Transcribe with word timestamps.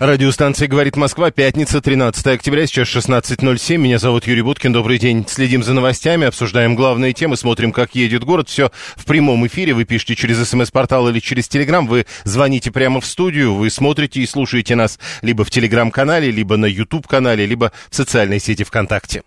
Радиостанция 0.00 0.68
«Говорит 0.68 0.96
Москва», 0.96 1.32
пятница, 1.32 1.80
13 1.80 2.24
октября, 2.28 2.68
сейчас 2.68 2.86
16.07. 2.86 3.78
Меня 3.78 3.98
зовут 3.98 4.28
Юрий 4.28 4.42
Буткин, 4.42 4.72
добрый 4.72 4.96
день. 4.96 5.26
Следим 5.26 5.64
за 5.64 5.72
новостями, 5.72 6.28
обсуждаем 6.28 6.76
главные 6.76 7.12
темы, 7.12 7.36
смотрим, 7.36 7.72
как 7.72 7.96
едет 7.96 8.22
город. 8.22 8.48
Все 8.48 8.70
в 8.94 9.04
прямом 9.06 9.44
эфире, 9.48 9.74
вы 9.74 9.84
пишете 9.84 10.14
через 10.14 10.48
смс-портал 10.48 11.08
или 11.08 11.18
через 11.18 11.48
телеграм, 11.48 11.88
вы 11.88 12.06
звоните 12.22 12.70
прямо 12.70 13.00
в 13.00 13.06
студию, 13.06 13.54
вы 13.54 13.70
смотрите 13.70 14.20
и 14.20 14.26
слушаете 14.26 14.76
нас 14.76 15.00
либо 15.20 15.44
в 15.44 15.50
телеграм-канале, 15.50 16.30
либо 16.30 16.56
на 16.56 16.66
YouTube-канале, 16.66 17.44
либо 17.44 17.72
в 17.90 17.96
социальной 17.96 18.38
сети 18.38 18.62
ВКонтакте. 18.62 19.22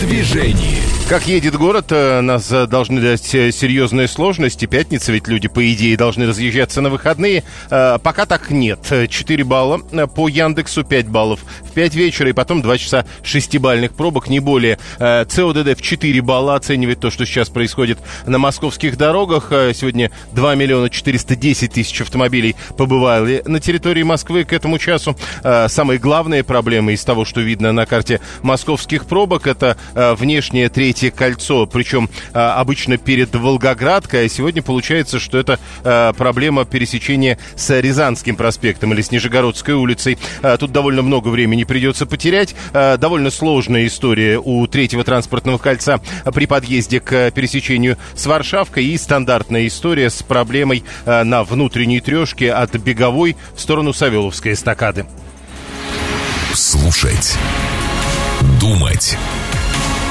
Движении. 0.00 0.90
Как 1.10 1.26
едет 1.26 1.56
город, 1.56 1.86
э, 1.90 2.20
нас 2.20 2.52
э, 2.52 2.68
должны 2.68 3.00
дать 3.00 3.34
э, 3.34 3.50
серьезные 3.50 4.06
сложности. 4.06 4.66
Пятница, 4.66 5.10
ведь 5.10 5.26
люди, 5.26 5.48
по 5.48 5.72
идее, 5.72 5.96
должны 5.96 6.24
разъезжаться 6.24 6.80
на 6.82 6.88
выходные. 6.88 7.42
Пока 7.68 8.26
так 8.26 8.50
нет. 8.50 8.78
4 9.08 9.42
балла 9.42 9.78
по 9.78 10.28
Яндексу, 10.28 10.84
5 10.84 11.08
баллов 11.08 11.40
в 11.62 11.72
5 11.72 11.94
вечера 11.96 12.30
и 12.30 12.32
потом 12.32 12.62
2 12.62 12.78
часа 12.78 13.06
шестибальных 13.24 13.94
пробок, 13.94 14.28
не 14.28 14.38
более. 14.38 14.78
ЦОДД 14.98 15.76
в 15.76 15.82
4 15.82 16.20
балла 16.22 16.54
оценивает 16.54 17.00
то, 17.00 17.10
что 17.10 17.26
сейчас 17.26 17.48
происходит 17.48 17.98
на 18.24 18.38
московских 18.38 18.96
дорогах. 18.96 19.48
Сегодня 19.50 20.12
2 20.30 20.54
миллиона 20.54 20.90
410 20.90 21.72
тысяч 21.72 22.00
автомобилей 22.00 22.54
побывали 22.78 23.42
на 23.46 23.58
территории 23.58 24.04
Москвы 24.04 24.44
к 24.44 24.52
этому 24.52 24.78
часу. 24.78 25.16
Самые 25.42 25.98
главные 25.98 26.44
проблемы 26.44 26.92
из 26.92 27.04
того, 27.04 27.24
что 27.24 27.40
видно 27.40 27.72
на 27.72 27.84
карте 27.84 28.20
московских 28.42 29.06
пробок, 29.06 29.48
это 29.48 29.76
внешняя 29.94 30.68
третья 30.68 30.90
третье 30.90 31.10
кольцо, 31.10 31.66
причем 31.66 32.10
а, 32.32 32.60
обычно 32.60 32.96
перед 32.96 33.34
Волгоградкой, 33.34 34.26
а 34.26 34.28
сегодня 34.28 34.62
получается, 34.62 35.20
что 35.20 35.38
это 35.38 35.58
а, 35.84 36.12
проблема 36.12 36.64
пересечения 36.64 37.38
с 37.54 37.80
Рязанским 37.80 38.36
проспектом 38.36 38.92
или 38.92 39.02
с 39.02 39.10
Нижегородской 39.10 39.74
улицей. 39.74 40.18
Тут 40.58 40.72
довольно 40.72 41.02
много 41.02 41.28
времени 41.28 41.64
придется 41.64 42.06
потерять. 42.06 42.54
Довольно 42.72 43.30
сложная 43.30 43.86
история 43.86 44.38
у 44.38 44.66
третьего 44.66 45.04
транспортного 45.04 45.58
кольца 45.58 46.00
при 46.34 46.46
подъезде 46.46 47.00
к 47.00 47.30
пересечению 47.30 47.96
с 48.14 48.26
Варшавкой 48.26 48.86
и 48.86 48.98
стандартная 48.98 49.66
история 49.66 50.10
с 50.10 50.22
проблемой 50.22 50.84
на 51.06 51.44
внутренней 51.44 52.00
трешке 52.00 52.52
от 52.52 52.76
Беговой 52.76 53.36
в 53.54 53.60
сторону 53.60 53.92
Савеловской 53.92 54.52
эстакады. 54.52 55.06
Слушать. 56.52 57.36
Думать 58.60 59.16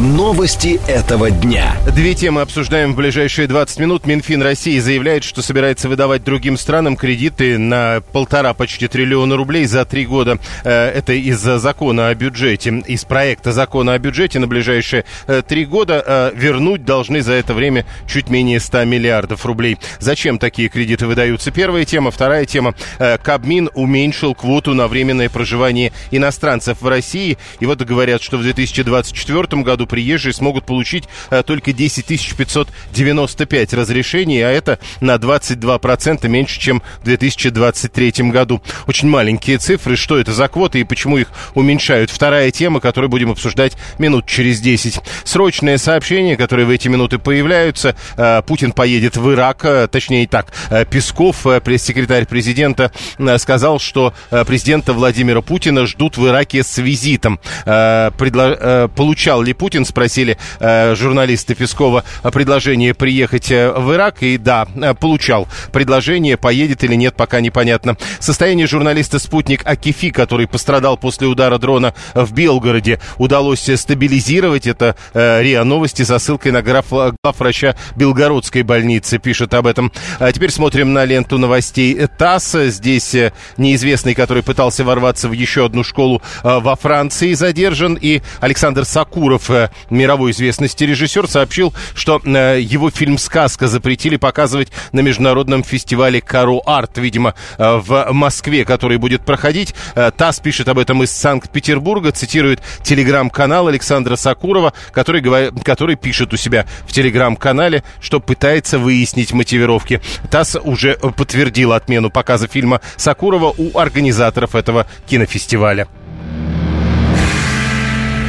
Новости 0.00 0.80
этого 0.88 1.30
дня. 1.30 1.76
Две 1.94 2.14
темы 2.14 2.40
обсуждаем 2.40 2.94
в 2.94 2.96
ближайшие 2.96 3.46
20 3.46 3.80
минут. 3.80 4.06
Минфин 4.06 4.40
России 4.40 4.78
заявляет, 4.78 5.24
что 5.24 5.42
собирается 5.42 5.90
выдавать 5.90 6.24
другим 6.24 6.56
странам 6.56 6.96
кредиты 6.96 7.58
на 7.58 8.00
полтора 8.10 8.54
почти 8.54 8.88
триллиона 8.88 9.36
рублей 9.36 9.66
за 9.66 9.84
три 9.84 10.06
года. 10.06 10.38
Э, 10.64 10.88
это 10.88 11.12
из-за 11.12 11.58
закона 11.58 12.08
о 12.08 12.14
бюджете. 12.14 12.82
Из 12.86 13.04
проекта 13.04 13.52
закона 13.52 13.92
о 13.92 13.98
бюджете 13.98 14.38
на 14.38 14.46
ближайшие 14.46 15.04
э, 15.26 15.42
три 15.46 15.66
года 15.66 16.02
э, 16.06 16.32
вернуть 16.34 16.86
должны 16.86 17.20
за 17.20 17.34
это 17.34 17.52
время 17.52 17.84
чуть 18.08 18.30
менее 18.30 18.58
100 18.58 18.84
миллиардов 18.86 19.44
рублей. 19.44 19.76
Зачем 19.98 20.38
такие 20.38 20.70
кредиты 20.70 21.06
выдаются? 21.06 21.50
Первая 21.50 21.84
тема. 21.84 22.10
Вторая 22.10 22.46
тема. 22.46 22.74
Кабмин 23.22 23.68
уменьшил 23.74 24.34
квоту 24.34 24.72
на 24.72 24.88
временное 24.88 25.28
проживание 25.28 25.92
иностранцев 26.10 26.80
в 26.80 26.88
России. 26.88 27.36
И 27.58 27.66
вот 27.66 27.82
говорят, 27.82 28.22
что 28.22 28.38
в 28.38 28.42
2024 28.42 29.62
году 29.62 29.89
приезжие 29.90 30.32
смогут 30.32 30.64
получить 30.64 31.04
э, 31.30 31.42
только 31.42 31.72
10 31.72 32.06
595 32.36 33.74
разрешений, 33.74 34.40
а 34.40 34.50
это 34.50 34.78
на 35.00 35.16
22% 35.16 36.26
меньше, 36.28 36.60
чем 36.60 36.82
в 37.00 37.04
2023 37.04 38.30
году. 38.30 38.62
Очень 38.86 39.08
маленькие 39.08 39.58
цифры. 39.58 39.96
Что 39.96 40.18
это 40.18 40.32
за 40.32 40.48
квоты 40.48 40.80
и 40.80 40.84
почему 40.84 41.18
их 41.18 41.28
уменьшают? 41.54 42.10
Вторая 42.10 42.50
тема, 42.50 42.80
которую 42.80 43.10
будем 43.10 43.32
обсуждать 43.32 43.76
минут 43.98 44.26
через 44.26 44.60
10. 44.60 45.00
Срочное 45.24 45.76
сообщение, 45.78 46.36
которое 46.36 46.64
в 46.64 46.70
эти 46.70 46.88
минуты 46.88 47.18
появляются. 47.18 47.96
Э, 48.16 48.42
Путин 48.46 48.72
поедет 48.72 49.16
в 49.16 49.32
Ирак, 49.32 49.64
э, 49.64 49.88
точнее 49.88 50.28
так, 50.28 50.52
Песков, 50.90 51.46
пресс-секретарь 51.64 52.26
президента, 52.26 52.92
сказал, 53.38 53.80
что 53.80 54.14
президента 54.46 54.92
Владимира 54.92 55.40
Путина 55.40 55.86
ждут 55.86 56.16
в 56.16 56.26
Ираке 56.28 56.62
с 56.62 56.78
визитом. 56.78 57.40
Получал 57.64 59.42
ли 59.42 59.52
Путин 59.54 59.69
Путин, 59.70 59.84
спросили 59.84 60.36
э, 60.58 60.96
журналисты 60.96 61.54
Пескова 61.54 62.02
о 62.24 62.30
приехать 62.32 63.52
э, 63.52 63.70
в 63.70 63.94
Ирак. 63.94 64.24
И 64.24 64.36
да, 64.36 64.66
э, 64.74 64.94
получал 64.94 65.46
предложение, 65.70 66.36
поедет 66.36 66.82
или 66.82 66.96
нет, 66.96 67.14
пока 67.14 67.40
непонятно. 67.40 67.96
Состояние 68.18 68.66
журналиста 68.66 69.20
«Спутник» 69.20 69.64
Акифи, 69.64 70.10
который 70.10 70.48
пострадал 70.48 70.96
после 70.96 71.28
удара 71.28 71.58
дрона 71.58 71.94
в 72.14 72.32
Белгороде, 72.32 72.98
удалось 73.18 73.70
стабилизировать. 73.76 74.66
Это 74.66 74.96
э, 75.14 75.40
РИА 75.40 75.62
Новости 75.62 76.02
со 76.02 76.18
ссылкой 76.18 76.50
на 76.50 76.62
граф, 76.62 76.86
главврача 77.22 77.76
Белгородской 77.94 78.62
больницы 78.62 79.18
пишет 79.18 79.54
об 79.54 79.68
этом. 79.68 79.92
А 80.18 80.32
теперь 80.32 80.50
смотрим 80.50 80.92
на 80.92 81.04
ленту 81.04 81.38
новостей 81.38 82.08
ТАСС. 82.18 82.56
Здесь 82.70 83.14
э, 83.14 83.32
неизвестный, 83.56 84.14
который 84.16 84.42
пытался 84.42 84.82
ворваться 84.82 85.28
в 85.28 85.32
еще 85.32 85.66
одну 85.66 85.84
школу 85.84 86.20
э, 86.42 86.58
во 86.58 86.74
Франции, 86.74 87.34
задержан. 87.34 87.96
И 88.00 88.20
Александр 88.40 88.84
Сакуров, 88.84 89.50
мировой 89.90 90.30
известности 90.30 90.84
режиссер 90.84 91.28
сообщил, 91.28 91.74
что 91.94 92.20
э, 92.24 92.60
его 92.60 92.90
фильм 92.90 93.18
«Сказка» 93.18 93.68
запретили 93.68 94.16
показывать 94.16 94.68
на 94.92 95.00
международном 95.00 95.62
фестивале 95.64 96.20
«Кару 96.20 96.62
Арт», 96.64 96.98
видимо, 96.98 97.34
э, 97.58 97.76
в 97.76 98.12
Москве, 98.12 98.64
который 98.64 98.98
будет 98.98 99.24
проходить. 99.24 99.74
Э, 99.94 100.10
ТАСС 100.16 100.40
пишет 100.40 100.68
об 100.68 100.78
этом 100.78 101.02
из 101.02 101.10
Санкт-Петербурга, 101.10 102.12
цитирует 102.12 102.60
телеграм-канал 102.82 103.68
Александра 103.68 104.16
Сакурова, 104.16 104.72
который, 104.92 105.22
который 105.62 105.96
пишет 105.96 106.32
у 106.32 106.36
себя 106.36 106.66
в 106.86 106.92
телеграм-канале, 106.92 107.82
что 108.00 108.20
пытается 108.20 108.78
выяснить 108.78 109.32
мотивировки. 109.32 110.00
ТАСС 110.30 110.56
уже 110.62 110.94
подтвердил 110.94 111.72
отмену 111.72 112.10
показа 112.10 112.48
фильма 112.48 112.80
Сакурова 112.96 113.54
у 113.56 113.78
организаторов 113.78 114.54
этого 114.54 114.86
кинофестиваля. 115.06 115.88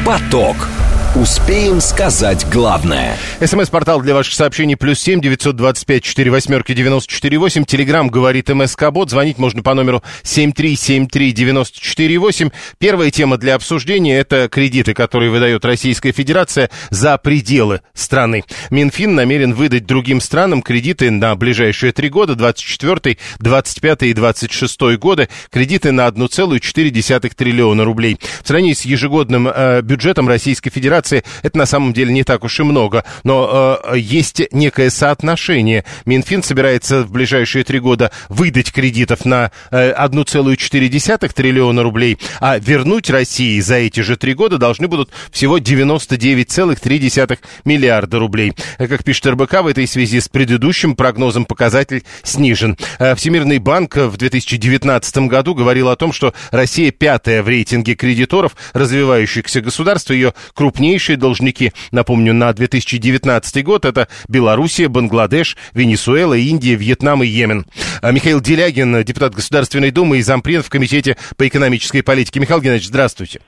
Поток. 0.06 0.56
Успеем 1.13 1.81
сказать 1.81 2.47
главное. 2.49 3.17
СМС-портал 3.45 3.99
для 3.99 4.13
ваших 4.13 4.33
сообщений 4.33 4.77
плюс 4.77 4.97
семь 4.97 5.19
девятьсот 5.19 5.57
двадцать 5.57 5.85
пять 5.85 6.03
четыре 6.03 6.31
восьмерки 6.31 6.73
девяносто 6.73 7.11
четыре 7.11 7.38
восемь. 7.38 7.66
Телеграмм 7.66 8.07
говорит 8.07 8.47
МСК 8.47 8.91
Бот. 8.91 9.09
Звонить 9.09 9.38
можно 9.38 9.61
по 9.61 9.73
номеру 9.73 10.01
семь 10.23 10.53
три 10.53 10.77
семь 10.77 11.09
три 11.09 11.33
девяносто 11.33 11.81
четыре 11.81 12.17
восемь. 12.17 12.50
Первая 12.77 13.11
тема 13.11 13.38
для 13.38 13.55
обсуждения 13.55 14.19
это 14.19 14.47
кредиты, 14.47 14.94
которые 14.94 15.31
выдает 15.31 15.66
Российская 15.66 16.13
Федерация 16.13 16.69
за 16.91 17.17
пределы 17.17 17.81
страны. 17.94 18.45
Минфин 18.69 19.13
намерен 19.13 19.53
выдать 19.53 19.85
другим 19.85 20.21
странам 20.21 20.61
кредиты 20.61 21.11
на 21.11 21.35
ближайшие 21.35 21.91
три 21.91 22.07
года, 22.07 22.35
24, 22.35 23.17
25 23.39 24.03
и 24.03 24.13
26 24.13 24.81
годы, 24.97 25.27
кредиты 25.51 25.91
на 25.91 26.07
1,4 26.07 27.35
триллиона 27.35 27.83
рублей. 27.83 28.17
В 28.41 28.47
сравнении 28.47 28.75
с 28.75 28.85
ежегодным 28.85 29.50
э, 29.50 29.81
бюджетом 29.81 30.29
Российской 30.29 30.69
Федерации 30.69 31.00
Федерации 31.01 31.24
это 31.44 31.57
на 31.57 31.65
самом 31.65 31.94
деле 31.94 32.13
не 32.13 32.24
так 32.24 32.44
уж 32.44 32.59
и 32.59 32.63
много, 32.63 33.03
но 33.24 33.80
э, 33.83 33.98
есть 33.98 34.42
некое 34.51 34.89
соотношение. 34.89 35.83
Минфин 36.06 36.44
собирается 36.44 37.03
в 37.03 37.12
ближайшие 37.12 37.63
три 37.63 37.80
года 37.80 38.12
выдать 38.30 38.71
кредитов 38.71 39.25
на 39.25 39.51
э, 39.71 39.94
1,4 39.94 41.33
триллиона 41.33 41.83
рублей, 41.83 42.18
а 42.39 42.59
вернуть 42.59 43.09
России 43.09 43.59
за 43.59 43.75
эти 43.75 44.01
же 44.01 44.18
три 44.18 44.33
года 44.33 44.57
должны 44.57 44.88
будут 44.88 45.12
всего 45.31 45.57
99,3 45.57 47.39
миллиарда 47.65 48.19
рублей. 48.19 48.53
Как 48.77 49.03
пишет 49.03 49.27
РБК, 49.27 49.62
в 49.62 49.68
этой 49.68 49.88
связи 49.88 50.19
с 50.19 50.27
предыдущим 50.27 50.95
прогнозом 50.95 51.45
показатель 51.45 52.03
снижен. 52.24 52.77
Э, 53.00 53.15
Всемирный 53.15 53.59
банк 53.59 53.95
в 53.95 54.18
2019 54.18 55.18
году 55.27 55.56
говорил 55.56 55.89
о 55.89 55.95
том, 55.95 56.13
что 56.13 56.33
Россия 56.51 56.92
пятая 56.92 57.44
в 57.44 57.48
рейтинге 57.48 57.95
кредиторов 57.95 58.56
развивающихся 58.74 59.62
государств, 59.62 60.12
ее 60.12 60.33
крупнее 60.53 60.90
крупнейшие 60.91 61.15
должники, 61.15 61.71
напомню, 61.91 62.33
на 62.33 62.51
2019 62.51 63.63
год 63.63 63.85
это 63.85 64.09
Белоруссия, 64.27 64.89
Бангладеш, 64.89 65.55
Венесуэла, 65.73 66.33
Индия, 66.33 66.75
Вьетнам 66.75 67.23
и 67.23 67.27
Йемен. 67.27 67.65
А 68.01 68.11
Михаил 68.11 68.41
Делягин, 68.41 69.01
депутат 69.05 69.33
Государственной 69.33 69.91
Думы 69.91 70.17
и 70.17 70.21
зампред 70.21 70.65
в 70.65 70.69
Комитете 70.69 71.15
по 71.38 71.47
экономической 71.47 72.01
политике. 72.01 72.41
Михаил 72.41 72.59
Геннадьевич, 72.59 72.89
здравствуйте. 72.89 73.39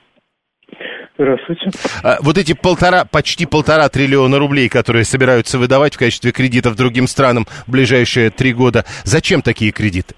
Здравствуйте. 1.18 1.70
А, 2.02 2.16
вот 2.20 2.38
эти 2.38 2.54
полтора, 2.54 3.04
почти 3.04 3.44
полтора 3.44 3.90
триллиона 3.90 4.38
рублей, 4.38 4.70
которые 4.70 5.04
собираются 5.04 5.58
выдавать 5.58 5.94
в 5.94 5.98
качестве 5.98 6.32
кредитов 6.32 6.76
другим 6.76 7.06
странам 7.06 7.46
в 7.66 7.70
ближайшие 7.70 8.30
три 8.30 8.54
года, 8.54 8.86
зачем 9.04 9.42
такие 9.42 9.70
кредиты? 9.70 10.14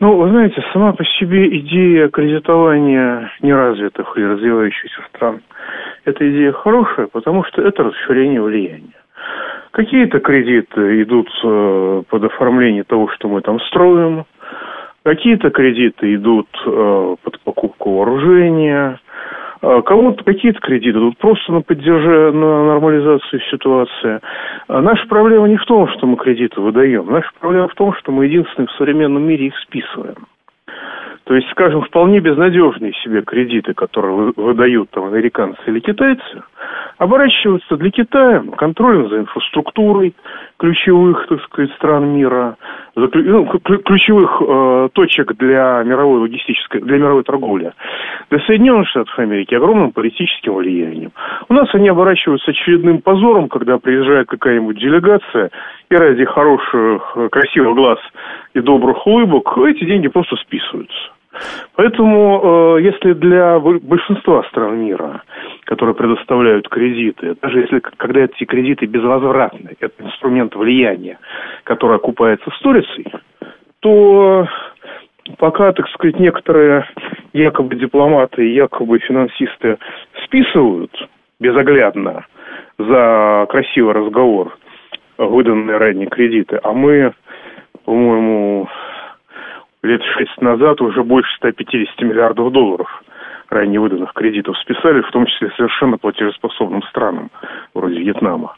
Ну, 0.00 0.16
вы 0.16 0.28
знаете, 0.30 0.62
сама 0.72 0.92
по 0.92 1.04
себе 1.04 1.48
идея 1.58 2.08
кредитования 2.08 3.32
неразвитых 3.42 4.16
и 4.16 4.24
развивающихся 4.24 5.02
стран, 5.08 5.40
эта 6.04 6.30
идея 6.30 6.52
хорошая, 6.52 7.08
потому 7.08 7.42
что 7.44 7.62
это 7.62 7.82
расширение 7.82 8.40
влияния. 8.40 8.94
Какие-то 9.72 10.20
кредиты 10.20 11.02
идут 11.02 11.28
э, 11.42 12.02
под 12.08 12.24
оформление 12.24 12.84
того, 12.84 13.08
что 13.08 13.28
мы 13.28 13.40
там 13.40 13.58
строим, 13.60 14.24
какие-то 15.02 15.50
кредиты 15.50 16.14
идут 16.14 16.48
э, 16.64 17.16
под 17.20 17.40
покупку 17.40 17.96
вооружения, 17.96 19.00
кому-то 19.60 20.24
какие-то 20.24 20.60
кредиты, 20.60 20.98
тут 20.98 21.18
просто 21.18 21.52
на 21.52 21.62
поддержание, 21.62 22.32
на 22.32 22.66
нормализацию 22.66 23.40
ситуации. 23.50 24.20
А 24.68 24.80
наша 24.80 25.06
проблема 25.08 25.48
не 25.48 25.56
в 25.56 25.64
том, 25.64 25.88
что 25.88 26.06
мы 26.06 26.16
кредиты 26.16 26.60
выдаем. 26.60 27.06
Наша 27.10 27.28
проблема 27.40 27.68
в 27.68 27.74
том, 27.74 27.94
что 27.94 28.12
мы 28.12 28.26
единственные 28.26 28.68
в 28.68 28.72
современном 28.72 29.22
мире 29.24 29.46
их 29.46 29.58
списываем. 29.58 30.26
То 31.24 31.34
есть, 31.34 31.50
скажем, 31.50 31.82
вполне 31.82 32.20
безнадежные 32.20 32.94
себе 33.04 33.20
кредиты, 33.20 33.74
которые 33.74 34.32
выдают 34.34 34.88
там 34.90 35.04
американцы 35.04 35.60
или 35.66 35.80
китайцы, 35.80 36.42
оборачиваются 36.96 37.76
для 37.76 37.90
Китая 37.90 38.42
контролем 38.56 39.10
за 39.10 39.18
инфраструктурой 39.18 40.14
ключевых, 40.58 41.26
так 41.28 41.40
сказать, 41.44 41.70
стран 41.76 42.08
мира, 42.08 42.56
ну, 42.94 43.46
ключевых 43.46 44.42
э, 44.42 44.88
точек 44.92 45.36
для 45.36 45.82
мировой 45.84 46.20
логистической, 46.20 46.80
для 46.80 46.98
мировой 46.98 47.22
торговли. 47.22 47.72
Для 48.30 48.40
Соединенных 48.40 48.88
Штатов 48.88 49.16
Америки 49.18 49.54
огромным 49.54 49.92
политическим 49.92 50.54
влиянием. 50.54 51.12
У 51.48 51.54
нас 51.54 51.68
они 51.74 51.88
оборачиваются 51.88 52.50
очередным 52.50 53.00
позором, 53.00 53.48
когда 53.48 53.78
приезжает 53.78 54.28
какая-нибудь 54.28 54.78
делегация, 54.78 55.50
и 55.90 55.94
ради 55.94 56.24
хороших, 56.24 57.16
красивых 57.30 57.74
глаз 57.74 57.98
и 58.54 58.60
добрых 58.60 59.06
улыбок 59.06 59.56
эти 59.58 59.84
деньги 59.84 60.08
просто 60.08 60.36
списываются. 60.36 61.17
Поэтому, 61.76 62.76
э, 62.78 62.82
если 62.82 63.12
для 63.12 63.58
большинства 63.58 64.42
стран 64.44 64.78
мира, 64.78 65.22
которые 65.64 65.94
предоставляют 65.94 66.68
кредиты, 66.68 67.36
даже 67.40 67.60
если 67.60 67.80
когда 67.80 68.20
эти 68.20 68.44
кредиты 68.44 68.86
безвозвратны, 68.86 69.76
это 69.80 70.02
инструмент 70.02 70.54
влияния, 70.54 71.18
который 71.64 71.96
окупается 71.96 72.50
сторицей, 72.58 73.06
то 73.80 74.48
пока, 75.36 75.72
так 75.72 75.88
сказать, 75.90 76.18
некоторые 76.18 76.86
якобы 77.32 77.76
дипломаты 77.76 78.48
якобы 78.52 78.98
финансисты 78.98 79.78
списывают 80.24 80.90
безоглядно 81.38 82.24
за 82.78 83.46
красивый 83.48 83.94
разговор 83.94 84.56
выданные 85.18 85.76
ранее 85.76 86.06
кредиты, 86.06 86.60
а 86.62 86.72
мы, 86.72 87.12
по-моему, 87.84 88.68
лет 89.82 90.02
шесть 90.16 90.40
назад 90.40 90.80
уже 90.80 91.02
больше 91.02 91.34
150 91.36 92.00
миллиардов 92.02 92.52
долларов 92.52 93.02
ранее 93.50 93.80
выданных 93.80 94.12
кредитов 94.12 94.58
списали, 94.58 95.00
в 95.00 95.10
том 95.10 95.26
числе 95.26 95.50
совершенно 95.56 95.96
платежеспособным 95.96 96.82
странам, 96.84 97.30
вроде 97.74 97.98
Вьетнама. 97.98 98.54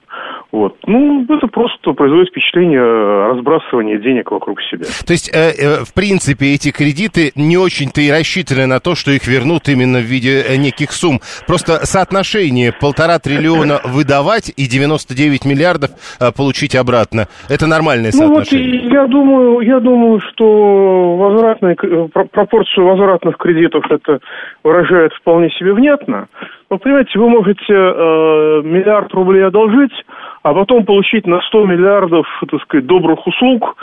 Вот. 0.53 0.77
Ну, 0.87 1.25
это 1.25 1.47
просто 1.47 1.93
производит 1.93 2.31
впечатление 2.31 2.81
разбрасывания 2.81 3.99
денег 3.99 4.31
вокруг 4.31 4.61
себя. 4.63 4.85
То 5.07 5.13
есть, 5.13 5.31
э, 5.33 5.53
э, 5.53 5.85
в 5.85 5.95
принципе, 5.95 6.55
эти 6.55 6.73
кредиты 6.73 7.31
не 7.37 7.57
очень-то 7.57 8.01
и 8.01 8.11
рассчитаны 8.11 8.67
на 8.67 8.81
то, 8.81 8.95
что 8.97 9.13
их 9.13 9.27
вернут 9.29 9.69
именно 9.69 9.99
в 9.99 10.05
виде 10.05 10.43
э, 10.43 10.57
неких 10.57 10.91
сумм. 10.93 11.21
Просто 11.47 11.87
соотношение 11.87 12.73
полтора 12.73 13.19
триллиона 13.21 13.81
выдавать 13.85 14.53
и 14.57 14.67
99 14.67 15.45
миллиардов 15.45 15.91
э, 16.21 16.33
получить 16.37 16.75
обратно. 16.75 17.29
Это 17.49 17.67
нормальное 17.69 18.11
соотношение. 18.11 18.83
Ну 18.83 18.89
вот 18.89 18.93
я 18.93 19.07
думаю, 19.07 19.61
я 19.61 19.81
думаю, 19.81 20.21
что 20.33 21.17
возвратные, 21.17 21.77
э, 21.81 22.09
пропорцию 22.33 22.87
возвратных 22.87 23.37
кредитов 23.37 23.85
это 23.89 24.19
выражает 24.65 25.13
вполне 25.15 25.51
себе 25.51 25.73
внятно. 25.75 26.27
Вы 26.71 26.79
понимаете, 26.79 27.19
вы 27.19 27.29
можете 27.29 27.73
э, 27.73 28.63
миллиард 28.65 29.13
рублей 29.13 29.45
одолжить, 29.45 29.93
а 30.43 30.55
потом 30.55 30.85
получить 30.85 31.27
на 31.27 31.41
100 31.43 31.67
миллиардов, 31.67 32.27
так 32.51 32.63
сказать, 32.63 32.87
добрых 32.87 33.27
услуг, 33.27 33.77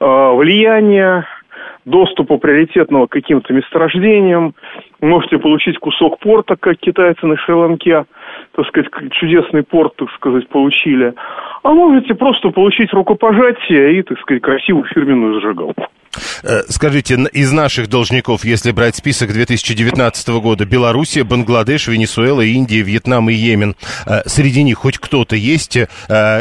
э, 0.00 0.32
влияния, 0.34 1.26
доступа 1.84 2.38
приоритетного 2.38 3.06
к 3.06 3.10
каким-то 3.10 3.52
месторождениям. 3.52 4.54
Можете 5.00 5.38
получить 5.38 5.78
кусок 5.78 6.18
порта, 6.18 6.56
как 6.56 6.78
китайцы 6.78 7.26
на 7.26 7.36
Шри-Ланке, 7.36 8.04
так 8.52 8.66
сказать, 8.66 8.90
чудесный 9.12 9.62
порт, 9.62 9.96
так 9.96 10.10
сказать, 10.12 10.48
получили. 10.48 11.12
А 11.62 11.72
можете 11.72 12.14
просто 12.14 12.50
получить 12.50 12.92
рукопожатие 12.92 13.98
и, 13.98 14.02
так 14.02 14.18
сказать, 14.20 14.42
красивую 14.42 14.84
фирменную 14.84 15.34
зажигалку. 15.34 15.86
Э, 16.42 16.60
скажите, 16.68 17.14
из 17.32 17.52
наших 17.52 17.88
должников, 17.88 18.44
если 18.44 18.72
брать 18.72 18.96
список 18.96 19.32
2019 19.32 20.28
года, 20.40 20.64
Белоруссия, 20.66 21.24
Бангладеш, 21.24 21.88
Венесуэла, 21.88 22.42
Индия, 22.42 22.82
Вьетнам 22.82 23.30
и 23.30 23.34
Йемен, 23.34 23.74
э, 24.06 24.22
среди 24.26 24.62
них 24.62 24.78
хоть 24.78 24.98
кто-то 24.98 25.36
есть 25.36 25.76
э, 25.76 25.86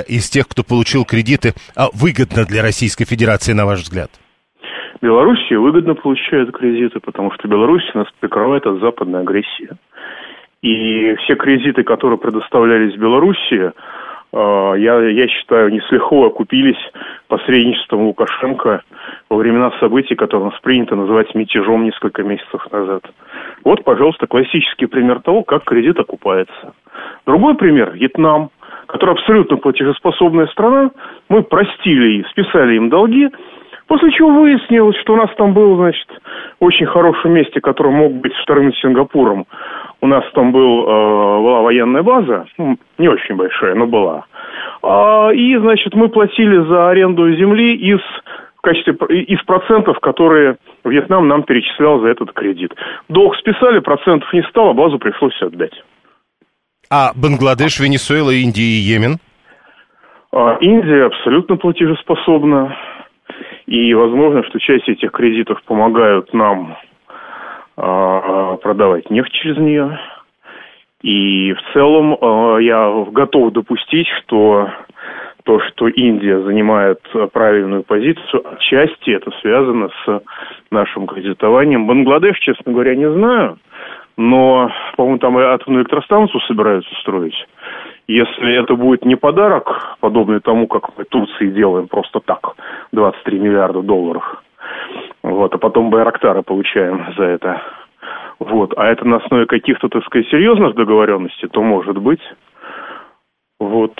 из 0.07 0.29
тех, 0.29 0.47
кто 0.47 0.63
получил 0.63 1.05
кредиты, 1.05 1.53
а 1.75 1.87
выгодно 1.93 2.45
для 2.45 2.61
Российской 2.61 3.05
Федерации, 3.05 3.53
на 3.53 3.65
ваш 3.65 3.81
взгляд? 3.81 4.09
Белоруссия 5.01 5.57
выгодно 5.57 5.95
получает 5.95 6.51
кредиты, 6.55 6.99
потому 6.99 7.31
что 7.33 7.47
Беларусь 7.47 7.83
нас 7.93 8.07
прикрывает 8.19 8.65
от 8.65 8.79
западной 8.79 9.21
агрессии. 9.21 9.69
И 10.61 11.15
все 11.15 11.35
кредиты, 11.35 11.83
которые 11.83 12.17
предоставлялись 12.17 12.95
Белоруссии, 12.95 13.73
я, 14.33 15.00
я 15.00 15.27
считаю, 15.27 15.71
не 15.71 15.80
с 15.80 15.91
лихо 15.91 16.25
окупились 16.25 16.80
посредничеством 17.27 18.07
Лукашенко 18.07 18.81
во 19.30 19.38
времена 19.38 19.71
событий, 19.80 20.15
которые 20.15 20.47
у 20.47 20.51
нас 20.51 20.59
принято 20.62 20.95
называть 20.95 21.33
мятежом 21.35 21.83
несколько 21.83 22.24
месяцев 22.24 22.65
назад. 22.71 23.03
Вот, 23.63 23.83
пожалуйста, 23.83 24.27
классический 24.27 24.88
пример 24.88 25.21
того, 25.21 25.44
как 25.44 25.63
кредит 25.63 26.00
окупается. 26.00 26.74
Другой 27.25 27.56
пример– 27.56 27.91
Вьетнам, 27.94 28.50
который 28.88 29.12
абсолютно 29.12 29.57
платежеспособная 29.57 30.47
страна. 30.47 30.91
Мы 31.30 31.44
простили 31.44 32.25
списали 32.30 32.75
им 32.75 32.89
долги, 32.89 33.30
после 33.88 34.12
чего 34.12 34.30
выяснилось, 34.41 34.97
что 34.97 35.13
у 35.13 35.18
нас 35.18 35.30
там 35.38 35.53
был, 35.53 35.75
значит, 35.77 36.07
очень 36.59 36.85
хорошем 36.85 37.33
месте, 37.33 37.62
которое 37.62 37.91
мог 37.91 38.13
быть 38.13 38.33
вторым 38.44 38.74
Сингапуром. 38.74 39.45
У 40.03 40.07
нас 40.07 40.25
там 40.33 40.51
был, 40.51 40.83
э, 40.83 40.85
была 40.85 41.61
военная 41.61 42.03
база, 42.03 42.45
ну, 42.57 42.75
не 42.97 43.07
очень 43.07 43.37
большая, 43.37 43.73
но 43.73 43.87
была. 43.87 44.25
А, 44.81 45.30
и, 45.31 45.56
значит, 45.56 45.95
мы 45.95 46.09
платили 46.09 46.57
за 46.68 46.89
аренду 46.89 47.33
земли 47.33 47.73
из 47.73 48.01
качестве 48.61 48.94
из 49.21 49.42
процентов, 49.44 50.01
которые 50.01 50.57
Вьетнам 50.83 51.30
нам 51.30 51.44
перечислял 51.44 52.01
за 52.01 52.09
этот 52.09 52.33
кредит. 52.33 52.73
Долг 53.07 53.37
списали, 53.37 53.80
процентов 53.80 54.28
не 54.33 54.42
стало, 54.49 54.73
базу 54.73 54.99
пришлось 54.99 55.42
отдать. 55.42 55.81
А 56.92 57.11
Бангладеш, 57.16 57.80
Венесуэла, 57.80 58.31
Индия 58.31 58.61
и 58.61 58.83
Йемен? 58.83 59.19
А, 60.33 60.57
Индия 60.59 61.06
абсолютно 61.06 61.56
платежеспособна. 61.56 62.75
И 63.68 63.94
возможно, 63.94 64.44
что 64.49 64.59
часть 64.59 64.89
этих 64.89 65.11
кредитов 65.11 65.63
помогают 65.63 66.33
нам 66.33 66.75
продавать 67.75 69.09
нефть 69.09 69.31
через 69.33 69.57
нее. 69.57 69.99
И 71.01 71.53
в 71.53 71.73
целом 71.73 72.18
а, 72.19 72.57
я 72.59 73.06
готов 73.11 73.51
допустить, 73.51 74.07
что 74.23 74.69
то, 75.44 75.59
что 75.59 75.89
Индия 75.89 76.42
занимает 76.42 77.01
правильную 77.33 77.83
позицию, 77.83 78.44
отчасти 78.56 79.11
это 79.11 79.30
связано 79.42 79.89
с 80.06 80.21
нашим 80.71 81.06
кредитованием. 81.06 81.85
Бангладеш, 81.85 82.39
честно 82.39 82.71
говоря, 82.71 82.95
не 82.95 83.11
знаю, 83.11 83.57
но, 84.15 84.71
по-моему, 84.95 85.19
там 85.19 85.37
и 85.39 85.44
атомную 85.44 85.83
электростанцию 85.83 86.39
собираются 86.42 86.94
строить. 87.01 87.35
Если 88.07 88.53
это 88.61 88.75
будет 88.75 89.06
не 89.06 89.15
подарок, 89.15 89.97
подобный 89.99 90.39
тому, 90.39 90.68
как 90.68 90.97
мы 90.97 91.03
Турции 91.06 91.47
делаем 91.47 91.87
просто 91.87 92.19
так, 92.19 92.56
23 92.94 93.39
миллиарда 93.39 93.81
долларов, 93.81 94.44
вот, 95.21 95.53
а 95.53 95.57
потом 95.57 95.89
Байрактары 95.89 96.43
получаем 96.43 97.13
за 97.17 97.23
это, 97.23 97.61
вот, 98.39 98.73
а 98.77 98.87
это 98.87 99.05
на 99.07 99.17
основе 99.17 99.45
каких-то, 99.45 99.89
так 99.89 100.03
сказать, 100.05 100.27
серьезных 100.27 100.75
договоренностей, 100.75 101.47
то 101.47 101.61
может 101.61 101.97
быть. 101.97 102.21
Вот. 103.59 103.93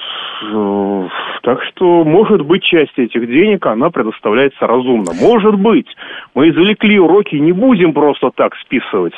Э, 0.43 1.08
так 1.43 1.63
что, 1.63 2.03
может 2.03 2.41
быть, 2.41 2.63
часть 2.63 2.98
этих 2.98 3.27
денег, 3.27 3.65
она 3.65 3.89
предоставляется 3.89 4.67
разумно. 4.67 5.13
Может 5.13 5.55
быть. 5.55 5.88
Мы 6.36 6.50
извлекли 6.50 7.00
уроки, 7.00 7.36
не 7.36 7.53
будем 7.53 7.93
просто 7.93 8.32
так 8.36 8.55
списывать 8.58 9.13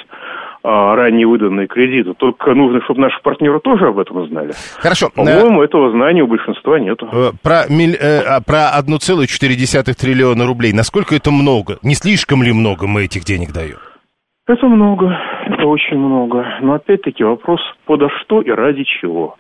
ранее 0.66 1.28
выданные 1.28 1.68
кредиты. 1.68 2.14
Только 2.14 2.54
нужно, 2.54 2.82
чтобы 2.84 3.02
наши 3.02 3.22
партнеры 3.22 3.60
тоже 3.60 3.88
об 3.88 4.00
этом 4.00 4.28
знали. 4.28 4.54
Хорошо. 4.78 5.10
По-моему, 5.14 5.62
этого 5.62 5.92
знания 5.92 6.24
у 6.24 6.28
большинства 6.28 6.80
нет. 6.80 7.02
Э, 7.04 7.32
про, 7.42 7.66
миль, 7.70 7.96
э, 7.96 8.22
а, 8.22 8.42
про 8.42 8.72
1,4 8.80 9.94
триллиона 9.94 10.46
рублей. 10.46 10.74
Насколько 10.74 11.16
это 11.16 11.32
много? 11.32 11.78
Не 11.84 11.96
слишком 11.96 12.44
ли 12.44 12.52
много 12.52 12.88
мы 12.88 13.06
этих 13.06 13.24
денег 13.24 13.52
даем? 13.54 13.78
Это 14.48 14.68
много. 14.68 15.18
это 15.48 15.66
очень 15.66 15.98
много. 15.98 16.46
Но 16.62 16.74
опять-таки 16.74 17.24
вопрос 17.24 17.62
подо 17.86 18.10
что 18.22 18.42
и 18.42 18.52
ради 18.52 18.84
чего. 18.84 19.36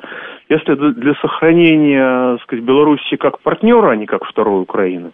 Если 0.50 0.76
для 0.76 1.14
сохранения, 1.16 2.34
так 2.34 2.44
сказать, 2.44 2.66
Беларуси 2.66 3.16
как 3.16 3.40
партнера, 3.40 3.92
а 3.92 3.96
не 3.96 4.06
как 4.06 4.26
второй 4.26 4.62
Украины, 4.62 5.12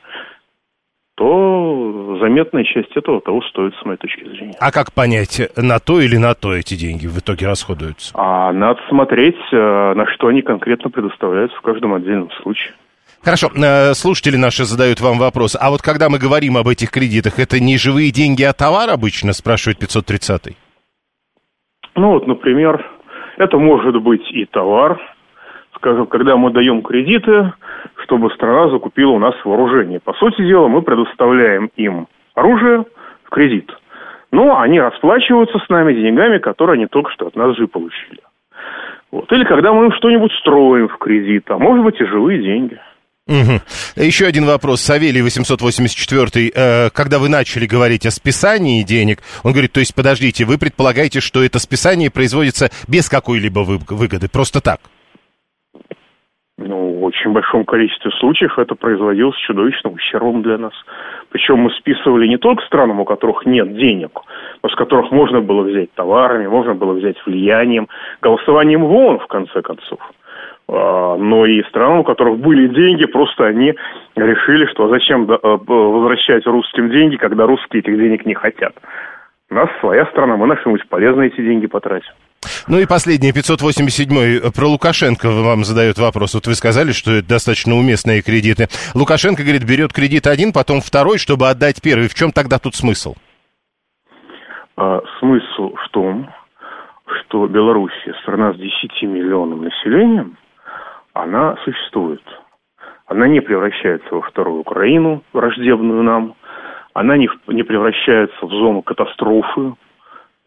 то 1.21 2.17
заметная 2.19 2.63
часть 2.63 2.97
этого 2.97 3.21
того 3.21 3.43
стоит, 3.43 3.75
с 3.75 3.85
моей 3.85 3.99
точки 3.99 4.23
зрения. 4.23 4.55
А 4.59 4.71
как 4.71 4.91
понять, 4.91 5.39
на 5.55 5.77
то 5.77 6.01
или 6.01 6.17
на 6.17 6.33
то 6.33 6.55
эти 6.55 6.73
деньги 6.73 7.05
в 7.05 7.19
итоге 7.19 7.45
расходуются? 7.45 8.11
А 8.15 8.51
надо 8.51 8.79
смотреть, 8.89 9.37
э, 9.51 9.93
на 9.93 10.07
что 10.07 10.29
они 10.29 10.41
конкретно 10.41 10.89
предоставляются 10.89 11.55
в 11.59 11.61
каждом 11.61 11.93
отдельном 11.93 12.31
случае. 12.41 12.73
Хорошо, 13.23 13.49
э, 13.55 13.93
слушатели 13.93 14.35
наши 14.35 14.63
задают 14.63 14.99
вам 14.99 15.19
вопрос. 15.19 15.55
А 15.61 15.69
вот 15.69 15.83
когда 15.83 16.09
мы 16.09 16.17
говорим 16.17 16.57
об 16.57 16.67
этих 16.67 16.89
кредитах, 16.89 17.37
это 17.37 17.59
не 17.59 17.77
живые 17.77 18.11
деньги, 18.11 18.41
а 18.41 18.53
товар 18.53 18.89
обычно, 18.89 19.33
спрашивает 19.33 19.77
530-й? 19.77 20.57
Ну 21.93 22.13
вот, 22.13 22.25
например, 22.25 22.83
это 23.37 23.59
может 23.59 24.01
быть 24.01 24.27
и 24.31 24.45
товар, 24.45 24.99
скажем, 25.81 26.05
когда 26.05 26.37
мы 26.37 26.51
даем 26.51 26.83
кредиты, 26.83 27.53
чтобы 28.03 28.29
страна 28.31 28.69
закупила 28.69 29.11
у 29.11 29.19
нас 29.19 29.33
вооружение. 29.43 29.99
По 29.99 30.13
сути 30.13 30.41
дела, 30.43 30.67
мы 30.67 30.83
предоставляем 30.83 31.71
им 31.75 32.07
оружие 32.35 32.85
в 33.23 33.29
кредит. 33.29 33.71
Но 34.31 34.59
они 34.59 34.79
расплачиваются 34.79 35.57
с 35.59 35.69
нами 35.69 35.93
деньгами, 35.93 36.37
которые 36.37 36.75
они 36.75 36.85
только 36.85 37.11
что 37.11 37.27
от 37.27 37.35
нас 37.35 37.57
же 37.57 37.67
получили. 37.67 38.21
Вот. 39.11 39.29
Или 39.31 39.43
когда 39.43 39.73
мы 39.73 39.85
им 39.85 39.91
что-нибудь 39.93 40.31
строим 40.39 40.87
в 40.87 40.97
кредит, 40.97 41.49
а 41.49 41.57
может 41.57 41.83
быть 41.83 41.99
и 41.99 42.05
живые 42.05 42.41
деньги. 42.41 42.79
Угу. 43.27 44.03
Еще 44.03 44.25
один 44.25 44.45
вопрос. 44.45 44.81
Савелий 44.81 45.21
884. 45.21 46.51
Э, 46.53 46.89
когда 46.91 47.17
вы 47.17 47.27
начали 47.27 47.65
говорить 47.65 48.05
о 48.05 48.11
списании 48.11 48.83
денег, 48.83 49.21
он 49.43 49.51
говорит, 49.51 49.71
то 49.71 49.79
есть, 49.79 49.95
подождите, 49.95 50.45
вы 50.45 50.57
предполагаете, 50.57 51.21
что 51.21 51.43
это 51.43 51.59
списание 51.59 52.11
производится 52.11 52.69
без 52.87 53.09
какой-либо 53.09 53.59
выгоды, 53.59 54.29
просто 54.29 54.61
так? 54.61 54.79
Ну, 56.67 56.99
в 56.99 57.03
очень 57.03 57.31
большом 57.31 57.65
количестве 57.65 58.11
случаев 58.19 58.57
это 58.59 58.75
производилось 58.75 59.37
чудовищным 59.37 59.93
ущербом 59.93 60.41
для 60.41 60.57
нас. 60.57 60.73
Причем 61.29 61.57
мы 61.57 61.71
списывали 61.71 62.27
не 62.27 62.37
только 62.37 62.63
странам, 62.65 62.99
у 62.99 63.05
которых 63.05 63.45
нет 63.45 63.75
денег, 63.75 64.19
но 64.61 64.69
с 64.69 64.75
которых 64.75 65.11
можно 65.11 65.41
было 65.41 65.63
взять 65.63 65.91
товарами, 65.93 66.47
можно 66.47 66.75
было 66.75 66.93
взять 66.93 67.17
влиянием, 67.25 67.87
голосованием 68.21 68.83
в 68.85 68.93
ООН, 68.93 69.19
в 69.19 69.27
конце 69.27 69.61
концов. 69.61 69.99
А, 70.67 71.17
но 71.17 71.45
и 71.45 71.63
странам, 71.63 71.99
у 71.99 72.03
которых 72.03 72.37
были 72.39 72.67
деньги, 72.67 73.05
просто 73.05 73.45
они 73.45 73.73
решили, 74.15 74.65
что 74.67 74.87
зачем 74.87 75.29
э, 75.29 75.37
возвращать 75.41 76.45
русским 76.45 76.89
деньги, 76.89 77.15
когда 77.15 77.45
русские 77.45 77.81
этих 77.81 77.97
денег 77.97 78.25
не 78.25 78.35
хотят. 78.35 78.73
У 79.49 79.55
нас 79.55 79.69
своя 79.79 80.05
страна, 80.07 80.37
мы 80.37 80.47
на 80.47 80.57
что-нибудь 80.57 80.87
полезное 80.87 81.27
эти 81.27 81.41
деньги 81.41 81.67
потратим. 81.67 82.13
Ну 82.67 82.79
и 82.79 82.85
последний, 82.85 83.31
587-й, 83.31 84.51
про 84.51 84.67
Лукашенко 84.67 85.29
вам 85.29 85.63
задает 85.63 85.97
вопрос. 85.97 86.33
Вот 86.33 86.47
вы 86.47 86.55
сказали, 86.55 86.91
что 86.91 87.11
это 87.11 87.27
достаточно 87.27 87.75
уместные 87.75 88.21
кредиты. 88.21 88.67
Лукашенко, 88.95 89.43
говорит, 89.43 89.63
берет 89.63 89.93
кредит 89.93 90.27
один, 90.27 90.53
потом 90.53 90.81
второй, 90.81 91.17
чтобы 91.17 91.49
отдать 91.49 91.81
первый. 91.81 92.07
В 92.07 92.15
чем 92.15 92.31
тогда 92.31 92.57
тут 92.59 92.75
смысл? 92.75 93.15
А, 94.77 95.01
смысл 95.19 95.75
в 95.75 95.89
том, 95.91 96.29
что 97.05 97.47
Белоруссия, 97.47 98.13
страна 98.21 98.53
с 98.53 98.57
10 98.57 99.03
миллионным 99.03 99.63
населением, 99.63 100.37
она 101.13 101.57
существует. 101.63 102.23
Она 103.05 103.27
не 103.27 103.41
превращается 103.41 104.07
во 104.15 104.21
вторую 104.21 104.61
Украину, 104.61 105.23
враждебную 105.33 106.01
нам. 106.03 106.35
Она 106.93 107.17
не, 107.17 107.29
не 107.47 107.63
превращается 107.63 108.45
в 108.45 108.49
зону 108.49 108.81
катастрофы, 108.81 109.73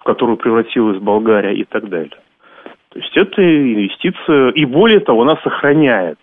в 0.04 0.06
которую 0.06 0.36
превратилась 0.36 0.98
Болгария 0.98 1.54
и 1.54 1.64
так 1.64 1.88
далее. 1.88 2.10
То 2.90 2.98
есть 3.00 3.16
это 3.16 3.42
инвестиция, 3.42 4.50
и 4.50 4.66
более 4.66 5.00
того, 5.00 5.22
она 5.22 5.36
сохраняет 5.42 6.18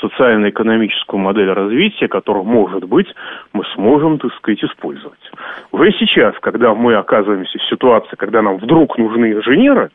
социально-экономическую 0.00 1.20
модель 1.20 1.52
развития, 1.52 2.08
которую, 2.08 2.44
может 2.44 2.84
быть, 2.84 3.06
мы 3.52 3.64
сможем, 3.74 4.18
так 4.18 4.32
сказать, 4.34 4.64
использовать. 4.64 5.20
Уже 5.70 5.92
сейчас, 5.92 6.34
когда 6.40 6.74
мы 6.74 6.94
оказываемся 6.94 7.58
в 7.58 7.68
ситуации, 7.68 8.16
когда 8.16 8.40
нам 8.40 8.56
вдруг 8.56 8.96
нужны 8.96 9.32
инженеры, 9.32 9.90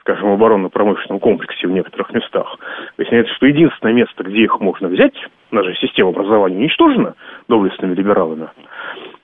скажем, 0.00 0.30
в 0.30 0.34
оборонно-промышленном 0.34 1.18
комплексе 1.20 1.66
в 1.66 1.70
некоторых 1.72 2.12
местах, 2.12 2.58
выясняется, 2.98 3.34
что 3.34 3.46
единственное 3.46 3.94
место, 3.94 4.24
где 4.24 4.42
их 4.42 4.60
можно 4.60 4.88
взять, 4.88 5.14
наша 5.50 5.74
система 5.76 6.10
образования 6.10 6.58
уничтожена 6.58 7.14
доблестными 7.48 7.94
либералами, 7.94 8.48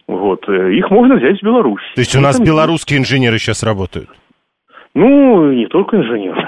вот, 0.07 0.49
э, 0.49 0.73
их 0.75 0.91
можно 0.91 1.17
взять 1.17 1.41
в 1.41 1.43
Беларусь. 1.43 1.83
То 1.95 2.01
есть 2.01 2.15
у 2.17 2.21
нас 2.21 2.41
белорусские 2.41 2.99
инженеры 2.99 3.39
сейчас 3.39 3.63
работают? 3.63 4.09
Ну, 4.95 5.53
не 5.53 5.67
только 5.67 5.97
инженеры. 5.97 6.47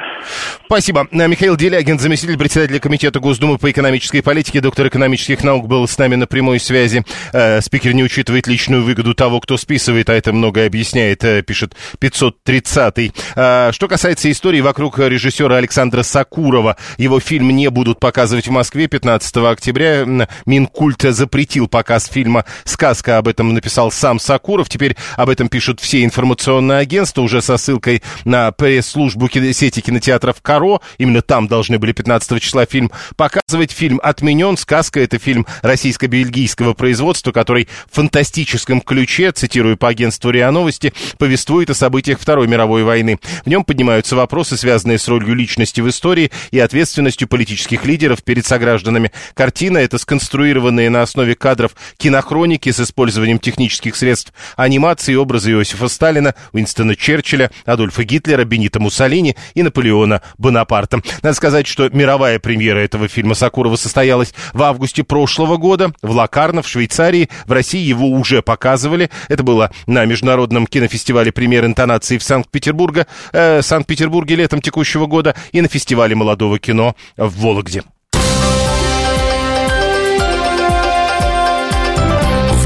Спасибо. 0.66 1.06
Михаил 1.12 1.56
Делягин, 1.56 2.00
заместитель 2.00 2.36
председателя 2.36 2.80
Комитета 2.80 3.20
Госдумы 3.20 3.56
по 3.56 3.70
экономической 3.70 4.20
политике, 4.20 4.60
доктор 4.60 4.88
экономических 4.88 5.44
наук, 5.44 5.68
был 5.68 5.86
с 5.86 5.96
нами 5.96 6.16
на 6.16 6.26
прямой 6.26 6.58
связи. 6.58 7.04
Э, 7.32 7.60
спикер 7.60 7.92
не 7.92 8.02
учитывает 8.02 8.48
личную 8.48 8.82
выгоду 8.82 9.14
того, 9.14 9.40
кто 9.40 9.56
списывает, 9.56 10.10
а 10.10 10.14
это 10.14 10.32
многое 10.32 10.66
объясняет, 10.66 11.22
э, 11.22 11.42
пишет 11.42 11.76
530-й. 12.00 13.12
Э, 13.36 13.70
что 13.72 13.86
касается 13.86 14.28
истории 14.28 14.60
вокруг 14.60 14.98
режиссера 14.98 15.56
Александра 15.56 16.02
Сакурова, 16.02 16.76
его 16.98 17.20
фильм 17.20 17.50
не 17.50 17.70
будут 17.70 18.00
показывать 18.00 18.48
в 18.48 18.50
Москве 18.50 18.88
15 18.88 19.36
октября. 19.52 20.04
Минкульт 20.46 21.02
запретил 21.02 21.68
показ 21.68 22.06
фильма 22.06 22.44
«Сказка». 22.64 23.18
Об 23.18 23.28
этом 23.28 23.54
написал 23.54 23.92
сам 23.92 24.18
Сакуров. 24.18 24.68
Теперь 24.68 24.96
об 25.16 25.28
этом 25.28 25.48
пишут 25.48 25.78
все 25.78 26.02
информационные 26.02 26.78
агентства, 26.78 27.22
уже 27.22 27.40
со 27.40 27.56
ссылкой 27.56 28.02
на 28.24 28.50
пресс-службу 28.50 29.30
сети 29.30 29.80
кинотеатров 29.80 30.05
«Каро». 30.42 30.80
Именно 30.98 31.22
там 31.22 31.48
должны 31.48 31.78
были 31.78 31.92
15 31.92 32.40
числа 32.40 32.66
фильм 32.66 32.90
показывать. 33.16 33.72
Фильм 33.72 34.00
отменен. 34.02 34.56
«Сказка»— 34.56 35.00
это 35.02 35.18
фильм 35.18 35.46
российско-бельгийского 35.62 36.74
производства, 36.74 37.32
который 37.32 37.68
в 37.90 37.96
фантастическом 37.96 38.80
ключе, 38.80 39.32
цитирую 39.32 39.76
по 39.76 39.88
агентству 39.88 40.30
РИА 40.30 40.50
Новости, 40.50 40.92
повествует 41.18 41.70
о 41.70 41.74
событиях 41.74 42.20
Второй 42.20 42.46
мировой 42.46 42.84
войны. 42.84 43.18
В 43.44 43.48
нем 43.48 43.64
поднимаются 43.64 44.14
вопросы, 44.16 44.56
связанные 44.56 44.98
с 44.98 45.08
ролью 45.08 45.34
личности 45.34 45.80
в 45.80 45.88
истории 45.88 46.30
и 46.50 46.58
ответственностью 46.58 47.28
политических 47.28 47.84
лидеров 47.84 48.22
перед 48.22 48.46
согражданами. 48.46 49.10
Картина— 49.34 49.78
это 49.78 49.98
сконструированные 49.98 50.90
на 50.90 51.02
основе 51.02 51.34
кадров 51.34 51.72
кинохроники 51.96 52.70
с 52.70 52.80
использованием 52.80 53.38
технических 53.38 53.96
средств 53.96 54.32
анимации 54.56 55.14
образы 55.14 55.52
Иосифа 55.52 55.88
Сталина, 55.88 56.34
Уинстона 56.52 56.94
Черчилля, 56.94 57.50
Адольфа 57.64 58.04
Гитлера, 58.04 58.44
Бенита 58.44 58.80
Муссолини 58.80 59.36
и 59.54 59.62
Наполеона 59.62 59.95
Бонапарта. 60.38 61.00
Надо 61.22 61.34
сказать, 61.34 61.66
что 61.66 61.88
мировая 61.90 62.38
премьера 62.38 62.78
этого 62.78 63.08
фильма 63.08 63.34
Сакурова 63.34 63.76
состоялась 63.76 64.34
в 64.52 64.62
августе 64.62 65.04
прошлого 65.04 65.56
года 65.56 65.92
в 66.02 66.10
Лакарно, 66.10 66.62
в 66.62 66.68
Швейцарии. 66.68 67.28
В 67.46 67.52
России 67.52 67.80
его 67.80 68.08
уже 68.08 68.42
показывали. 68.42 69.10
Это 69.28 69.42
было 69.42 69.70
на 69.86 70.04
Международном 70.04 70.66
кинофестивале 70.66 71.32
премьер 71.32 71.64
интонации 71.64 72.18
в 72.18 72.22
Санкт-Петербурге, 72.22 73.06
э, 73.32 73.62
Санкт-Петербурге 73.62 74.36
летом 74.36 74.60
текущего 74.60 75.06
года 75.06 75.34
и 75.52 75.60
на 75.60 75.68
фестивале 75.68 76.14
молодого 76.14 76.58
кино 76.58 76.94
в 77.16 77.40
Вологде. 77.40 77.82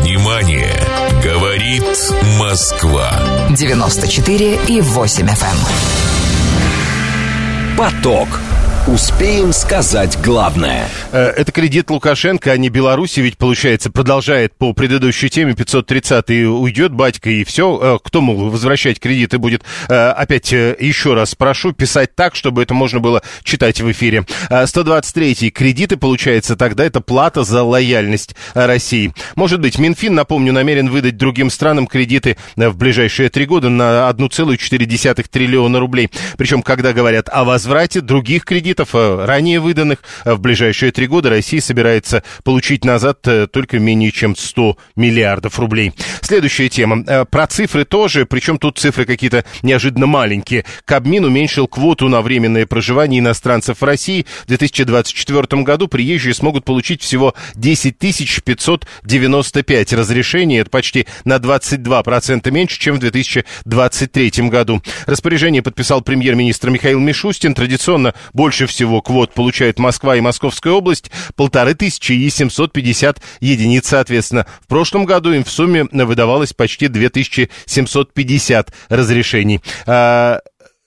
Внимание! 0.00 1.00
Говорит 1.22 1.84
Москва. 2.38 3.12
94 3.50 4.58
и 4.68 4.80
8 4.80 5.26
FM. 5.26 5.89
Поток. 7.80 8.60
Успеем 8.92 9.52
сказать 9.52 10.18
главное. 10.20 10.88
Э, 11.12 11.26
это 11.26 11.52
кредит 11.52 11.90
Лукашенко, 11.90 12.50
а 12.50 12.56
не 12.56 12.70
Беларуси, 12.70 13.20
ведь, 13.20 13.38
получается, 13.38 13.88
продолжает 13.88 14.52
по 14.56 14.73
предыдущей 14.73 15.30
теме 15.30 15.52
530-й 15.52 16.44
уйдет 16.47 16.92
батька, 16.92 17.30
и 17.30 17.44
все. 17.44 17.78
Э, 17.80 17.99
кто, 18.02 18.20
мол, 18.20 18.50
возвращать 18.50 18.99
кредиты 18.99 19.38
будет? 19.38 19.62
Э, 19.88 20.09
опять 20.09 20.50
еще 20.50 21.14
раз 21.14 21.37
прошу 21.37 21.70
писать 21.70 22.16
так, 22.16 22.35
чтобы 22.35 22.64
это 22.64 22.75
можно 22.75 22.99
было 22.99 23.23
читать 23.44 23.80
в 23.80 23.88
эфире. 23.92 24.25
123-й. 24.50 25.50
Кредиты, 25.50 25.97
получается, 25.97 26.56
тогда 26.56 26.85
это 26.85 27.00
плата 27.00 27.44
за 27.44 27.62
лояльность 27.62 28.35
России. 28.54 29.14
Может 29.37 29.61
быть, 29.61 29.78
Минфин, 29.78 30.16
напомню, 30.16 30.52
намерен 30.52 30.90
выдать 30.90 31.16
другим 31.16 31.50
странам 31.50 31.87
кредиты 31.87 32.37
в 32.56 32.76
ближайшие 32.76 33.28
три 33.28 33.47
года 33.47 33.68
на 33.68 34.11
1,4 34.11 35.26
триллиона 35.30 35.78
рублей. 35.78 36.11
Причем, 36.37 36.62
когда 36.62 36.92
говорят 36.92 37.28
о 37.30 37.44
возврате 37.44 38.00
других 38.00 38.44
кредитов, 38.44 38.79
документов, 38.80 38.94
э, 38.94 39.25
ранее 39.25 39.60
выданных. 39.60 39.99
В 40.25 40.38
ближайшие 40.38 40.92
три 40.92 41.06
года 41.06 41.30
Россия 41.30 41.60
собирается 41.60 42.22
получить 42.44 42.84
назад 42.84 43.20
только 43.52 43.78
менее 43.78 44.10
чем 44.10 44.37
100 44.37 44.76
миллиардов 44.96 45.58
рублей. 45.58 45.92
Следующая 46.22 46.68
тема. 46.68 47.04
Про 47.26 47.46
цифры 47.46 47.84
тоже, 47.84 48.26
причем 48.26 48.58
тут 48.58 48.78
цифры 48.78 49.04
какие-то 49.04 49.44
неожиданно 49.62 50.06
маленькие. 50.06 50.64
Кабмин 50.84 51.25
уменьшил 51.25 51.66
квоту 51.68 52.08
на 52.08 52.22
временное 52.22 52.66
проживание 52.66 53.20
иностранцев 53.20 53.80
в 53.80 53.84
России. 53.84 54.26
В 54.44 54.49
2024 54.49 55.62
году 55.62 55.88
приезжие 55.88 56.34
смогут 56.34 56.64
получить 56.64 57.02
всего 57.02 57.34
10 57.54 57.99
595 57.99 59.92
разрешений. 59.92 60.58
Это 60.58 60.70
почти 60.70 61.06
на 61.25 61.37
22% 61.37 62.50
меньше, 62.50 62.78
чем 62.78 62.96
в 62.96 62.99
2023 62.99 64.30
году. 64.49 64.82
Распоряжение 65.06 65.62
подписал 65.62 66.02
премьер-министр 66.02 66.70
Михаил 66.70 67.00
Мишустин. 67.00 67.54
Традиционно 67.54 68.14
больше 68.32 68.60
всего 68.67 69.02
квот 69.02 69.33
получают 69.33 69.79
Москва 69.79 70.17
и 70.17 70.21
Московская 70.21 70.73
область. 70.73 71.11
Полторы 71.37 71.75
тысячи 71.75 72.12
и 72.12 72.31
750 72.31 73.21
единиц, 73.40 73.88
соответственно. 73.88 74.47
В 74.62 74.67
прошлом 74.67 75.05
году 75.05 75.33
им 75.33 75.45
в 75.45 75.50
сумме 75.50 75.85
выдавалось 75.90 76.52
почти 76.52 76.88
2750 76.88 78.73
разрешений. 78.88 79.61
А, 79.87 80.40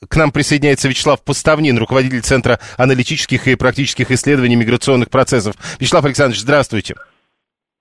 к 0.07 0.15
нам 0.15 0.31
присоединяется 0.31 0.87
Вячеслав 0.87 1.21
Поставнин, 1.21 1.77
руководитель 1.77 2.21
Центра 2.21 2.59
аналитических 2.77 3.47
и 3.47 3.55
практических 3.55 4.11
исследований 4.11 4.55
миграционных 4.55 5.09
процессов. 5.09 5.55
Вячеслав 5.79 6.05
Александрович, 6.05 6.41
здравствуйте. 6.41 6.95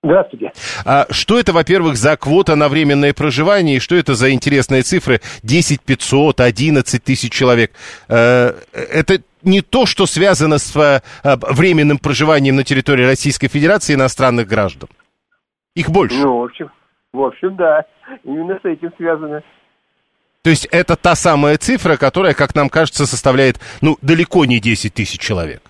Здравствуйте. 0.03 0.51
А 0.83 1.07
что 1.11 1.39
это, 1.39 1.53
во-первых, 1.53 1.95
за 1.95 2.17
квота 2.17 2.55
на 2.55 2.67
временное 2.67 3.13
проживание, 3.13 3.77
и 3.77 3.79
что 3.79 3.95
это 3.95 4.15
за 4.15 4.31
интересные 4.31 4.81
цифры? 4.81 5.21
10 5.43 5.81
500, 5.81 6.41
11 6.41 7.03
тысяч 7.03 7.31
человек. 7.31 7.71
Э, 8.09 8.53
это 8.73 9.21
не 9.43 9.61
то, 9.61 9.85
что 9.85 10.05
связано 10.05 10.57
с 10.57 10.75
э, 10.75 11.01
временным 11.23 11.97
проживанием 11.97 12.55
на 12.55 12.63
территории 12.63 13.03
Российской 13.03 13.47
Федерации 13.47 13.95
иностранных 13.95 14.47
граждан. 14.47 14.89
Их 15.75 15.89
больше. 15.89 16.17
Ну, 16.17 16.39
в 16.39 16.43
общем, 16.43 16.69
в 17.13 17.21
общем, 17.21 17.55
да. 17.55 17.85
Именно 18.23 18.59
с 18.61 18.65
этим 18.65 18.91
связано. 18.97 19.41
То 20.43 20.49
есть 20.49 20.67
это 20.71 20.95
та 20.95 21.15
самая 21.15 21.57
цифра, 21.57 21.95
которая, 21.95 22.33
как 22.33 22.53
нам 22.53 22.69
кажется, 22.69 23.05
составляет, 23.05 23.59
ну, 23.81 23.97
далеко 24.01 24.43
не 24.45 24.59
10 24.59 24.93
тысяч 24.93 25.19
человек. 25.19 25.61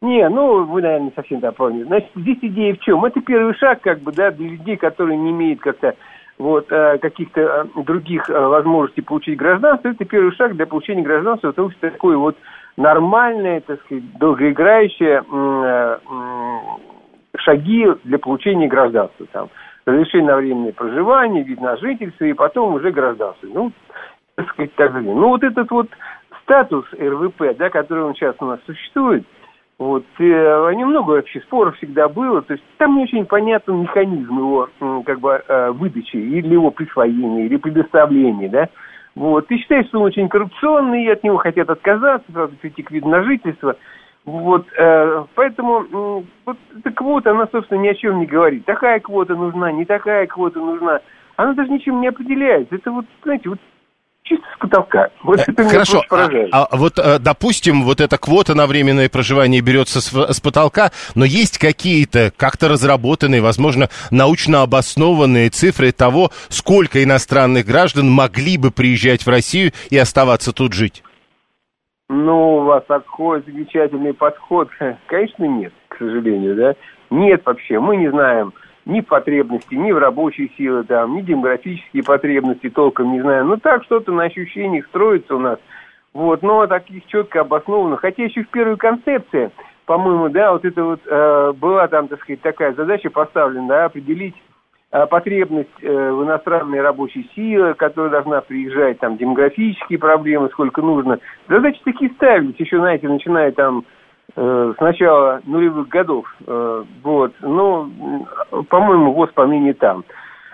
Не, 0.00 0.28
ну, 0.28 0.64
вы, 0.64 0.82
наверное, 0.82 1.06
не 1.06 1.12
совсем 1.16 1.40
да, 1.40 1.50
помните. 1.50 1.86
Значит, 1.86 2.10
здесь 2.14 2.38
идея 2.42 2.74
в 2.74 2.80
чем? 2.80 3.04
Это 3.04 3.20
первый 3.22 3.54
шаг, 3.54 3.80
как 3.80 4.00
бы, 4.00 4.12
да, 4.12 4.30
для 4.30 4.50
людей, 4.50 4.76
которые 4.76 5.18
не 5.18 5.30
имеют 5.30 5.60
как-то 5.60 5.96
вот, 6.38 6.70
э, 6.70 6.98
каких-то 6.98 7.40
э, 7.40 7.82
других 7.82 8.28
э, 8.28 8.38
возможностей 8.38 9.00
получить 9.00 9.38
гражданство. 9.38 9.88
Это 9.88 10.04
первый 10.04 10.32
шаг 10.32 10.54
для 10.54 10.66
получения 10.66 11.02
гражданства, 11.02 11.48
потому 11.48 11.70
что 11.70 11.90
такое 11.90 12.16
вот 12.16 12.36
нормальное, 12.76 13.60
так 13.60 13.80
сказать, 13.82 14.04
долгоиграющее 14.18 15.22
шаги 17.36 17.86
для 18.04 18.18
получения 18.18 18.68
гражданства. 18.68 19.26
Там, 19.32 19.48
разрешение 19.86 20.28
на 20.28 20.36
временное 20.36 20.72
проживание, 20.72 21.42
вид 21.42 21.60
на 21.60 21.76
жительство 21.76 22.24
и 22.24 22.32
потом 22.32 22.74
уже 22.74 22.90
гражданство. 22.90 23.46
Ну, 23.46 23.72
так 24.34 24.48
сказать, 24.50 24.74
так 24.74 24.92
далее. 24.92 25.14
Ну, 25.14 25.28
вот 25.28 25.42
этот 25.42 25.70
вот 25.70 25.88
статус 26.42 26.84
РВП, 26.92 27.56
да, 27.56 27.70
который 27.70 28.04
он 28.04 28.14
сейчас 28.14 28.36
у 28.40 28.46
нас 28.46 28.60
существует, 28.66 29.24
вот, 29.78 30.04
э, 30.18 30.72
немного 30.74 31.12
вообще 31.12 31.40
споров 31.40 31.76
всегда 31.76 32.08
было, 32.08 32.42
то 32.42 32.52
есть 32.52 32.64
там 32.78 32.96
не 32.96 33.04
очень 33.04 33.26
понятен 33.26 33.82
механизм 33.82 34.38
его 34.38 34.68
как 35.04 35.18
бы 35.18 35.42
э, 35.46 35.70
выдачи, 35.72 36.16
или 36.16 36.52
его 36.52 36.70
присвоения, 36.70 37.46
или 37.46 37.56
предоставления, 37.56 38.48
да. 38.48 38.68
Вот, 39.14 39.50
и 39.50 39.58
считаю, 39.58 39.84
что 39.84 39.98
он 39.98 40.06
очень 40.06 40.28
коррупционный, 40.28 41.04
и 41.04 41.10
от 41.10 41.22
него 41.22 41.36
хотят 41.36 41.70
отказаться, 41.70 42.30
сразу 42.32 42.56
прийти 42.56 42.82
к 42.82 42.90
виду 42.90 43.08
на 43.08 43.22
жительство. 43.22 43.76
Вот, 44.24 44.66
э, 44.76 45.24
поэтому 45.34 45.82
э, 45.82 46.24
вот 46.46 46.56
эта 46.78 46.90
квота, 46.90 47.30
она, 47.30 47.46
собственно, 47.52 47.80
ни 47.80 47.88
о 47.88 47.94
чем 47.94 48.18
не 48.18 48.26
говорит. 48.26 48.64
Такая 48.64 48.98
квота 48.98 49.34
нужна, 49.34 49.70
не 49.70 49.84
такая 49.84 50.26
квота 50.26 50.58
нужна. 50.58 51.00
Она 51.36 51.52
даже 51.52 51.70
ничем 51.70 52.00
не 52.00 52.08
определяется. 52.08 52.74
Это 52.74 52.90
вот, 52.90 53.04
знаете, 53.22 53.50
вот 53.50 53.58
чисто 54.24 54.44
с 54.54 54.58
потолка. 54.58 55.10
Вот 55.22 55.38
это 55.38 55.62
меня 55.62 55.70
Хорошо, 55.70 56.02
поражает. 56.08 56.48
А, 56.52 56.64
а 56.64 56.76
вот, 56.76 56.98
э, 56.98 57.18
допустим, 57.18 57.84
вот 57.84 58.00
эта 58.00 58.18
квота 58.18 58.54
на 58.54 58.66
временное 58.66 59.08
проживание 59.08 59.60
берется 59.60 60.00
с, 60.00 60.12
с 60.12 60.40
потолка, 60.40 60.90
но 61.14 61.24
есть 61.24 61.58
какие-то 61.58 62.32
как-то 62.36 62.68
разработанные, 62.68 63.40
возможно, 63.40 63.88
научно 64.10 64.62
обоснованные 64.62 65.50
цифры 65.50 65.92
того, 65.92 66.30
сколько 66.48 67.02
иностранных 67.04 67.66
граждан 67.66 68.10
могли 68.10 68.58
бы 68.58 68.70
приезжать 68.70 69.24
в 69.24 69.28
Россию 69.28 69.72
и 69.90 69.98
оставаться 69.98 70.52
тут 70.52 70.72
жить? 70.72 71.02
Ну, 72.08 72.58
у 72.58 72.64
вас 72.64 72.84
такой 72.86 73.42
замечательный 73.42 74.14
подход. 74.14 74.68
Конечно, 75.06 75.44
нет, 75.44 75.72
к 75.88 75.98
сожалению, 75.98 76.56
да. 76.56 76.74
Нет 77.10 77.42
вообще, 77.44 77.78
мы 77.78 77.96
не 77.96 78.10
знаем 78.10 78.52
ни 78.86 79.00
потребности, 79.00 79.74
ни 79.74 79.92
в 79.92 79.98
рабочей 79.98 80.52
силы, 80.56 80.84
там, 80.84 81.16
ни 81.16 81.22
демографические 81.22 82.02
потребности 82.02 82.68
толком 82.70 83.12
не 83.12 83.20
знаю. 83.20 83.44
Ну, 83.44 83.56
так 83.56 83.84
что-то 83.84 84.12
на 84.12 84.24
ощущениях 84.24 84.86
строится 84.86 85.34
у 85.34 85.38
нас. 85.38 85.58
Вот, 86.12 86.42
но 86.42 86.66
таких 86.66 87.06
четко 87.06 87.40
обоснованно. 87.40 87.96
Хотя 87.96 88.22
еще 88.22 88.44
в 88.44 88.48
первой 88.48 88.76
концепции, 88.76 89.50
по-моему, 89.86 90.28
да, 90.28 90.52
вот 90.52 90.64
это 90.64 90.84
вот 90.84 91.00
э, 91.04 91.52
была 91.56 91.88
там, 91.88 92.08
так 92.08 92.20
сказать, 92.22 92.40
такая 92.40 92.72
задача 92.74 93.10
поставлена, 93.10 93.66
да, 93.66 93.84
определить 93.86 94.34
э, 94.92 95.06
потребность 95.06 95.68
э, 95.82 96.12
в 96.12 96.24
иностранной 96.24 96.80
рабочей 96.80 97.28
силе, 97.34 97.74
которая 97.74 98.12
должна 98.12 98.40
приезжать, 98.42 99.00
там, 99.00 99.16
демографические 99.16 99.98
проблемы, 99.98 100.48
сколько 100.50 100.82
нужно. 100.82 101.18
Задачи 101.48 101.80
такие 101.84 102.10
ставились, 102.12 102.58
еще, 102.58 102.78
знаете, 102.78 103.08
начиная 103.08 103.50
там 103.50 103.84
с 104.36 104.80
начала 104.80 105.40
нулевых 105.44 105.88
годов. 105.88 106.34
Э, 106.46 106.84
вот. 107.02 107.32
Но, 107.40 107.88
по-моему, 108.68 109.12
ВОЗ 109.12 109.30
поныне 109.34 109.74
там. 109.74 110.04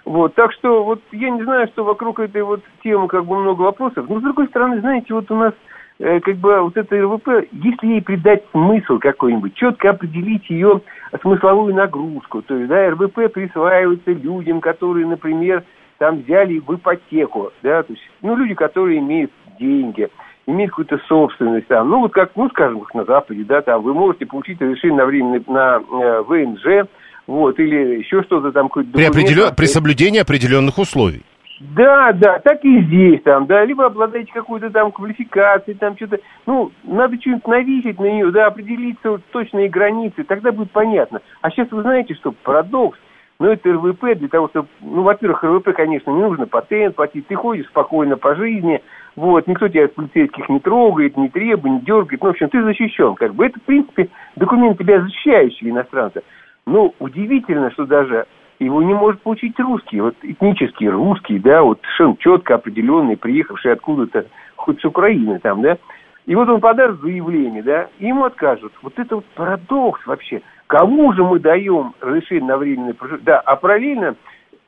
Вот, 0.04 0.34
так 0.34 0.52
что 0.52 0.82
вот 0.82 1.00
я 1.12 1.30
не 1.30 1.42
знаю, 1.44 1.68
что 1.68 1.84
вокруг 1.84 2.20
этой 2.20 2.42
вот 2.42 2.62
темы 2.82 3.06
как 3.08 3.24
бы 3.26 3.38
много 3.38 3.62
вопросов. 3.62 4.06
Но 4.08 4.18
с 4.18 4.22
другой 4.22 4.48
стороны, 4.48 4.80
знаете, 4.80 5.14
вот 5.14 5.30
у 5.30 5.36
нас 5.36 5.54
э, 5.98 6.20
как 6.20 6.36
бы 6.36 6.60
вот 6.62 6.76
эта 6.76 7.00
РВП, 7.00 7.48
если 7.52 7.86
ей 7.86 8.02
придать 8.02 8.44
смысл 8.50 8.98
какой-нибудь, 8.98 9.54
четко 9.54 9.90
определить 9.90 10.48
ее 10.50 10.80
смысловую 11.20 11.74
нагрузку, 11.74 12.42
то 12.42 12.56
есть, 12.56 12.68
да, 12.68 12.90
РВП 12.90 13.32
присваивается 13.32 14.12
людям, 14.12 14.60
которые, 14.60 15.06
например, 15.06 15.64
там 15.98 16.22
взяли 16.22 16.58
в 16.58 16.74
ипотеку, 16.74 17.52
да, 17.62 17.82
то 17.82 17.92
есть, 17.92 18.02
ну, 18.22 18.34
люди, 18.34 18.54
которые 18.54 18.98
имеют 18.98 19.30
деньги– 19.58 20.08
иметь 20.46 20.70
какую-то 20.70 20.98
собственность 21.08 21.68
там. 21.68 21.88
Ну, 21.88 22.00
вот 22.00 22.12
как, 22.12 22.32
ну, 22.36 22.48
скажем, 22.50 22.80
как 22.80 22.94
на 22.94 23.04
Западе, 23.04 23.44
да, 23.44 23.62
там 23.62 23.82
вы 23.82 23.94
можете 23.94 24.26
получить 24.26 24.60
разрешение 24.60 24.98
на 24.98 25.06
время 25.06 25.42
на 25.46 25.78
э, 25.78 26.22
ВНЖ, 26.22 26.88
вот, 27.26 27.58
или 27.58 27.98
еще 27.98 28.22
что-то 28.24 28.52
там, 28.52 28.68
какой-то 28.68 28.90
при, 28.92 29.04
определен... 29.04 29.54
при 29.54 29.66
соблюдении 29.66 30.20
определенных 30.20 30.78
условий. 30.78 31.22
Да, 31.60 32.12
да, 32.14 32.38
так 32.38 32.64
и 32.64 32.80
здесь 32.84 33.22
там, 33.22 33.44
да, 33.44 33.62
либо 33.66 33.84
обладаете 33.84 34.32
какой-то 34.32 34.70
там 34.70 34.90
квалификацией, 34.92 35.76
там 35.76 35.94
что-то, 35.94 36.18
ну, 36.46 36.72
надо 36.84 37.20
что-нибудь 37.20 37.46
навесить 37.46 38.00
на 38.00 38.06
нее, 38.06 38.30
да, 38.30 38.46
определиться 38.46 39.10
вот 39.10 39.20
точные 39.30 39.68
границы, 39.68 40.24
тогда 40.24 40.52
будет 40.52 40.70
понятно. 40.70 41.20
А 41.42 41.50
сейчас 41.50 41.70
вы 41.70 41.82
знаете, 41.82 42.14
что 42.14 42.32
парадокс, 42.32 42.98
ну, 43.38 43.48
это 43.48 43.72
РВП 43.72 44.16
для 44.16 44.28
того, 44.28 44.48
чтобы, 44.48 44.68
ну, 44.80 45.02
во-первых, 45.02 45.44
РВП, 45.44 45.74
конечно, 45.76 46.10
не 46.10 46.22
нужно 46.22 46.46
патент 46.46 46.96
платить, 46.96 47.26
ты 47.26 47.34
ходишь 47.34 47.66
спокойно 47.66 48.16
по 48.16 48.34
жизни, 48.34 48.80
вот, 49.16 49.46
никто 49.46 49.68
тебя 49.68 49.84
из 49.84 49.90
полицейских 49.90 50.48
не 50.48 50.60
трогает, 50.60 51.16
не 51.16 51.28
требует, 51.28 51.74
не 51.74 51.80
дергает. 51.80 52.22
Ну, 52.22 52.28
в 52.28 52.30
общем, 52.30 52.48
ты 52.48 52.62
защищен. 52.62 53.14
Как 53.14 53.34
бы 53.34 53.46
это, 53.46 53.58
в 53.58 53.62
принципе, 53.62 54.08
документ 54.36 54.78
тебя 54.78 55.00
защищающий 55.00 55.70
иностранца. 55.70 56.22
Но 56.66 56.94
удивительно, 56.98 57.70
что 57.72 57.86
даже 57.86 58.26
его 58.60 58.82
не 58.82 58.94
может 58.94 59.22
получить 59.22 59.58
русский, 59.58 60.00
вот 60.00 60.14
этнический 60.22 60.88
русский, 60.88 61.38
да, 61.38 61.62
вот 61.62 61.80
совершенно 61.82 62.16
четко 62.18 62.54
определенный, 62.56 63.16
приехавший 63.16 63.72
откуда-то, 63.72 64.26
хоть 64.56 64.80
с 64.80 64.84
Украины 64.84 65.38
там, 65.38 65.62
да. 65.62 65.78
И 66.26 66.34
вот 66.34 66.48
он 66.48 66.60
подаст 66.60 67.00
заявление, 67.00 67.62
да, 67.62 67.88
и 67.98 68.06
ему 68.06 68.24
откажут. 68.24 68.72
Вот 68.82 68.98
это 68.98 69.16
вот 69.16 69.24
парадокс 69.34 70.06
вообще. 70.06 70.42
Кому 70.66 71.12
же 71.14 71.24
мы 71.24 71.40
даем 71.40 71.94
разрешение 72.00 72.48
на 72.48 72.58
временное 72.58 72.94
проживание? 72.94 73.24
Да, 73.24 73.40
а 73.40 73.56
параллельно 73.56 74.14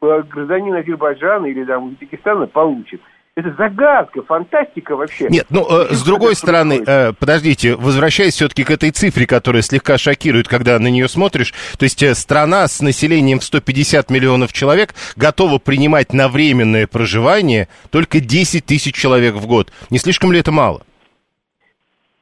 э, 0.00 0.22
гражданин 0.28 0.74
Азербайджана 0.74 1.46
или 1.46 1.64
там 1.64 1.85
Узбекистана 1.85 2.46
получит. 2.46 3.00
Это 3.34 3.50
загадка, 3.56 4.22
фантастика 4.22 4.94
вообще. 4.94 5.26
Нет, 5.30 5.46
ну, 5.48 5.66
э, 5.66 5.94
с 5.94 6.04
другой 6.04 6.34
стороны, 6.34 6.82
э, 6.86 7.14
подождите, 7.18 7.76
возвращаясь 7.76 8.34
все-таки 8.34 8.62
к 8.62 8.70
этой 8.70 8.90
цифре, 8.90 9.26
которая 9.26 9.62
слегка 9.62 9.96
шокирует, 9.96 10.48
когда 10.48 10.78
на 10.78 10.88
нее 10.88 11.08
смотришь, 11.08 11.54
то 11.78 11.84
есть 11.84 12.02
э, 12.02 12.14
страна 12.14 12.68
с 12.68 12.82
населением 12.82 13.38
в 13.38 13.44
150 13.44 14.10
миллионов 14.10 14.52
человек 14.52 14.94
готова 15.16 15.58
принимать 15.58 16.12
на 16.12 16.28
временное 16.28 16.86
проживание 16.86 17.68
только 17.90 18.20
10 18.20 18.66
тысяч 18.66 18.94
человек 18.94 19.36
в 19.36 19.46
год. 19.46 19.72
Не 19.88 19.96
слишком 19.96 20.30
ли 20.30 20.38
это 20.38 20.52
мало? 20.52 20.82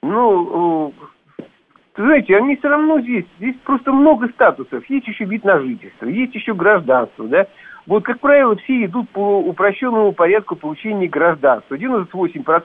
Ну, 0.02 0.94
знаете, 1.96 2.36
они 2.36 2.54
все 2.56 2.68
равно 2.68 3.00
здесь, 3.00 3.26
здесь 3.38 3.56
просто 3.64 3.92
много 3.92 4.28
статусов. 4.28 4.88
Есть 4.88 5.08
еще 5.08 5.24
вид 5.24 5.44
на 5.44 5.58
жительство, 5.58 6.06
есть 6.06 6.34
еще 6.36 6.54
гражданство, 6.54 7.26
да. 7.26 7.46
Вот, 7.90 8.04
как 8.04 8.20
правило, 8.20 8.54
все 8.54 8.84
идут 8.84 9.10
по 9.10 9.40
упрощенному 9.40 10.12
порядку 10.12 10.54
получения 10.54 11.08
гражданства. 11.08 11.74
98%, 11.74 12.06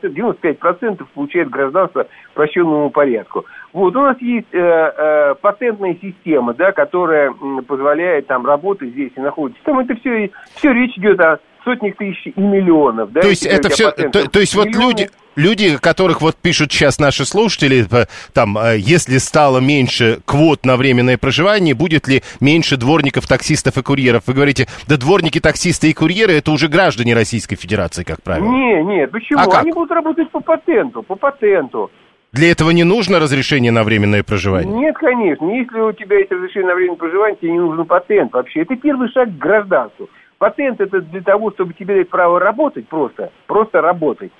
95% 0.03 1.03
получают 1.15 1.49
гражданство 1.49 2.03
по 2.03 2.09
упрощенному 2.33 2.91
порядку. 2.91 3.43
Вот, 3.73 3.95
у 3.95 4.01
нас 4.01 4.21
есть 4.21 4.53
э, 4.53 4.59
э, 4.59 5.33
патентная 5.41 5.97
система, 5.99 6.53
да, 6.53 6.71
которая 6.73 7.31
э, 7.31 7.61
позволяет 7.67 8.27
там 8.27 8.45
работать 8.45 8.91
здесь 8.91 9.13
и 9.15 9.19
находиться. 9.19 9.63
Там 9.63 9.79
это 9.79 9.95
все, 9.95 10.29
все 10.57 10.71
речь 10.71 10.95
идет 10.95 11.19
о 11.19 11.39
сотнях 11.65 11.95
тысяч 11.97 12.27
и 12.27 12.39
миллионов. 12.39 13.11
Да, 13.11 13.21
то 13.21 13.27
есть 13.27 13.45
это 13.45 13.69
все, 13.69 13.91
то, 13.91 14.29
то 14.29 14.39
есть 14.39 14.55
вот 14.55 14.67
люди, 14.67 15.09
люди, 15.35 15.77
которых 15.77 16.21
вот 16.21 16.35
пишут 16.35 16.71
сейчас 16.71 16.99
наши 16.99 17.25
слушатели, 17.25 17.85
э, 17.91 18.05
там, 18.33 18.57
э, 18.57 18.77
если 18.77 19.17
стало 19.17 19.59
меньше 19.59 20.19
квот 20.25 20.65
на 20.65 20.77
временное 20.77 21.17
проживание, 21.17 21.73
будет 21.73 22.07
ли 22.07 22.21
меньше 22.39 22.77
дворников, 22.77 23.27
таксистов 23.27 23.77
и 23.77 23.83
курьеров? 23.83 24.23
Вы 24.27 24.33
говорите, 24.33 24.67
да 24.87 24.97
дворники, 24.97 25.39
таксисты 25.39 25.89
и 25.89 25.93
курьеры 25.93 26.33
это 26.33 26.51
уже 26.51 26.67
граждане 26.67 27.13
Российской 27.13 27.55
Федерации, 27.55 28.03
как 28.03 28.21
правило. 28.21 28.47
Не, 28.47 28.83
нет, 28.83 29.11
почему? 29.11 29.39
А 29.39 29.59
Они 29.59 29.71
будут 29.71 29.91
работать 29.91 30.29
по 30.31 30.39
патенту, 30.39 31.03
по 31.03 31.15
патенту. 31.15 31.91
Для 32.35 32.51
этого 32.51 32.71
не 32.71 32.83
нужно 32.83 33.19
разрешение 33.19 33.71
на 33.71 33.85
временное 33.85 34.21
проживание? 34.21 34.75
Нет, 34.75 34.97
конечно. 34.97 35.49
Если 35.51 35.79
у 35.79 35.93
тебя 35.93 36.17
есть 36.17 36.31
разрешение 36.31 36.67
на 36.67 36.75
временное 36.75 36.97
проживание, 36.97 37.37
тебе 37.37 37.53
не 37.53 37.59
нужен 37.59 37.85
патент 37.85 38.33
вообще. 38.33 38.63
Это 38.63 38.75
первый 38.75 39.07
шаг 39.09 39.29
к 39.29 39.37
гражданству. 39.37 40.09
Патент 40.37 40.81
это 40.81 41.01
для 41.01 41.21
того, 41.21 41.51
чтобы 41.51 41.73
тебе 41.73 41.95
дать 41.95 42.09
право 42.09 42.39
работать 42.39 42.87
просто, 42.87 43.31
просто 43.47 43.81
работать. 43.81 44.31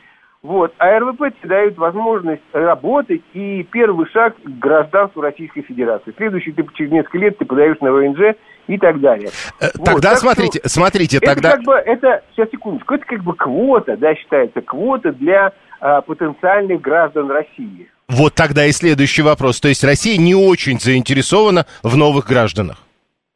Вот. 0.42 0.74
А 0.78 1.00
РВП 1.00 1.34
тебе 1.40 1.50
дают 1.50 1.78
возможность 1.78 2.44
работать 2.54 3.22
и 3.34 3.64
первый 3.72 4.06
шаг 4.12 4.36
к 4.36 4.48
гражданству 4.48 5.22
Российской 5.22 5.64
Федерации. 5.64 6.14
Следующий 6.18 6.52
ты 6.52 6.64
через 6.76 6.92
несколько 6.92 7.18
лет 7.18 7.38
ты 7.40 7.46
подаешь 7.46 7.80
на 7.82 7.92
ВНЖ 7.92 8.36
и 8.68 8.78
так 8.78 9.00
далее. 9.00 9.30
Э, 9.60 9.70
тогда 9.74 9.92
вот, 9.94 10.02
так 10.04 10.18
смотрите, 10.18 10.60
что, 10.60 10.70
смотрите, 10.70 11.18
это 11.18 11.26
тогда... 11.26 11.52
Как 11.52 11.64
бы, 11.64 11.74
это, 11.74 12.24
сейчас 12.34 12.50
секундочку, 12.52 12.94
это 12.94 13.06
как 13.06 13.24
бы 13.24 13.34
квота, 13.34 13.98
да, 13.98 14.14
считается, 14.14 14.62
квота 14.62 15.14
для 15.14 15.52
а, 15.80 16.02
потенциальных 16.02 16.80
граждан 16.80 17.32
России. 17.32 17.90
Вот 18.08 18.36
тогда 18.36 18.66
и 18.66 18.72
следующий 18.72 19.24
вопрос. 19.24 19.60
То 19.60 19.68
есть 19.68 19.84
Россия 19.84 20.18
не 20.18 20.36
очень 20.36 20.80
заинтересована 20.80 21.66
в 21.82 21.98
новых 21.98 22.28
гражданах? 22.28 22.78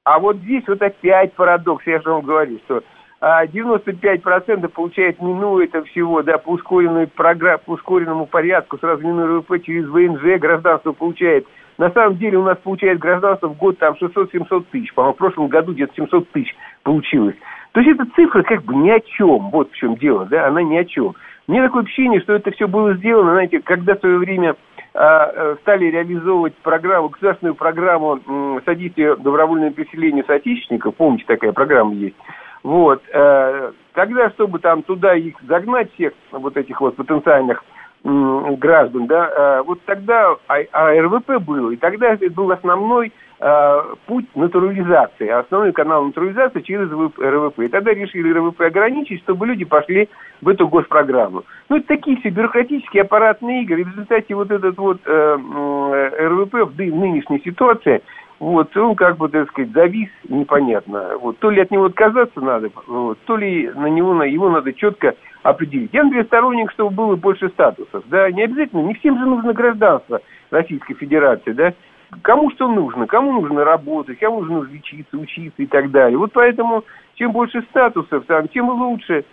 А 0.09 0.17
вот 0.17 0.37
здесь 0.37 0.63
вот 0.67 0.81
опять 0.81 1.33
парадокс, 1.33 1.85
я 1.85 2.01
же 2.01 2.09
вам 2.09 2.23
говорю, 2.23 2.57
что 2.65 2.81
95% 3.21 4.65
а, 4.65 4.67
получает, 4.67 5.21
минуя 5.21 5.65
это 5.65 5.83
всего, 5.83 6.23
да, 6.23 6.39
по, 6.39 6.49
ускоренной 6.53 7.05
программ, 7.05 7.59
по 7.63 7.73
ускоренному 7.73 8.25
порядку, 8.25 8.79
сразу 8.79 9.03
минуя 9.03 9.39
ВП 9.41 9.63
через 9.63 9.85
ВНЖ, 9.87 10.39
гражданство 10.39 10.93
получает. 10.93 11.45
На 11.77 11.91
самом 11.91 12.17
деле 12.17 12.39
у 12.39 12.43
нас 12.43 12.57
получает 12.57 12.97
гражданство 12.97 13.49
в 13.49 13.57
год 13.57 13.77
там 13.77 13.93
600-700 14.01 14.65
тысяч. 14.71 14.91
По-моему, 14.95 15.13
в 15.13 15.17
прошлом 15.17 15.47
году 15.47 15.73
где-то 15.73 15.93
700 15.93 16.27
тысяч 16.31 16.55
получилось. 16.81 17.35
То 17.73 17.81
есть 17.81 17.93
эта 17.93 18.09
цифра 18.15 18.41
как 18.41 18.63
бы 18.63 18.73
ни 18.73 18.89
о 18.89 18.99
чем. 18.99 19.51
Вот 19.51 19.71
в 19.71 19.75
чем 19.75 19.95
дело, 19.95 20.25
да, 20.25 20.47
она 20.47 20.63
ни 20.63 20.75
о 20.75 20.85
чем. 20.85 21.13
Мне 21.45 21.61
такое 21.61 21.83
ощущение, 21.83 22.19
что 22.21 22.33
это 22.33 22.49
все 22.49 22.67
было 22.67 22.95
сделано, 22.95 23.33
знаете, 23.33 23.59
когда 23.59 23.93
в 23.93 23.99
свое 23.99 24.17
время 24.17 24.55
стали 24.91 25.85
реализовывать 25.85 26.55
программу, 26.57 27.09
государственную 27.09 27.55
программу 27.55 28.17
э, 28.17 28.59
содействия 28.65 29.15
добровольному 29.15 29.71
переселению 29.71 30.25
соотечественников, 30.25 30.95
помните, 30.95 31.25
такая 31.27 31.51
программа 31.51 31.93
есть, 31.93 32.15
вот. 32.63 33.01
Э, 33.13 33.71
тогда, 33.93 34.29
чтобы 34.31 34.59
там 34.59 34.83
туда 34.83 35.15
их 35.15 35.35
загнать, 35.47 35.93
всех 35.93 36.13
вот 36.31 36.57
этих 36.57 36.81
вот 36.81 36.95
потенциальных 36.95 37.63
граждан, 38.03 39.07
да, 39.07 39.29
э, 39.29 39.63
вот 39.65 39.81
тогда 39.85 40.35
а, 40.47 40.59
а 40.71 40.93
РВП 40.93 41.43
было, 41.45 41.71
и 41.71 41.75
тогда 41.75 42.13
это 42.13 42.29
был 42.29 42.49
основной 42.51 43.07
э, 43.07 43.11
путь 44.05 44.25
натурализации, 44.35 45.29
основной 45.29 45.71
канал 45.71 46.03
натурализации 46.03 46.59
через 46.59 46.89
РВП. 46.91 47.59
И 47.59 47.67
тогда 47.69 47.93
решили 47.93 48.33
РВП 48.33 48.61
ограничить, 48.61 49.21
чтобы 49.21 49.47
люди 49.47 49.63
пошли 49.63 50.09
в 50.41 50.49
эту 50.49 50.67
госпрограмму. 50.67 51.43
Ну, 51.69 51.77
это 51.77 51.87
такие 51.87 52.17
все 52.17 52.29
бюрократические 52.29 53.03
аппаратные 53.03 53.63
игры, 53.63 53.81
и 53.81 53.83
в 53.85 53.91
результате 53.91 54.35
вот 54.35 54.51
этот 54.51 54.77
вот 54.77 54.99
э, 55.05 55.35
РВП 56.19 56.69
в 56.69 56.77
нынешней 56.77 57.39
ситуации– 57.39 58.01
вот, 58.39 58.75
он 58.77 58.95
как 58.95 59.17
бы, 59.17 59.27
так 59.27 59.49
сказать, 59.49 59.71
завис 59.71 60.09
непонятно. 60.29 61.17
Вот, 61.21 61.37
то 61.39 61.49
ли 61.49 61.61
от 61.61 61.71
него 61.71 61.85
отказаться 61.85 62.39
надо, 62.39 62.69
вот, 62.87 63.19
то 63.25 63.35
ли 63.35 63.69
на 63.75 63.87
него, 63.87 64.13
на 64.13 64.23
его 64.23 64.49
надо 64.49 64.71
четко 64.73 65.15
определить. 65.43 65.93
Я, 65.93 66.03
например, 66.03 66.25
сторонник, 66.25 66.71
чтобы 66.71 66.91
было 66.91 67.15
больше 67.17 67.49
статусов. 67.49 68.03
Да, 68.07 68.31
не 68.31 68.43
обязательно, 68.43 68.81
не 68.81 68.93
всем 68.95 69.19
же 69.19 69.25
нужно 69.25 69.53
гражданство 69.53 70.21
Российской 70.51 70.93
Федерации, 70.93 71.51
да. 71.51 71.73
Кому 72.23 72.49
что 72.51 72.67
нужно, 72.67 73.05
кому 73.05 73.41
нужно 73.41 73.63
работать, 73.63 74.19
кому 74.19 74.41
нужно 74.41 74.71
лечиться, 74.71 75.17
учиться 75.17 75.61
и 75.61 75.67
так 75.67 75.91
далее. 75.91 76.17
Вот 76.17 76.31
поэтому, 76.33 76.83
чем 77.15 77.31
больше 77.31 77.61
статусов 77.69 78.25
там, 78.25 78.47
тем 78.47 78.69
лучше. 78.69 79.25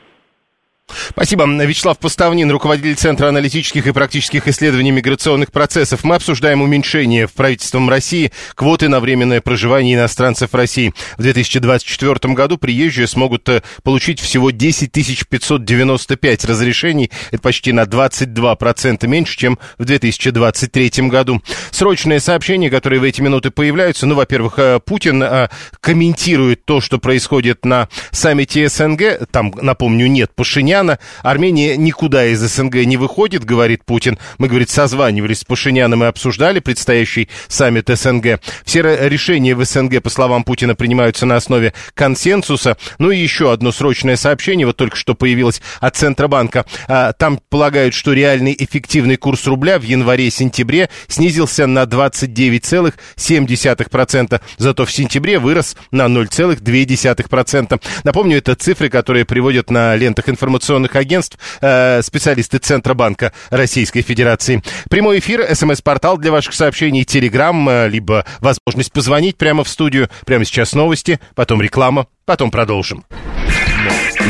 Спасибо. 1.17 1.47
Вячеслав 1.47 1.99
Поставнин, 1.99 2.51
руководитель 2.51 2.95
Центра 2.95 3.29
аналитических 3.29 3.87
и 3.87 3.93
практических 3.93 4.49
исследований 4.49 4.91
миграционных 4.91 5.51
процессов. 5.51 6.05
Мы 6.05 6.17
обсуждаем 6.17 6.61
уменьшение 6.61 7.27
в 7.27 7.33
правительством 7.33 7.89
России 7.89 8.33
квоты 8.55 8.91
на 8.91 9.01
временное 9.01 9.41
проживание 9.41 9.95
иностранцев 9.95 10.53
в 10.53 10.55
России. 10.55 10.93
В 11.17 11.23
2024 11.23 12.35
году 12.35 12.59
приезжие 12.59 13.07
смогут 13.07 13.49
э, 13.49 13.63
получить 13.83 14.21
всего 14.21 14.51
10 14.51 14.93
595 15.27 16.45
разрешений. 16.45 17.11
Это 17.31 17.41
почти 17.41 17.73
на 17.73 17.85
22% 17.85 19.07
меньше, 19.07 19.39
чем 19.39 19.59
в 19.79 19.87
2023 19.87 21.09
году. 21.09 21.41
Срочные 21.71 22.21
сообщения, 22.21 22.69
которые 22.69 23.01
в 23.01 23.05
эти 23.05 23.23
минуты 23.23 23.51
появляются. 23.51 24.05
Ну, 24.05 24.17
во-первых, 24.17 24.59
э, 24.59 24.81
Путин 24.85 25.23
э, 25.23 25.49
комментирует 25.81 26.67
то, 26.67 26.83
что 26.83 26.99
происходит 26.99 27.65
на 27.65 27.89
саммите 28.11 28.69
СНГ. 28.69 29.27
Там, 29.31 29.55
напомню, 29.63 30.09
нет 30.09 30.31
Пашиняна. 30.35 30.99
Армения 31.23 31.77
никуда 31.77 32.27
из 32.27 32.40
СНГ 32.40 32.85
не 32.85 32.97
выходит, 32.97 33.45
говорит 33.45 33.85
Путин. 33.85 34.19
Мы, 34.38 34.49
говорит, 34.49 34.71
созванивались 34.71 35.40
с 35.40 35.45
Пашиняном 35.45 36.05
и 36.05 36.07
обсуждали 36.07 36.61
предстоящий 36.61 37.29
саммит 37.49 37.88
СНГ. 37.88 38.40
Все 38.64 39.09
решения 39.09 39.55
в 39.55 39.64
СНГ, 39.64 40.03
по 40.03 40.11
словам 40.11 40.45
Путина, 40.45 40.75
принимаются 40.75 41.27
на 41.27 41.37
основе 41.37 41.73
консенсуса. 41.95 42.77
Ну 42.99 43.11
и 43.11 43.19
еще 43.19 43.53
одно 43.53 43.73
срочное 43.73 44.16
сообщение, 44.16 44.66
вот 44.66 44.77
только 44.77 44.97
что 44.97 45.14
появилось 45.14 45.62
от 45.81 45.97
Центробанка. 45.97 46.66
А, 46.88 47.12
там 47.12 47.40
полагают, 47.49 47.95
что 47.95 48.12
реальный 48.12 48.57
эффективный 48.59 49.16
курс 49.16 49.47
рубля 49.47 49.79
в 49.79 49.83
январе-сентябре 49.83 50.90
снизился 51.09 51.66
на 51.66 51.85
29,7%, 51.85 54.40
зато 54.59 54.85
в 54.85 54.92
сентябре 54.92 55.38
вырос 55.38 55.77
на 55.90 56.07
0,2%. 56.07 57.81
Напомню, 58.05 58.38
это 58.38 58.55
цифры, 58.55 58.88
которые 58.88 59.25
приводят 59.25 59.71
на 59.71 59.97
лентах 59.97 60.29
информационных 60.29 60.96
информационных 60.97 61.07
агентств, 61.07 61.39
э, 61.61 62.03
специалисты 62.03 62.59
Центробанка 62.59 63.33
Российской 63.51 64.03
Федерации. 64.03 64.63
Прямой 64.91 65.19
эфир, 65.19 65.47
смс-портал 65.55 66.19
для 66.19 66.33
ваших 66.33 66.55
сообщений, 66.55 67.05
телеграм, 67.05 67.69
э, 67.69 67.89
либо 67.89 68.25
возможность 68.41 68.93
позвонить 68.93 69.37
прямо 69.37 69.65
в 69.65 69.69
студию. 69.69 70.09
Прямо 70.25 70.45
сейчас 70.45 70.75
новости, 70.75 71.21
потом 71.35 71.63
реклама, 71.63 72.07
потом 72.25 72.51
продолжим. 72.51 73.05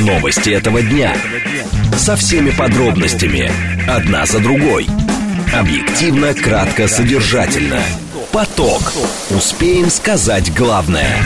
Новости 0.00 0.50
этого 0.50 0.82
дня. 0.82 1.14
Со 1.96 2.16
всеми 2.16 2.50
подробностями. 2.50 3.50
Одна 3.88 4.26
за 4.26 4.40
другой. 4.40 4.86
Объективно, 5.54 6.34
кратко, 6.34 6.88
содержательно. 6.88 7.80
Поток. 8.32 8.92
Успеем 9.30 9.88
сказать 9.88 10.52
главное. 10.54 11.16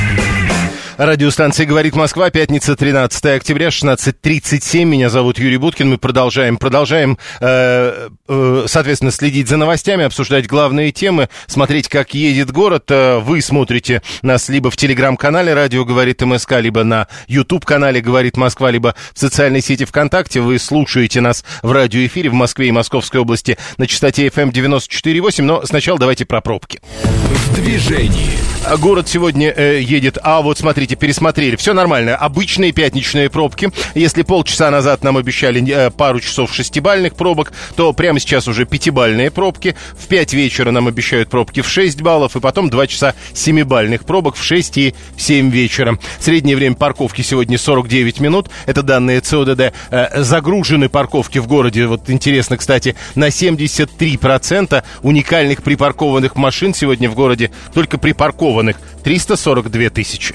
Радиостанция 1.00 1.64
«Говорит 1.64 1.96
Москва», 1.96 2.28
пятница, 2.28 2.76
13 2.76 3.24
октября, 3.24 3.68
16.37. 3.68 4.84
Меня 4.84 5.08
зовут 5.08 5.38
Юрий 5.38 5.56
Буткин. 5.56 5.88
Мы 5.88 5.96
продолжаем, 5.96 6.58
продолжаем, 6.58 7.16
э, 7.40 8.10
э, 8.28 8.64
соответственно, 8.66 9.10
следить 9.10 9.48
за 9.48 9.56
новостями, 9.56 10.04
обсуждать 10.04 10.46
главные 10.46 10.92
темы, 10.92 11.30
смотреть, 11.46 11.88
как 11.88 12.12
едет 12.12 12.50
город. 12.50 12.90
Э, 12.90 13.18
вы 13.18 13.40
смотрите 13.40 14.02
нас 14.20 14.50
либо 14.50 14.70
в 14.70 14.76
телеграм-канале 14.76 15.54
«Радио 15.54 15.86
говорит 15.86 16.20
МСК», 16.20 16.60
либо 16.60 16.84
на 16.84 17.08
YouTube-канале 17.28 18.02
«Говорит 18.02 18.36
Москва», 18.36 18.70
либо 18.70 18.94
в 19.14 19.18
социальной 19.18 19.62
сети 19.62 19.86
ВКонтакте. 19.86 20.42
Вы 20.42 20.58
слушаете 20.58 21.22
нас 21.22 21.46
в 21.62 21.72
радиоэфире 21.72 22.28
в 22.28 22.34
Москве 22.34 22.68
и 22.68 22.72
Московской 22.72 23.22
области 23.22 23.56
на 23.78 23.86
частоте 23.86 24.26
FM 24.26 24.52
94.8. 24.52 25.42
Но 25.44 25.64
сначала 25.64 25.98
давайте 25.98 26.26
про 26.26 26.42
пробки. 26.42 26.78
В 26.92 27.54
движении. 27.54 28.50
Город 28.78 29.08
сегодня 29.08 29.52
э, 29.56 29.80
едет, 29.80 30.18
а 30.22 30.42
вот 30.42 30.58
смотрите, 30.58 30.89
смотрите, 30.90 30.96
пересмотрели. 30.96 31.56
Все 31.56 31.72
нормально. 31.72 32.16
Обычные 32.16 32.72
пятничные 32.72 33.30
пробки. 33.30 33.70
Если 33.94 34.22
полчаса 34.22 34.70
назад 34.70 35.04
нам 35.04 35.16
обещали 35.16 35.62
э, 35.68 35.90
пару 35.90 36.20
часов 36.20 36.52
шестибальных 36.52 37.14
пробок, 37.14 37.52
то 37.76 37.92
прямо 37.92 38.18
сейчас 38.18 38.48
уже 38.48 38.64
пятибальные 38.64 39.30
пробки. 39.30 39.76
В 39.98 40.06
5 40.06 40.34
вечера 40.34 40.70
нам 40.70 40.88
обещают 40.88 41.28
пробки 41.28 41.62
в 41.62 41.68
6 41.68 42.02
баллов, 42.02 42.36
и 42.36 42.40
потом 42.40 42.70
2 42.70 42.86
часа 42.86 43.14
семибальных 43.34 44.04
пробок 44.04 44.36
в 44.36 44.42
6 44.42 44.78
и 44.78 44.94
7 45.16 45.50
вечера. 45.50 45.98
Среднее 46.18 46.56
время 46.56 46.76
парковки 46.76 47.22
сегодня 47.22 47.58
49 47.58 48.20
минут. 48.20 48.50
Это 48.66 48.82
данные 48.82 49.20
ЦОДД. 49.20 49.72
Э, 49.90 50.22
загружены 50.22 50.88
парковки 50.88 51.38
в 51.38 51.46
городе, 51.46 51.86
вот 51.86 52.10
интересно, 52.10 52.56
кстати, 52.56 52.96
на 53.14 53.28
73% 53.28 54.82
уникальных 55.02 55.62
припаркованных 55.62 56.36
машин 56.36 56.74
сегодня 56.74 57.08
в 57.10 57.14
городе, 57.14 57.50
только 57.74 57.98
припаркованных 57.98 58.76
342 59.04 59.90
тысячи. 59.90 60.34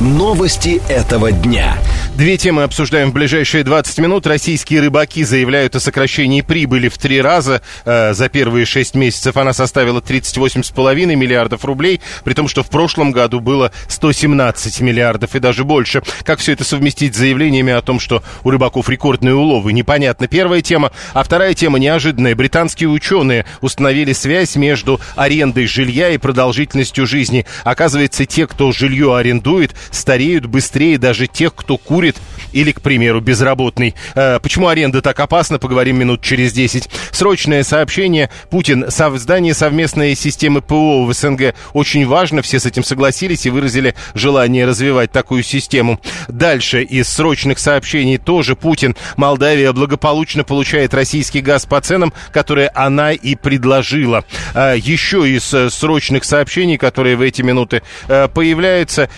Новости 0.00 0.80
этого 0.88 1.30
дня. 1.30 1.76
Две 2.16 2.38
темы 2.38 2.62
обсуждаем 2.62 3.10
в 3.10 3.12
ближайшие 3.12 3.64
20 3.64 3.98
минут. 3.98 4.26
Российские 4.26 4.80
рыбаки 4.80 5.24
заявляют 5.24 5.76
о 5.76 5.80
сокращении 5.80 6.40
прибыли 6.40 6.88
в 6.88 6.96
три 6.96 7.20
раза. 7.20 7.60
Э, 7.84 8.14
за 8.14 8.30
первые 8.30 8.64
шесть 8.64 8.94
месяцев 8.94 9.36
она 9.36 9.52
составила 9.52 10.00
38,5 10.00 11.14
миллиардов 11.16 11.66
рублей, 11.66 12.00
при 12.24 12.32
том, 12.32 12.48
что 12.48 12.62
в 12.62 12.70
прошлом 12.70 13.12
году 13.12 13.40
было 13.40 13.72
117 13.88 14.80
миллиардов 14.80 15.34
и 15.34 15.38
даже 15.38 15.64
больше. 15.64 16.02
Как 16.24 16.38
все 16.38 16.52
это 16.52 16.64
совместить 16.64 17.14
с 17.14 17.18
заявлениями 17.18 17.74
о 17.74 17.82
том, 17.82 18.00
что 18.00 18.22
у 18.42 18.50
рыбаков 18.50 18.88
рекордные 18.88 19.34
уловы? 19.34 19.74
Непонятно. 19.74 20.28
Первая 20.28 20.62
тема. 20.62 20.92
А 21.12 21.22
вторая 21.22 21.52
тема 21.52 21.78
неожиданная. 21.78 22.34
Британские 22.34 22.88
ученые 22.88 23.44
установили 23.60 24.14
связь 24.14 24.56
между 24.56 24.98
арендой 25.14 25.66
жилья 25.66 26.08
и 26.08 26.16
продолжительностью 26.16 27.06
жизни. 27.06 27.44
Оказывается, 27.64 28.24
те, 28.24 28.46
кто 28.46 28.72
жилье 28.72 29.14
арендует, 29.14 29.74
стареют 29.90 30.46
быстрее 30.46 30.98
даже 30.98 31.26
тех, 31.26 31.54
кто 31.54 31.76
курит 31.76 32.16
или, 32.52 32.72
к 32.72 32.80
примеру, 32.80 33.20
безработный. 33.20 33.94
Э, 34.14 34.38
почему 34.40 34.68
аренда 34.68 35.02
так 35.02 35.18
опасна, 35.20 35.58
поговорим 35.58 35.98
минут 35.98 36.22
через 36.22 36.52
10. 36.52 36.88
Срочное 37.12 37.62
сообщение. 37.62 38.30
Путин. 38.50 38.90
Создание 38.90 39.54
совместной 39.54 40.14
системы 40.14 40.60
ПО 40.60 41.04
в 41.04 41.12
СНГ 41.12 41.54
очень 41.72 42.06
важно. 42.06 42.42
Все 42.42 42.58
с 42.58 42.66
этим 42.66 42.84
согласились 42.84 43.46
и 43.46 43.50
выразили 43.50 43.94
желание 44.14 44.66
развивать 44.66 45.12
такую 45.12 45.42
систему. 45.42 46.00
Дальше 46.28 46.82
из 46.82 47.08
срочных 47.08 47.58
сообщений 47.58 48.18
тоже 48.18 48.56
Путин. 48.56 48.96
Молдавия 49.16 49.72
благополучно 49.72 50.44
получает 50.44 50.94
российский 50.94 51.40
газ 51.40 51.66
по 51.66 51.80
ценам, 51.80 52.12
которые 52.32 52.68
она 52.68 53.12
и 53.12 53.34
предложила. 53.34 54.24
Э, 54.54 54.74
еще 54.76 55.28
из 55.28 55.52
э, 55.54 55.70
срочных 55.70 56.24
сообщений, 56.24 56.78
которые 56.78 57.16
в 57.16 57.20
эти 57.22 57.42
минуты 57.42 57.82
появляются, 58.06 59.08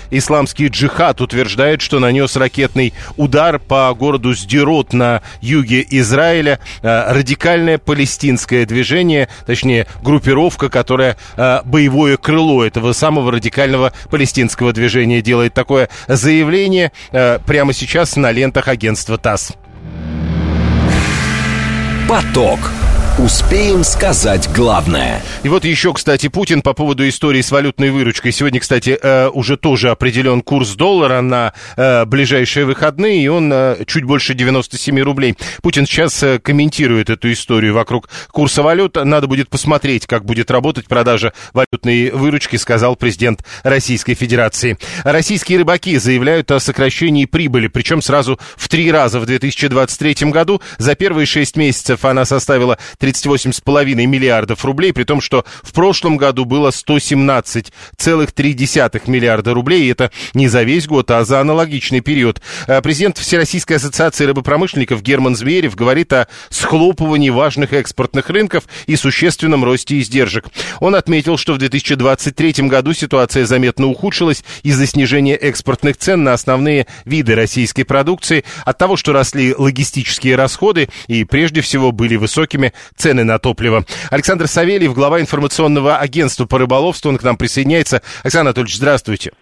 исламский 0.53 0.69
джихад 0.69 1.21
утверждает, 1.21 1.81
что 1.81 1.99
нанес 1.99 2.37
ракетный 2.37 2.93
удар 3.17 3.59
по 3.59 3.93
городу 3.95 4.35
Сдерот 4.35 4.93
на 4.93 5.23
юге 5.41 5.85
Израиля. 5.91 6.59
Э, 6.83 7.13
радикальное 7.13 7.79
палестинское 7.79 8.67
движение, 8.67 9.29
точнее 9.47 9.87
группировка, 10.03 10.69
которая 10.69 11.17
э, 11.37 11.61
боевое 11.65 12.17
крыло 12.17 12.65
этого 12.65 12.93
самого 12.93 13.33
радикального 13.33 13.93
палестинского 14.11 14.73
движения 14.73 15.23
делает 15.23 15.55
такое 15.55 15.89
заявление 16.07 16.93
э, 17.13 17.39
прямо 17.47 17.73
сейчас 17.73 18.17
на 18.17 18.31
лентах 18.31 18.69
агентства 18.69 19.17
ТАСС. 19.17 19.53
Поток. 22.09 22.59
Успеем 23.19 23.85
сказать 23.85 24.49
главное. 24.55 25.23
И 25.43 25.49
вот 25.51 25.67
еще, 25.67 25.93
кстати, 25.93 26.29
Путин 26.29 26.63
по 26.63 26.73
поводу 26.73 27.07
истории 27.07 27.43
с 27.43 27.51
валютной 27.51 27.91
выручкой. 27.91 28.33
Сегодня, 28.33 28.59
кстати, 28.59 28.99
э, 29.01 29.29
уже 29.29 29.59
тоже 29.59 29.91
определен 29.91 30.41
курс 30.41 30.71
доллара 30.77 31.21
на 31.21 31.53
э, 31.77 32.07
ближайшие 32.07 32.65
выходные, 32.65 33.23
и 33.23 33.29
он 33.29 33.53
э, 33.53 33.85
чуть 33.87 34.05
больше 34.05 34.33
97 34.33 34.99
рублей. 35.01 35.37
Путин 35.61 35.85
сейчас 35.85 36.25
комментирует 36.43 37.11
эту 37.11 37.31
историю 37.31 37.75
вокруг 37.75 38.09
курса 38.31 38.63
валют. 38.63 38.97
Надо 38.97 39.27
будет 39.27 39.51
посмотреть, 39.51 40.07
как 40.07 40.25
будет 40.25 40.51
работать 40.51 40.87
продажа 40.87 41.35
валютной 41.53 42.13
выручки, 42.13 42.57
сказал 42.57 42.97
президент 42.97 43.45
Российской 43.63 44.15
Федерации. 44.15 44.79
Российские 45.05 45.59
рыбаки 45.59 45.99
заявляют 45.99 46.51
о 46.51 46.61
сокращении 46.61 47.27
прибыли, 47.27 47.69
причем 47.69 48.01
сразу 48.01 48.41
в 48.57 48.71
три 48.71 48.91
раза 48.91 49.21
в 49.21 49.27
2023 49.27 50.31
году. 50.31 50.63
За 50.79 50.95
первые 50.95 51.27
шесть 51.27 51.59
месяцев 51.59 52.07
она 52.07 52.25
составила 52.25 52.79
38,5 53.03 54.07
миллиардов 54.07 54.65
рублей, 54.65 54.93
при 54.93 55.03
том, 55.05 55.21
что 55.21 55.45
в 55.63 55.73
прошлом 55.73 56.17
году 56.17 56.45
было 56.45 56.71
117,3 56.71 59.11
миллиарда 59.11 59.55
рублей, 59.55 59.85
и 59.85 59.89
это 59.89 60.11
не 60.35 60.49
за 60.49 60.63
весь 60.63 60.87
год, 60.87 61.11
а 61.11 61.25
за 61.25 61.41
аналогичный 61.41 62.01
период. 62.01 62.41
Э, 62.69 62.81
Президент 62.81 63.19
Всероссийской 63.19 63.79
ассоциации 63.79 64.27
рыбопромышленников 64.27 65.03
Герман 65.03 65.35
Зверев 65.35 65.75
говорит 65.75 66.13
о 66.13 66.29
схлопывании 66.51 67.31
важных 67.31 67.73
экспортных 67.73 68.31
рынков 68.31 68.65
и 68.87 68.95
существенном 68.97 69.65
росте 69.65 69.99
издержек. 69.99 70.45
Он 70.79 70.95
отметил, 70.95 71.37
что 71.37 71.55
в 71.55 71.59
2023 71.59 72.69
году 72.69 72.93
ситуация 72.93 73.47
заметно 73.47 73.89
ухудшилась 73.89 74.45
из-за 74.63 74.87
снижения 74.87 75.35
экспортных 75.35 75.97
цен 75.97 76.23
на 76.23 76.35
основные 76.35 76.87
виды 77.05 77.35
российской 77.35 77.83
продукции, 77.83 78.45
от 78.65 78.79
того, 78.79 78.97
что 78.97 79.13
росли 79.13 79.55
логистические 79.55 80.37
расходы 80.37 80.89
и 81.09 81.25
прежде 81.25 81.61
всего 81.61 81.93
были 81.93 82.17
высокими 82.17 82.73
цены 82.97 83.25
на 83.25 83.39
топливо. 83.39 83.85
Александр 84.11 84.47
Савельев, 84.47 84.95
глава 84.95 85.21
информационного 85.21 85.97
агентства 85.99 86.47
по 86.47 86.59
рыболовству, 86.59 87.11
он 87.11 87.19
к 87.19 87.23
нам 87.23 87.37
присоединяется. 87.37 88.03
Александр 88.23 88.49
Анатольевич, 88.49 88.77
здравствуйте. 88.77 89.33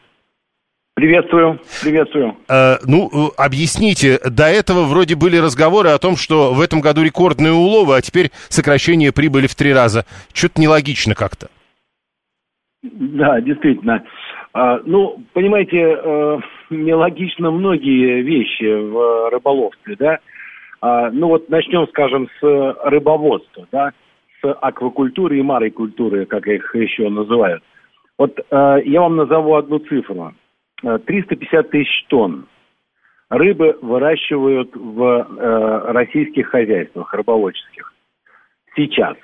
Приветствую, 0.94 1.58
приветствую. 1.82 2.36
Э, 2.48 2.76
ну, 2.84 3.08
э, 3.08 3.30
объясните, 3.38 4.18
до 4.28 4.44
этого 4.44 4.84
вроде 4.84 5.14
были 5.14 5.38
разговоры 5.38 5.90
о 5.90 5.98
том, 5.98 6.16
что 6.16 6.52
в 6.52 6.60
этом 6.60 6.80
году 6.80 7.02
рекордные 7.02 7.52
уловы, 7.52 7.96
а 7.96 8.02
теперь 8.02 8.30
сокращение 8.48 9.10
прибыли 9.12 9.46
в 9.46 9.54
три 9.54 9.72
раза. 9.72 10.04
Что-то 10.34 10.60
нелогично 10.60 11.14
как-то. 11.14 11.48
Да, 12.82 13.40
действительно. 13.40 14.04
А, 14.52 14.80
ну, 14.84 15.22
понимаете, 15.32 15.78
э, 15.78 16.38
нелогично 16.70 17.50
многие 17.50 18.22
вещи 18.22 18.64
в 18.64 19.30
рыболовстве, 19.30 19.96
да. 19.98 20.18
А, 20.80 21.10
ну 21.10 21.28
вот 21.28 21.48
начнем, 21.48 21.86
скажем, 21.88 22.28
с 22.40 22.76
рыбоводства, 22.84 23.66
да, 23.70 23.92
с 24.40 24.52
аквакультуры 24.60 25.38
и 25.38 25.42
марикультуры, 25.42 26.24
как 26.26 26.46
их 26.46 26.74
еще 26.74 27.08
называют. 27.08 27.62
Вот 28.18 28.38
э, 28.38 28.78
я 28.84 29.00
вам 29.00 29.16
назову 29.16 29.54
одну 29.54 29.78
цифру. 29.78 30.34
Э, 30.82 30.98
350 30.98 31.70
тысяч 31.70 32.04
тонн 32.08 32.46
рыбы 33.28 33.78
выращивают 33.80 34.74
в 34.74 35.02
э, 35.02 35.92
российских 35.92 36.48
хозяйствах 36.48 37.12
рыбоводческих 37.14 37.92
сейчас. 38.76 39.16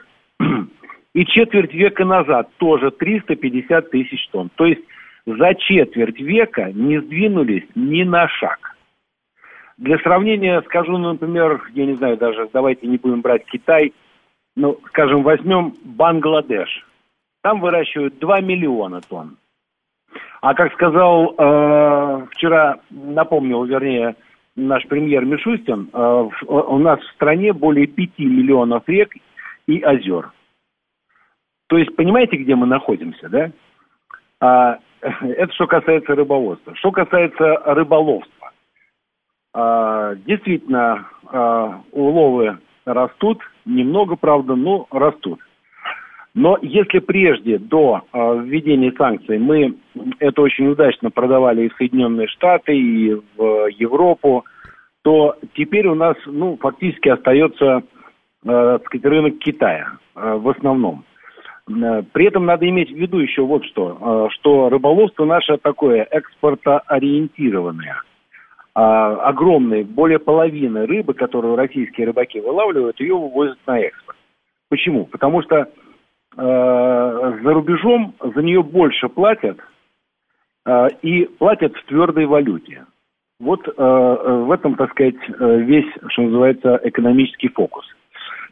И 1.15 1.25
четверть 1.25 1.73
века 1.73 2.05
назад 2.05 2.51
тоже 2.59 2.91
350 2.91 3.91
тысяч 3.91 4.29
тонн. 4.29 4.51
То 4.55 4.67
есть 4.67 4.83
за 5.25 5.55
четверть 5.55 6.21
века 6.21 6.71
не 6.73 7.01
сдвинулись 7.01 7.65
ни 7.75 8.03
на 8.03 8.29
шаг. 8.29 8.76
Для 9.79 9.99
сравнения 9.99 10.63
скажу, 10.63 10.97
например, 10.97 11.63
я 11.75 11.85
не 11.87 11.95
знаю 11.95 12.17
даже, 12.17 12.49
давайте 12.53 12.87
не 12.87 12.97
будем 12.97 13.21
брать 13.21 13.45
Китай, 13.45 13.93
ну, 14.57 14.79
скажем, 14.89 15.23
возьмем 15.23 15.75
Бангладеш. 15.85 16.87
Там 17.43 17.61
выращивают 17.61 18.19
2 18.19 18.41
миллиона 18.41 19.01
тонн. 19.03 19.37
А 20.41 20.55
как 20.55 20.73
сказал 20.73 21.35
э, 21.37 22.27
вчера, 22.33 22.81
напомнил, 22.91 23.65
вернее, 23.65 24.17
наш 24.55 24.87
премьер 24.87 25.25
Мишустин, 25.25 25.91
э, 25.93 25.97
в, 25.99 26.33
у 26.49 26.79
нас 26.79 26.99
в 27.01 27.13
стране 27.15 27.53
более 27.53 27.87
5 27.87 28.19
миллионов 28.19 28.83
рек 28.89 29.13
и 29.67 29.81
озер. 29.81 30.33
То 31.69 31.77
есть, 31.77 31.95
понимаете, 31.97 32.37
где 32.37 32.55
мы 32.55 32.67
находимся, 32.67 33.29
да? 33.29 33.51
А, 34.41 34.79
это 35.01 35.53
что 35.53 35.67
касается 35.67 36.15
рыбоводства. 36.15 36.75
Что 36.77 36.93
касается 36.93 37.57
рыболовства. 37.67 38.36
А, 39.59 40.15
действительно, 40.27 41.07
а, 41.33 41.81
уловы 41.93 42.59
растут, 42.85 43.41
немного, 43.65 44.17
правда, 44.17 44.55
но 44.55 44.87
растут. 44.91 45.41
Но 46.35 46.59
если 46.61 46.99
прежде, 46.99 47.57
до 47.57 48.03
э, 48.13 48.41
введения 48.45 48.93
санкций, 48.99 49.39
мы 49.39 49.75
это 50.19 50.43
очень 50.43 50.69
удачно 50.69 51.11
продавали 51.11 51.65
и 51.65 51.69
в 51.71 51.77
Соединенные 51.77 52.29
Штаты, 52.29 52.77
и 52.77 53.15
в 53.15 53.69
Европу, 53.71 54.45
то 55.01 55.37
теперь 55.55 55.87
у 55.87 55.95
нас, 55.95 56.15
ну, 56.27 56.59
фактически 56.61 57.09
остается, 57.09 57.85
э, 58.45 58.79
сказать, 58.85 59.05
рынок 59.07 59.39
Китая 59.39 59.93
в 60.15 60.51
основном. 60.51 61.05
При 61.67 62.27
этом 62.27 62.45
надо 62.45 62.69
иметь 62.69 62.93
в 62.93 62.97
виду 62.97 63.19
еще 63.19 63.41
вот 63.41 63.65
что, 63.65 64.29
что 64.33 64.69
рыболовство 64.69 65.25
наше 65.25 65.57
такое 65.57 66.07
экспортоориентированное. 66.11 68.03
А, 68.79 69.31
огромные, 69.31 69.85
более 69.85 70.19
половины 70.19 70.85
рыбы, 70.85 71.15
которую 71.15 71.57
российские 71.57 72.09
рыбаки 72.09 72.41
вылавливают, 72.41 73.01
ее 73.01 73.15
вывозят 73.15 73.57
на 73.67 73.81
экспорт. 73.81 74.19
Почему? 74.69 75.07
Потому 75.07 75.41
что 75.41 75.57
э, 75.57 75.67
за 76.37 77.55
рубежом 77.55 78.15
за 78.21 78.43
нее 78.43 78.63
больше 78.63 79.09
платят 79.09 79.57
э, 80.67 80.89
и 81.01 81.25
платят 81.25 81.75
в 81.75 81.87
твердой 81.87 82.27
валюте. 82.27 82.85
Вот 83.41 83.67
э, 83.67 83.73
в 83.79 84.51
этом, 84.53 84.75
так 84.75 84.91
сказать, 84.91 85.15
э, 85.27 85.61
весь, 85.61 85.91
что 86.09 86.23
называется, 86.25 86.79
экономический 86.85 87.49
фокус. 87.49 87.87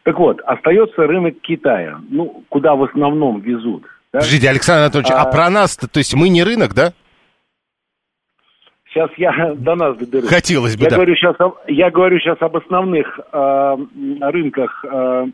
Так 0.05 0.19
вот, 0.19 0.41
остается 0.41 1.07
рынок 1.07 1.35
Китая, 1.43 2.01
ну, 2.09 2.45
куда 2.49 2.77
в 2.77 2.85
основном 2.85 3.41
везут. 3.43 3.83
да? 4.11 4.21
Подождите, 4.21 4.49
Александр 4.49 4.85
Анатольевич, 4.85 5.11
а, 5.11 5.21
А- 5.21 5.31
про 5.31 5.51
нас-то, 5.51 5.87
то 5.87 5.99
есть 5.99 6.15
мы 6.15 6.31
не 6.31 6.43
рынок, 6.43 6.73
да? 6.73 6.95
Сейчас 8.95 9.11
я 9.17 9.55
до 9.57 9.75
нас 9.75 9.97
доберусь. 9.97 10.29
Хотелось 10.29 10.77
бы, 10.77 10.85
я 10.85 10.91
да. 10.91 10.97
Говорю 10.97 11.17
сейчас, 11.17 11.37
я 11.67 11.91
говорю 11.91 12.19
сейчас 12.21 12.41
об 12.41 12.57
основных 12.57 13.21
э, 13.33 13.77
рынках, 14.21 14.85
э, 14.85 15.27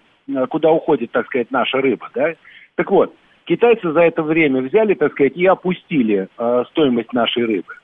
куда 0.49 0.71
уходит, 0.71 1.11
так 1.13 1.27
сказать, 1.27 1.51
наша 1.51 1.81
рыба, 1.81 2.09
да? 2.15 2.35
Так 2.75 2.91
вот, 2.91 3.15
китайцы 3.45 3.93
за 3.93 4.01
это 4.01 4.23
время 4.23 4.63
взяли, 4.63 4.95
так 4.95 5.13
сказать, 5.13 5.37
и 5.37 5.47
опустили 5.47 6.29
э, 6.37 6.65
стоимость 6.71 7.13
нашей 7.13 7.45
рыбы. 7.45 7.75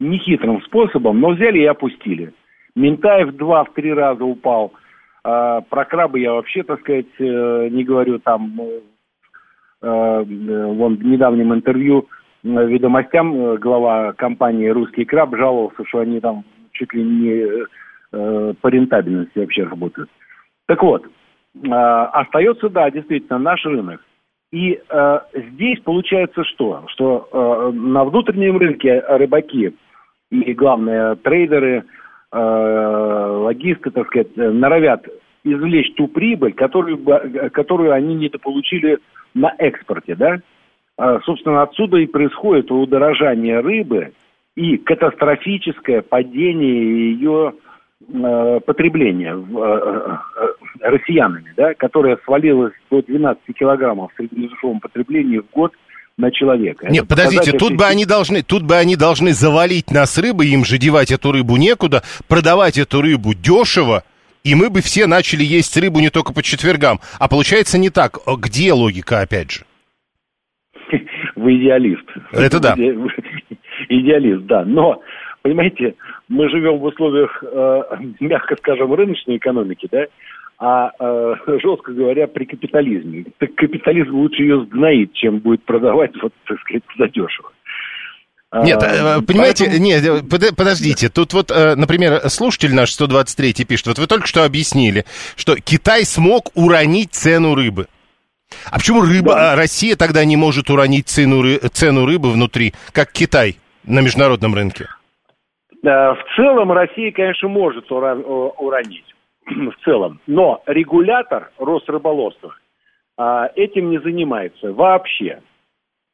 Нехитрым 0.00 0.62
способом, 0.62 1.20
но 1.20 1.30
взяли 1.30 1.58
и 1.58 1.66
опустили. 1.66 2.32
Минтай 2.74 3.24
в 3.24 3.36
два, 3.36 3.64
в 3.64 3.72
три 3.72 3.92
раза 3.92 4.24
упал. 4.24 4.72
Э, 5.24 5.60
про 5.68 5.84
крабы 5.84 6.20
я 6.20 6.32
вообще, 6.32 6.62
так 6.62 6.80
сказать, 6.80 7.06
э, 7.18 7.68
не 7.70 7.84
говорю 7.84 8.18
там... 8.18 8.58
э, 8.60 8.80
э, 9.82 10.24
вон 10.24 10.96
в 10.96 11.04
недавнем 11.04 11.52
интервью 11.52 12.06
э, 12.08 12.21
ведомостям 12.42 13.34
э, 13.34 13.58
глава 13.58 14.12
компании 14.14 14.68
«Русский 14.68 15.04
краб» 15.04 15.34
жаловался, 15.36 15.84
что 15.86 16.00
они 16.00 16.20
там 16.20 16.44
чуть 16.72 16.92
ли 16.92 17.02
не 17.02 17.66
э, 18.12 18.54
по 18.60 18.68
рентабельности 18.68 19.38
вообще 19.38 19.64
работают. 19.64 20.10
Так 20.66 20.82
вот, 20.82 21.04
э, 21.06 21.68
остается, 21.68 22.68
да, 22.68 22.90
действительно, 22.90 23.38
наш 23.38 23.64
рынок. 23.64 24.00
И 24.50 24.78
э, 24.88 25.18
здесь 25.52 25.80
получается 25.80 26.44
что? 26.44 26.84
Что 26.88 27.28
э, 27.32 27.72
на 27.74 28.04
внутреннем 28.04 28.58
рынке 28.58 29.00
рыбаки 29.08 29.74
и, 30.30 30.52
главное, 30.54 31.14
трейдеры, 31.16 31.84
э, 32.32 32.38
логисты, 32.38 33.90
так 33.90 34.06
сказать, 34.08 34.28
э, 34.36 34.50
норовят 34.50 35.06
извлечь 35.44 35.94
ту 35.94 36.06
прибыль, 36.08 36.52
которую, 36.52 36.98
которую 37.50 37.92
они 37.92 38.14
недополучили 38.14 38.98
на 39.34 39.54
экспорте, 39.58 40.14
да? 40.14 40.38
А, 40.98 41.20
собственно, 41.20 41.62
отсюда 41.62 41.98
и 41.98 42.06
происходит 42.06 42.70
удорожание 42.70 43.60
рыбы 43.60 44.12
и 44.54 44.76
катастрофическое 44.76 46.02
падение 46.02 47.12
ее 47.12 47.54
э, 48.12 48.60
потребления 48.64 49.34
э, 49.34 50.16
э, 50.36 50.88
россиянами, 50.90 51.52
да, 51.56 51.74
которое 51.74 52.18
свалилось 52.24 52.74
до 52.90 53.02
12 53.02 53.42
килограммов 53.58 54.12
в 54.12 54.16
среднедушевом 54.16 54.80
потреблении 54.80 55.38
в 55.38 55.50
год 55.50 55.72
на 56.18 56.30
человека. 56.30 56.88
Нет, 56.88 57.04
Это 57.04 57.06
подождите, 57.06 57.56
тут 57.56 57.74
бы 57.74 57.86
они 57.86 58.04
должны, 58.04 58.42
тут 58.42 58.62
бы 58.62 58.76
они 58.76 58.96
должны 58.96 59.32
завалить 59.32 59.90
нас 59.90 60.18
рыбой, 60.18 60.48
им 60.48 60.64
же 60.64 60.76
девать 60.76 61.10
эту 61.10 61.32
рыбу 61.32 61.56
некуда, 61.56 62.02
продавать 62.28 62.76
эту 62.76 63.00
рыбу 63.00 63.32
дешево, 63.32 64.04
и 64.44 64.54
мы 64.54 64.68
бы 64.68 64.82
все 64.82 65.06
начали 65.06 65.42
есть 65.42 65.74
рыбу 65.78 66.00
не 66.00 66.10
только 66.10 66.34
по 66.34 66.42
четвергам. 66.42 67.00
А 67.18 67.28
получается 67.28 67.78
не 67.78 67.88
так. 67.88 68.18
Где 68.26 68.72
логика, 68.74 69.20
опять 69.20 69.50
же? 69.52 69.64
Вы 71.42 71.56
идеалист. 71.56 72.04
Это 72.32 72.60
да. 72.60 72.74
Идеалист, 73.88 74.46
да. 74.46 74.64
Но, 74.64 75.02
понимаете, 75.42 75.94
мы 76.28 76.48
живем 76.48 76.78
в 76.78 76.84
условиях, 76.84 77.42
э, 77.42 77.82
мягко 78.20 78.56
скажем, 78.56 78.94
рыночной 78.94 79.38
экономики, 79.38 79.88
да, 79.90 80.06
а, 80.58 80.92
э, 81.00 81.34
жестко 81.60 81.92
говоря, 81.92 82.28
при 82.28 82.44
капитализме. 82.44 83.24
Так 83.38 83.54
капитализм 83.56 84.14
лучше 84.14 84.42
ее 84.42 84.64
сгноит, 84.66 85.12
чем 85.14 85.38
будет 85.40 85.64
продавать, 85.64 86.12
вот, 86.22 86.32
так 86.46 86.60
сказать, 86.60 86.84
задешево. 86.96 87.50
Нет, 88.62 88.82
А, 88.82 89.18
э, 89.18 89.22
понимаете, 89.22 89.64
поэтому- 89.64 89.84
нет, 89.84 90.04
э, 90.04 90.22
под- 90.28 90.54
подождите, 90.56 91.08
тут 91.08 91.32
вот, 91.32 91.50
э, 91.50 91.74
например, 91.74 92.20
слушатель 92.28 92.74
наш 92.74 92.92
123 92.92 93.64
пишет, 93.64 93.86
вот 93.86 93.98
вы 93.98 94.06
только 94.06 94.26
что 94.26 94.44
объяснили, 94.44 95.04
что 95.36 95.56
Китай 95.56 96.04
смог 96.04 96.50
уронить 96.54 97.12
цену 97.12 97.54
рыбы. 97.54 97.86
А 98.70 98.76
почему 98.78 99.00
рыба, 99.02 99.34
Да. 99.34 99.52
а 99.52 99.56
Россия 99.56 99.96
тогда 99.96 100.24
не 100.24 100.36
может 100.36 100.70
уронить 100.70 101.08
цену, 101.08 101.42
цену 101.72 102.06
рыбы 102.06 102.30
внутри, 102.32 102.72
как 102.92 103.12
Китай 103.12 103.56
на 103.84 104.00
международном 104.00 104.54
рынке? 104.54 104.86
Э, 105.84 106.12
В 106.14 106.24
целом 106.36 106.70
Россия, 106.72 107.10
конечно, 107.12 107.48
может 107.48 107.90
о- 107.90 108.54
уронить. 108.58 109.04
В 109.46 109.74
целом. 109.84 110.20
Но 110.26 110.62
регулятор 110.66 111.50
Росрыболовства 111.58 112.54
а, 113.18 113.50
этим 113.56 113.90
не 113.90 113.98
занимается 113.98 114.72
вообще. 114.72 115.40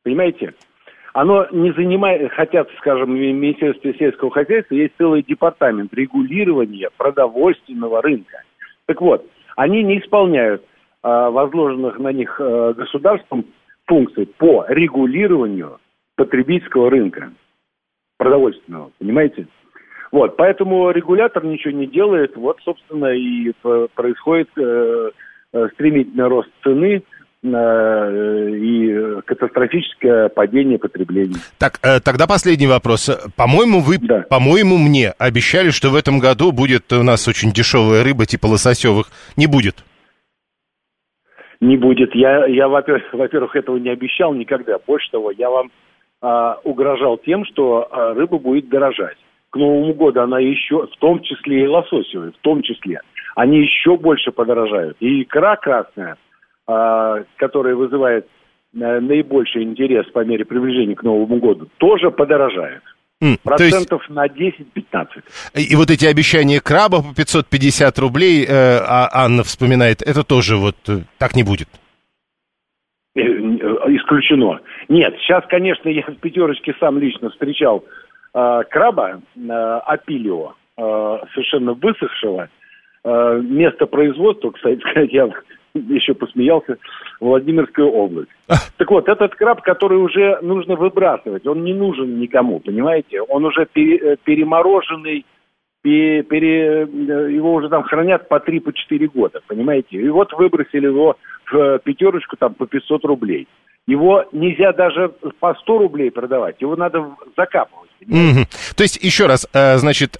Понимаете? 0.02 0.54
Оно 1.14 1.46
не 1.50 1.72
занимает, 1.72 2.30
хотят, 2.32 2.68
скажем, 2.78 3.06
в 3.06 3.18
Министерстве 3.18 3.94
сельского 3.98 4.30
хозяйства 4.30 4.74
есть 4.74 4.94
целый 4.98 5.22
департамент 5.22 5.92
регулирования 5.94 6.90
продовольственного 6.96 8.02
рынка. 8.02 8.42
Так 8.86 9.00
вот, 9.00 9.26
они 9.56 9.82
не 9.82 9.98
исполняют 9.98 10.64
возложенных 11.02 11.98
на 11.98 12.12
них 12.12 12.40
а, 12.40 12.72
государством 12.72 13.44
функций 13.86 14.26
по 14.26 14.66
регулированию 14.68 15.78
потребительского 16.16 16.90
рынка 16.90 17.30
продовольственного, 18.18 18.90
понимаете? 18.98 19.46
Вот, 20.10 20.36
поэтому 20.36 20.90
регулятор 20.90 21.44
ничего 21.44 21.72
не 21.72 21.86
делает, 21.86 22.34
вот, 22.36 22.58
собственно, 22.64 23.12
и 23.14 23.52
происходит 23.94 24.48
э, 24.56 25.10
э, 25.52 25.68
стремительный 25.74 26.28
рост 26.28 26.48
цены 26.62 27.02
э, 27.42 28.50
и 28.56 29.20
катастрофическое 29.26 30.30
падение 30.30 30.78
потребления. 30.78 31.36
Так, 31.58 31.78
э, 31.82 32.00
тогда 32.00 32.26
последний 32.26 32.66
вопрос. 32.66 33.10
По-моему, 33.36 33.80
вы, 33.80 33.98
Да. 33.98 34.24
по-моему, 34.30 34.78
мне 34.78 35.10
обещали, 35.18 35.68
что 35.70 35.90
в 35.90 35.94
этом 35.94 36.20
году 36.20 36.52
будет 36.52 36.90
у 36.92 37.02
нас 37.02 37.28
очень 37.28 37.52
дешевая 37.52 38.02
рыба, 38.02 38.24
типа 38.24 38.46
лососевых. 38.46 39.10
Не 39.36 39.46
будет. 39.46 39.84
Не 41.60 41.76
будет. 41.76 42.14
Я, 42.14 42.46
я 42.46 42.68
во-первых, 42.68 43.04
во-первых, 43.12 43.56
этого 43.56 43.76
не 43.76 43.90
обещал 43.90 44.34
никогда. 44.34 44.78
Больше 44.86 45.10
того, 45.10 45.30
я 45.30 45.50
вам 45.50 45.70
а, 46.20 46.58
угрожал 46.64 47.18
тем, 47.18 47.44
что 47.44 47.88
а, 47.90 48.14
рыба 48.14 48.38
будет 48.38 48.68
дорожать. 48.68 49.16
К 49.50 49.56
Новому 49.56 49.94
году 49.94 50.20
она 50.20 50.38
еще, 50.40 50.86
в 50.86 50.96
том 50.98 51.20
числе 51.22 51.64
и 51.64 51.66
лососевые, 51.66 52.32
в 52.32 52.38
том 52.42 52.62
числе, 52.62 53.00
они 53.34 53.60
еще 53.60 53.96
больше 53.96 54.30
подорожают. 54.30 54.96
И 55.00 55.22
икра 55.22 55.56
красная, 55.56 56.16
а, 56.66 57.22
которая 57.36 57.74
вызывает 57.74 58.26
э, 58.74 59.00
наибольший 59.00 59.62
интерес 59.62 60.06
по 60.10 60.24
мере 60.24 60.44
приближения 60.44 60.94
к 60.94 61.02
Новому 61.02 61.38
году, 61.38 61.68
тоже 61.78 62.10
подорожает. 62.10 62.82
То 63.20 63.26
есть, 63.26 63.42
Процентов 63.42 64.08
на 64.10 64.26
10-15. 64.26 65.24
и 65.54 65.74
вот 65.74 65.90
эти 65.90 66.06
обещания 66.06 66.60
краба 66.60 67.02
по 67.02 67.14
550 67.14 67.98
рублей, 67.98 68.44
э, 68.44 68.78
а 68.78 69.08
Анна 69.12 69.42
вспоминает, 69.42 70.02
это 70.02 70.22
тоже 70.22 70.56
вот 70.56 70.76
э, 70.88 71.00
так 71.18 71.34
не 71.34 71.42
будет. 71.42 71.68
Э, 73.16 73.20
э, 73.20 73.24
Исключено. 73.96 74.60
Нет, 74.88 75.14
сейчас, 75.20 75.44
конечно, 75.48 75.88
я 75.88 76.02
в 76.02 76.14
пятерочке 76.20 76.74
сам 76.78 76.98
лично 77.00 77.30
встречал 77.30 77.84
э, 78.34 78.62
краба 78.70 79.20
э, 79.34 79.50
апилио, 79.50 80.54
э, 80.76 80.82
совершенно 81.34 81.72
высохшего. 81.72 82.48
Э, 83.02 83.40
место 83.42 83.86
производства, 83.86 84.52
кстати 84.52 84.78
сказать, 84.90 85.12
я 85.12 85.28
еще 85.88 86.14
посмеялся, 86.14 86.76
Владимирская 87.20 87.86
область. 87.86 88.30
Так 88.76 88.90
вот, 88.90 89.08
этот 89.08 89.34
краб, 89.34 89.62
который 89.62 89.98
уже 89.98 90.38
нужно 90.42 90.76
выбрасывать, 90.76 91.46
он 91.46 91.64
не 91.64 91.74
нужен 91.74 92.20
никому, 92.20 92.60
понимаете? 92.60 93.20
Он 93.22 93.44
уже 93.44 93.66
пере- 93.66 93.98
э, 93.98 94.16
перемороженный, 94.24 95.26
пе- 95.82 96.22
пере- 96.22 96.86
э, 96.86 97.32
его 97.32 97.54
уже 97.54 97.68
там 97.68 97.82
хранят 97.82 98.28
по 98.28 98.40
3 98.40 98.60
по 98.60 98.72
4 98.72 99.08
года, 99.08 99.40
понимаете? 99.46 99.96
И 99.96 100.08
вот 100.08 100.32
выбросили 100.32 100.86
его 100.86 101.16
в 101.50 101.56
э, 101.56 101.78
пятерочку 101.82 102.36
там 102.36 102.54
по 102.54 102.66
500 102.66 103.04
рублей. 103.04 103.46
Его 103.86 104.24
нельзя 104.32 104.72
даже 104.72 105.08
по 105.40 105.54
100 105.54 105.78
рублей 105.78 106.10
продавать, 106.10 106.60
его 106.60 106.76
надо 106.76 107.10
закапывать. 107.36 107.88
Мгм. 108.06 108.44
То 108.76 108.82
есть, 108.82 109.02
еще 109.02 109.26
раз, 109.26 109.48
значит, 109.52 110.18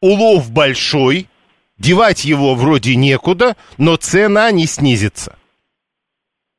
улов 0.00 0.52
большой, 0.52 1.28
девать 1.78 2.24
его 2.24 2.54
вроде 2.54 2.96
некуда, 2.96 3.56
но 3.78 3.96
цена 3.96 4.50
не 4.50 4.66
снизится. 4.66 5.36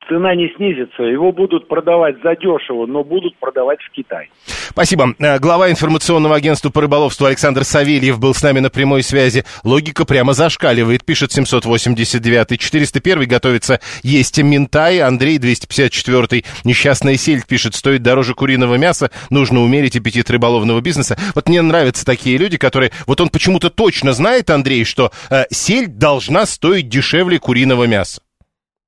Цена 0.07 0.35
не 0.35 0.49
снизится, 0.55 1.03
его 1.03 1.31
будут 1.31 1.67
продавать 1.67 2.15
задешево, 2.23 2.85
но 2.85 3.03
будут 3.03 3.35
продавать 3.37 3.79
в 3.81 3.91
Китай. 3.91 4.29
Спасибо. 4.69 5.15
Э, 5.19 5.39
Глава 5.39 5.71
информационного 5.71 6.35
агентства 6.35 6.69
по 6.69 6.81
рыболовству 6.81 7.25
Александр 7.25 7.63
Савельев 7.63 8.19
был 8.19 8.33
с 8.33 8.43
нами 8.43 8.59
на 8.59 8.69
прямой 8.69 9.03
связи. 9.03 9.45
Логика 9.63 10.05
прямо 10.05 10.33
зашкаливает, 10.33 11.05
пишет 11.05 11.31
789 11.31 12.59
401 12.59 13.27
готовится 13.27 13.79
есть 14.03 14.37
ментай. 14.37 14.99
Андрей 14.99 15.37
254 15.37 16.43
несчастная 16.63 17.15
сельдь 17.15 17.47
пишет, 17.47 17.73
стоит 17.75 18.03
дороже 18.03 18.33
куриного 18.33 18.75
мяса, 18.75 19.11
нужно 19.29 19.61
умерить 19.61 19.95
аппетит 19.95 20.29
рыболовного 20.29 20.81
бизнеса. 20.81 21.17
Вот 21.33 21.47
мне 21.47 21.61
нравятся 21.61 22.05
такие 22.05 22.37
люди, 22.37 22.57
которые... 22.57 22.91
Вот 23.07 23.21
он 23.21 23.29
почему-то 23.29 23.69
точно 23.69 24.13
знает, 24.13 24.49
Андрей, 24.49 24.83
что 24.83 25.11
э, 25.29 25.45
сельдь 25.49 25.97
должна 25.97 26.45
стоить 26.45 26.89
дешевле 26.89 27.39
куриного 27.39 27.85
мяса. 27.85 28.21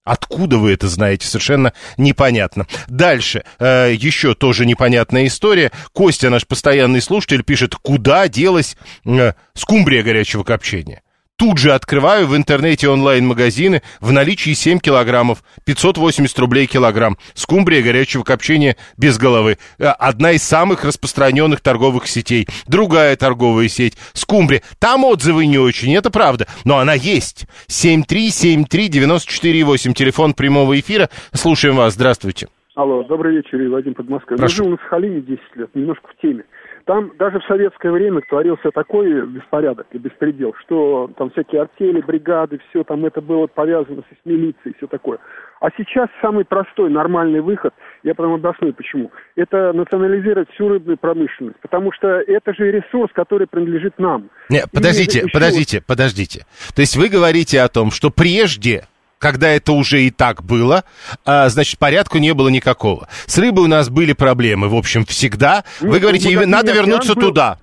Откуда 0.07 0.57
вы 0.57 0.71
это 0.71 0.87
знаете, 0.87 1.27
совершенно 1.27 1.73
непонятно. 1.97 2.65
Дальше, 2.87 3.43
э, 3.59 3.93
еще 3.93 4.35
тоже 4.35 4.65
непонятная 4.65 5.27
история. 5.27 5.71
Костя, 5.91 6.29
наш 6.29 6.47
постоянный 6.47 7.01
слушатель, 7.01 7.43
пишет, 7.43 7.75
куда 7.75 8.29
делась 8.29 8.77
э, 9.05 9.33
скумбрия 9.53 10.03
горячего 10.03 10.43
копчения. 10.43 11.01
Тут 11.37 11.59
же 11.59 11.71
открываю 11.73 12.25
в 12.25 12.35
интернете 12.35 12.89
онлайн-магазины 12.89 13.83
в 14.01 14.11
наличии 14.11 14.53
7 14.53 14.79
килограммов, 14.79 15.43
580 15.65 16.39
рублей 16.39 16.65
килограмм. 16.65 17.15
Скумбрия 17.35 17.83
горячего 17.83 18.23
копчения 18.23 18.75
без 18.97 19.19
головы. 19.19 19.59
Э, 19.77 19.89
Одна 19.89 20.31
из 20.31 20.41
самых 20.41 20.83
распространенных 20.83 21.61
торговых 21.61 22.07
сетей. 22.07 22.47
Другая 22.65 23.15
торговая 23.15 23.67
сеть. 23.67 23.95
Скумбрия. 24.13 24.63
Там 24.79 25.03
отзывы 25.03 25.45
не 25.45 25.59
очень, 25.59 25.95
это 25.95 26.09
правда. 26.09 26.47
Но 26.65 26.79
она 26.79 26.95
есть. 26.95 27.45
7373948. 27.67 29.93
Телефон 29.93 30.33
прямого 30.33 30.79
эфира. 30.79 31.07
Слушаем 31.33 31.75
вас. 31.75 31.93
Здравствуйте. 31.93 32.47
Алло, 32.73 33.03
добрый 33.03 33.35
вечер, 33.35 33.59
Вадим 33.69 33.93
Подмосковье. 33.95 34.41
Я 34.41 34.47
жил 34.47 34.69
на 34.69 34.77
Сахалине 34.77 35.21
10 35.21 35.39
лет, 35.55 35.69
немножко 35.75 36.07
в 36.07 36.15
теме. 36.21 36.43
Там 36.87 37.11
даже 37.19 37.39
в 37.39 37.43
советское 37.43 37.91
время 37.91 38.21
творился 38.21 38.71
такой 38.71 39.27
беспорядок 39.27 39.87
и 39.91 39.97
беспредел, 39.97 40.55
что 40.61 41.11
там 41.17 41.29
всякие 41.31 41.63
артели, 41.63 41.99
бригады, 41.99 42.61
все 42.69 42.85
там 42.85 43.05
это 43.05 43.19
было 43.19 43.47
повязано 43.47 44.03
с 44.03 44.25
милицией, 44.25 44.73
все 44.77 44.87
такое. 44.87 45.19
А 45.59 45.67
сейчас 45.75 46.07
самый 46.21 46.45
простой, 46.45 46.89
нормальный 46.89 47.41
выход, 47.41 47.73
я 48.03 48.15
потом 48.15 48.35
объясню 48.35 48.71
почему, 48.71 49.11
это 49.35 49.73
национализировать 49.73 50.49
всю 50.51 50.69
рыбную 50.69 50.97
промышленность, 50.97 51.59
потому 51.59 51.91
что 51.91 52.07
это 52.07 52.53
же 52.53 52.71
ресурс, 52.71 53.11
который 53.13 53.47
принадлежит 53.47 53.99
нам. 53.99 54.29
Не, 54.49 54.59
И 54.59 54.61
подождите, 54.73 55.19
еще 55.19 55.29
подождите, 55.33 55.83
подождите. 55.85 56.45
То 56.73 56.79
есть 56.79 56.95
вы 56.95 57.09
говорите 57.09 57.59
о 57.59 57.67
том, 57.67 57.91
что 57.91 58.11
прежде 58.11 58.85
когда 59.19 59.49
это 59.49 59.71
уже 59.73 60.01
и 60.01 60.11
так 60.11 60.43
было, 60.43 60.83
а, 61.25 61.49
значит, 61.49 61.79
порядку 61.79 62.17
не 62.17 62.33
было 62.33 62.49
никакого. 62.49 63.07
С 63.25 63.37
рыбой 63.37 63.65
у 63.65 63.67
нас 63.67 63.89
были 63.89 64.13
проблемы, 64.13 64.69
в 64.69 64.75
общем, 64.75 65.05
всегда. 65.05 65.63
Вы 65.81 65.89
Нет, 65.93 66.01
говорите, 66.01 66.29
в 66.29 66.33
магазине 66.33 66.55
надо 66.55 66.73
вернуться 66.73 67.15
был. 67.15 67.21
туда. 67.21 67.57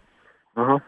Ага. 0.55 0.83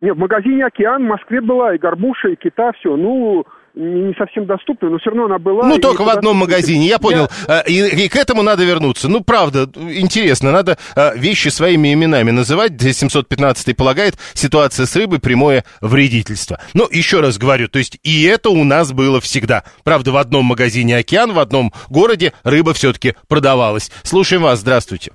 Нет, 0.00 0.16
в 0.16 0.18
магазине 0.18 0.66
«Океан» 0.66 1.04
в 1.04 1.08
Москве 1.08 1.40
была 1.40 1.74
и 1.74 1.78
горбуша, 1.78 2.28
и 2.28 2.36
кита, 2.36 2.72
все. 2.72 2.96
Ну, 2.96 3.46
не, 3.74 4.14
совсем 4.14 4.46
доступна, 4.46 4.90
но 4.90 4.98
все 4.98 5.10
равно 5.10 5.24
она 5.26 5.38
была. 5.38 5.66
Ну, 5.66 5.78
только 5.78 6.02
в 6.02 6.08
одном 6.08 6.36
магазине, 6.36 6.86
я 6.86 6.98
понял. 6.98 7.28
А, 7.48 7.60
И, 7.60 8.04
и 8.04 8.08
к 8.08 8.16
этому 8.16 8.42
надо 8.42 8.64
вернуться. 8.64 9.08
Ну, 9.08 9.22
правда, 9.22 9.68
интересно, 9.74 10.52
надо 10.52 10.76
а, 10.94 11.14
вещи 11.14 11.48
своими 11.48 11.92
именами 11.94 12.30
называть. 12.30 12.80
715 12.80 13.76
полагает, 13.76 14.14
ситуация 14.34 14.86
с 14.86 14.94
рыбой 14.96 15.20
прямое 15.20 15.64
вредительство. 15.80 16.60
Но 16.74 16.86
еще 16.90 17.20
раз 17.20 17.38
говорю, 17.38 17.68
то 17.68 17.78
есть 17.78 17.98
и 18.02 18.24
это 18.24 18.50
у 18.50 18.64
нас 18.64 18.92
было 18.92 19.20
всегда. 19.20 19.64
Правда, 19.84 20.12
в 20.12 20.16
одном 20.16 20.44
магазине 20.44 20.96
«Океан», 20.96 21.32
в 21.32 21.38
одном 21.38 21.72
городе 21.88 22.32
рыба 22.44 22.74
все-таки 22.74 23.14
продавалась. 23.28 23.90
Слушаем 24.02 24.42
вас, 24.42 24.60
здравствуйте. 24.60 25.12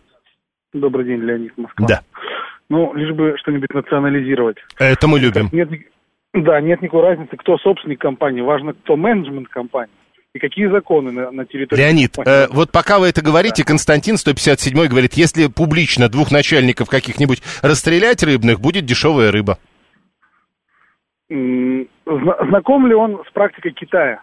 Добрый 0.73 1.05
день, 1.05 1.21
Леонид 1.21 1.57
Москва. 1.57 1.87
Да, 1.87 2.01
Ну, 2.69 2.93
лишь 2.95 3.13
бы 3.15 3.35
что-нибудь 3.37 3.73
национализировать. 3.73 4.57
это 4.77 5.07
мы 5.07 5.19
любим. 5.19 5.49
Нет, 5.51 5.69
да, 6.33 6.61
нет 6.61 6.81
никакой 6.81 7.01
разницы, 7.01 7.35
кто 7.37 7.57
собственник 7.57 7.99
компании. 7.99 8.41
Важно, 8.41 8.73
кто 8.73 8.95
менеджмент 8.95 9.47
компании. 9.47 9.93
И 10.33 10.39
какие 10.39 10.67
законы 10.67 11.11
на, 11.11 11.31
на 11.31 11.45
территории 11.45 11.81
Леонид, 11.81 12.15
компании. 12.15 12.45
э, 12.45 12.47
вот 12.51 12.71
пока 12.71 12.99
вы 12.99 13.07
это 13.07 13.23
говорите, 13.23 13.63
Константин 13.63 14.17
157 14.17 14.87
говорит, 14.87 15.13
если 15.13 15.47
публично 15.47 16.09
двух 16.09 16.31
начальников 16.31 16.89
каких-нибудь 16.89 17.41
расстрелять 17.63 18.21
рыбных, 18.23 18.59
будет 18.59 18.85
дешевая 18.85 19.31
рыба. 19.31 19.57
Зна- 21.29 22.37
знаком 22.47 22.87
ли 22.87 22.93
он 22.93 23.23
с 23.27 23.31
практикой 23.31 23.71
Китая? 23.71 24.21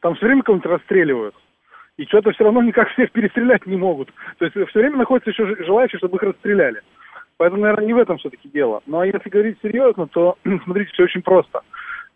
Там 0.00 0.14
все 0.16 0.26
время 0.26 0.42
кого-нибудь 0.42 0.70
расстреливают. 0.70 1.34
И 1.96 2.04
что-то 2.06 2.32
все 2.32 2.44
равно 2.44 2.60
никак 2.60 2.88
всех 2.90 3.12
перестрелять 3.12 3.64
не 3.66 3.76
могут. 3.76 4.12
То 4.38 4.46
есть 4.46 4.56
все 4.70 4.78
время 4.80 4.96
находятся 4.96 5.30
еще 5.30 5.64
желающие, 5.64 5.98
чтобы 5.98 6.16
их 6.16 6.22
расстреляли. 6.22 6.82
Поэтому, 7.36 7.62
наверное, 7.62 7.86
не 7.86 7.92
в 7.94 7.98
этом 7.98 8.18
все-таки 8.18 8.48
дело. 8.48 8.80
Ну 8.86 9.00
а 9.00 9.06
если 9.06 9.28
говорить 9.28 9.58
серьезно, 9.62 10.06
то 10.06 10.36
смотрите, 10.64 10.90
все 10.92 11.04
очень 11.04 11.22
просто. 11.22 11.60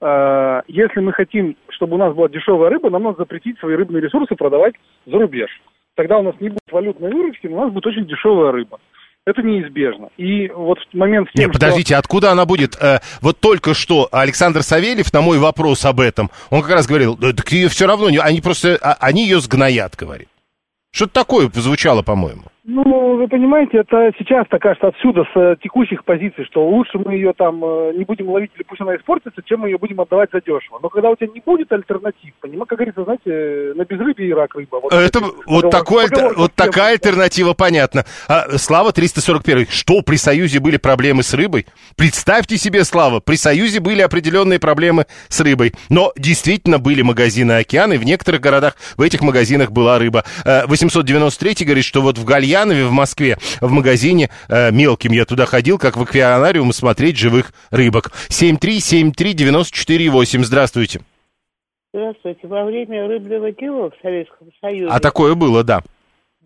Э, 0.01 0.63
Если 0.69 1.01
мы 1.01 1.13
хотим, 1.13 1.57
чтобы 1.71 1.95
у 1.97 1.99
нас 1.99 2.15
была 2.15 2.29
дешевая 2.29 2.71
рыба, 2.71 2.91
нам 2.91 3.03
надо 3.05 3.19
запретить 3.19 3.59
свои 3.59 3.75
рыбные 3.75 4.01
ресурсы 4.03 4.35
продавать 4.37 4.75
за 5.07 5.19
рубеж. 5.19 5.51
Тогда 5.97 6.19
у 6.19 6.23
нас 6.23 6.35
не 6.41 6.51
будет 6.51 6.61
валютной 6.71 7.13
выручки, 7.13 7.49
но 7.49 7.57
у 7.59 7.65
нас 7.65 7.73
будет 7.73 7.87
очень 7.87 8.07
дешевая 8.07 8.53
рыба. 8.53 8.79
Это 9.27 9.43
неизбежно. 9.43 10.09
И 10.17 10.49
вот 10.49 10.79
в 10.79 10.97
момент 10.97 11.29
с 11.29 11.33
тем, 11.33 11.47
Нет, 11.47 11.53
подождите, 11.53 11.97
откуда 11.97 12.31
она 12.31 12.47
будет? 12.47 12.77
Э, 12.81 13.01
вот 13.21 13.41
только 13.41 13.75
что 13.75 14.09
Александр 14.13 14.63
Савельев 14.63 15.13
на 15.13 15.21
мой 15.21 15.39
вопрос 15.39 15.85
об 15.85 16.01
этом, 16.01 16.31
он 16.51 16.63
как 16.63 16.71
раз 16.71 16.87
говорил, 16.87 17.17
«Да, 17.17 17.33
так 17.33 17.51
ее 17.53 17.69
все 17.69 17.87
равно, 17.87 18.07
они 18.23 18.41
просто, 18.41 18.79
а- 18.81 18.97
они 19.01 19.25
ее 19.25 19.41
сгноят, 19.41 19.97
говорит. 19.97 20.29
Что-то 20.93 21.13
такое 21.13 21.51
звучало, 21.53 22.03
по-моему. 22.03 22.45
Ну, 22.71 23.17
вы 23.17 23.29
понимаете, 23.29 23.79
это 23.79 24.13
сейчас 24.19 24.47
так 24.51 24.61
кажется 24.61 24.89
отсюда, 24.89 25.25
с 25.33 25.41
э, 25.41 25.57
текущих 25.63 26.05
позиций, 26.05 26.45
что 26.45 26.69
лучше 26.69 26.99
мы 26.99 27.15
ее 27.15 27.33
там 27.33 27.65
э, 27.65 27.93
не 27.97 28.05
будем 28.05 28.29
ловить 28.29 28.51
или 28.57 28.63
пусть 28.63 28.83
она 28.83 28.95
испортится, 28.95 29.41
чем 29.43 29.61
мы 29.61 29.69
ее 29.69 29.79
будем 29.79 29.99
отдавать 30.03 30.29
задешево. 30.31 30.79
Но 30.83 30.91
когда 30.91 31.09
у 31.09 31.17
тебя 31.17 31.29
не 31.35 31.41
будет 31.41 31.73
альтернатив, 31.73 32.35
понимаете, 32.43 32.67
как 32.67 32.77
говорится, 32.77 33.05
знаете, 33.05 33.23
э, 33.25 33.73
на 33.75 33.87
безрыбье 33.87 34.29
и 34.29 34.35
рак 34.35 34.55
рыба. 34.55 34.81
Вот 34.83 34.93
Это 34.93 35.19
такой 35.19 35.33
вот, 35.47 35.71
такой, 35.71 36.05
альтер- 36.05 36.35
вот 36.37 36.53
такая 36.55 36.93
альтернатива 36.93 37.55
понятна. 37.55 38.05
А, 38.29 38.59
Слава 38.59 38.93
341. 38.93 39.67
Что, 39.71 40.03
при 40.03 40.17
Союзе 40.17 40.61
были 40.61 40.77
проблемы 40.77 41.23
с 41.23 41.33
рыбой? 41.33 41.65
Представьте 41.97 42.59
себе, 42.59 42.85
Слава, 42.85 43.21
при 43.21 43.37
Союзе 43.37 43.81
были 43.81 44.03
определенные 44.03 44.59
проблемы 44.59 45.07
с 45.29 45.41
рыбой. 45.41 45.73
Но 45.89 46.13
действительно 46.19 46.79
были 46.79 47.01
магазины 47.01 47.53
«Океан», 47.53 47.95
и 47.95 47.97
в 47.97 48.05
некоторых 48.05 48.43
городах 48.43 48.77
в 48.99 49.01
этих 49.01 49.23
магазинах 49.23 49.71
была 49.73 49.99
рыба. 49.99 50.25
Э, 50.45 50.67
893 50.67 51.65
говорит, 51.65 51.87
что 51.87 52.03
вот 52.03 52.19
в 52.19 52.25
Гальянове, 52.59 52.85
в 52.87 52.93
Москве, 52.93 53.37
в 53.61 53.71
магазине 53.71 54.31
э, 54.49 54.73
мелким 54.73 55.13
я 55.13 55.25
туда 55.25 55.47
ходил, 55.47 55.79
как 55.79 55.97
в 55.97 56.03
аквариум, 56.03 56.73
смотреть 56.73 57.17
живых 57.17 57.53
рыбок. 57.71 58.11
7373948. 58.31 60.43
Здравствуйте. 60.43 61.01
Здравствуйте. 61.93 62.49
Во 62.49 62.65
время 62.65 63.07
рыбного 63.07 63.53
дела 63.53 63.91
в 63.91 63.95
Советском 64.03 64.49
Союзе, 64.61 64.89
А 64.91 64.99
такое 65.01 65.35
было, 65.35 65.63
да. 65.63 65.83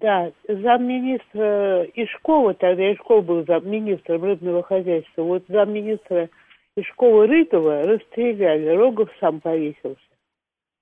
да, 0.00 0.30
замминистра 0.46 1.84
Ишкова, 1.94 2.52
тогда 2.54 2.92
Ишков 2.92 3.24
был 3.24 3.44
замминистром 3.46 4.22
рыбного 4.22 4.62
хозяйства, 4.62 5.22
вот 5.22 5.44
замминистра 5.48 6.28
Ишкова 6.76 7.26
Рытова 7.26 7.84
расстреляли, 7.84 8.68
Рогов 8.68 9.08
сам 9.18 9.40
повесился. 9.40 9.96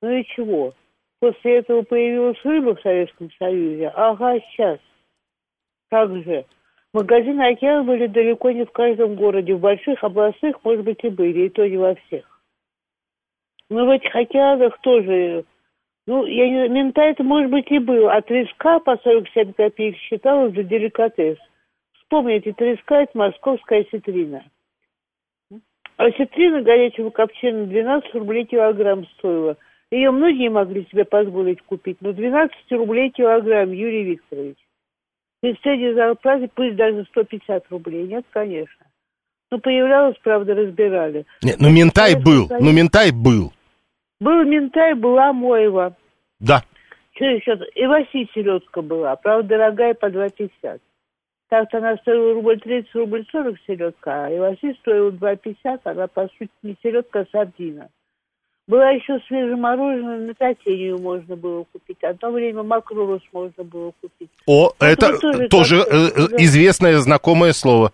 Ну 0.03 0.11
и 0.11 0.25
чего? 0.25 0.75
После 1.21 1.59
этого 1.59 1.83
появилась 1.83 2.39
рыба 2.45 2.75
в 2.75 2.81
Советском 2.81 3.31
Союзе. 3.39 3.93
Ага, 3.95 4.41
сейчас. 4.41 4.79
Как 5.91 6.11
же? 6.23 6.45
Магазины 6.93 7.43
«Океан» 7.43 7.85
были 7.85 8.07
далеко 8.07 8.51
не 8.51 8.65
в 8.65 8.73
каждом 8.73 9.17
городе. 9.17 9.55
В 9.55 9.61
больших 9.61 10.03
областных, 10.03 10.65
может 10.65 10.85
быть, 10.85 11.03
и 11.03 11.09
были, 11.09 11.47
и 11.47 11.49
то 11.49 11.69
не 11.69 11.77
во 11.77 11.95
всех. 11.95 12.25
Но 13.69 13.87
в 13.87 13.91
этих 13.91 14.15
океанах 14.15 14.81
тоже, 14.81 15.45
ну, 16.07 16.25
я 16.27 16.49
не 16.49 16.55
знаю, 16.55 16.71
ментай 16.71 17.11
это, 17.13 17.23
может 17.23 17.51
быть, 17.51 17.71
и 17.71 17.79
был, 17.79 18.09
а 18.09 18.21
треска 18.23 18.81
по 18.81 18.97
47 18.97 19.53
копеек 19.53 19.97
считалась 19.97 20.55
за 20.55 20.65
деликатес. 20.65 21.39
Вспомните, 21.93 22.53
треска– 22.53 23.03
это 23.03 23.17
московская 23.17 23.85
ситрина. 23.93 24.45
А 25.97 26.11
ситрина 26.13 26.63
горячего 26.63 27.11
копчения 27.11 27.67
12 27.67 28.15
рублей 28.15 28.45
килограмм 28.45 29.07
стоила. 29.19 29.57
Ее 29.93 30.11
многие 30.11 30.49
могли 30.49 30.87
себе 30.87 31.05
позволить 31.05 31.63
купить, 31.63 31.99
но 32.01 32.13
12 32.13 32.73
рублей 32.73 33.11
килограмм, 33.11 33.71
Юрий 33.71 34.05
Викторович. 34.05 34.57
При 35.41 35.55
средней 35.63 35.95
зарплате 35.95 36.51
пусть 36.55 36.77
даже 36.77 37.05
150 37.07 37.65
рублей. 37.71 38.07
Нет, 38.07 38.25
конечно. 38.31 38.87
Ну, 39.51 39.59
появлялось, 39.59 40.17
правда, 40.23 40.55
разбирали. 40.55 41.27
Не, 41.43 41.55
ну, 41.59 41.71
ментай 41.71 42.13
Советский 42.13 42.25
был, 42.25 42.49
Союз. 42.49 42.65
ну, 42.65 42.73
ментай 42.73 43.11
был. 43.11 43.53
Был 44.21 44.45
ментай, 44.45 44.95
была 44.95 45.33
Моева. 45.33 45.97
Да. 46.39 46.63
Что 47.15 47.25
еще? 47.25 47.59
И 47.75 47.87
Васи 47.87 48.29
селедка 48.35 48.83
была. 48.83 49.17
Правда, 49.17 49.49
дорогая 49.49 49.95
по 49.95 50.07
2,50. 50.07 50.81
Так-то 51.51 51.79
она 51.79 51.97
стоила 51.97 52.33
рубль 52.35 52.61
30, 52.61 52.95
рубль 52.95 53.27
40 53.31 53.57
селедка, 53.67 54.27
а 54.27 54.37
Иваси 54.37 54.73
стоила 54.75 55.11
2,50, 55.11 55.81
она, 55.83 56.07
по 56.07 56.29
сути, 56.39 56.51
не 56.63 56.77
селедка, 56.81 57.21
а 57.21 57.27
сардина. 57.33 57.89
Была 58.71 58.91
еще 58.91 59.19
свежемороженая, 59.27 60.29
на 60.29 60.35
татению 60.35 60.99
можно 60.99 61.35
было 61.35 61.65
купить. 61.73 62.01
Одно 62.05 62.31
время 62.31 62.63
макрурус 62.63 63.21
можно 63.33 63.65
было 63.65 63.93
купить. 64.01 64.31
О, 64.47 64.71
Ну, 64.79 64.87
это 64.87 65.19
тоже 65.19 65.49
тоже 65.49 65.77
э, 65.79 65.81
э, 65.81 66.29
да. 66.29 66.37
известное 66.37 66.99
знакомое 66.99 67.53
слово. 67.53 67.91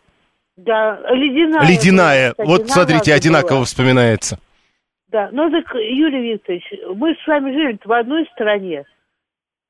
Да, 0.59 1.01
ледяная. 1.13 1.67
Ледяная. 1.67 2.31
кстати, 2.33 2.47
Вот 2.47 2.69
смотрите, 2.69 3.15
одинаково 3.15 3.57
была. 3.57 3.65
вспоминается. 3.65 4.39
Да, 5.09 5.31
ну 5.33 5.51
так, 5.51 5.65
Юрий 5.77 6.35
Викторович, 6.35 6.65
мы 6.95 7.15
с 7.15 7.27
вами 7.27 7.53
жили 7.53 7.79
в 7.83 7.93
одной 7.93 8.27
стране. 8.35 8.85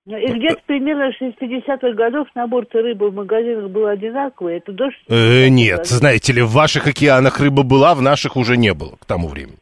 И 0.07 0.27
где-то 0.27 0.61
примерно 0.67 1.13
с 1.13 1.23
60-х 1.23 1.93
годов 1.93 2.27
набор 2.35 2.67
рыбы 2.73 3.11
в 3.11 3.15
магазинах 3.15 3.71
был 3.71 3.87
одинаковый. 3.87 4.57
Это 4.57 4.73
до 4.73 4.87
60-х 4.87 5.15
Э, 5.15 5.49
нет, 5.51 5.87
знаете 5.87 6.33
ли, 6.33 6.43
в 6.43 6.51
ваших 6.51 6.89
океанах 6.89 7.39
рыба 7.39 7.63
была, 7.63 7.95
в 7.95 8.03
наших 8.03 8.37
уже 8.37 8.57
не 8.57 8.75
было 8.75 8.97
к 8.97 9.05
тому 9.05 9.29
времени. 9.29 9.59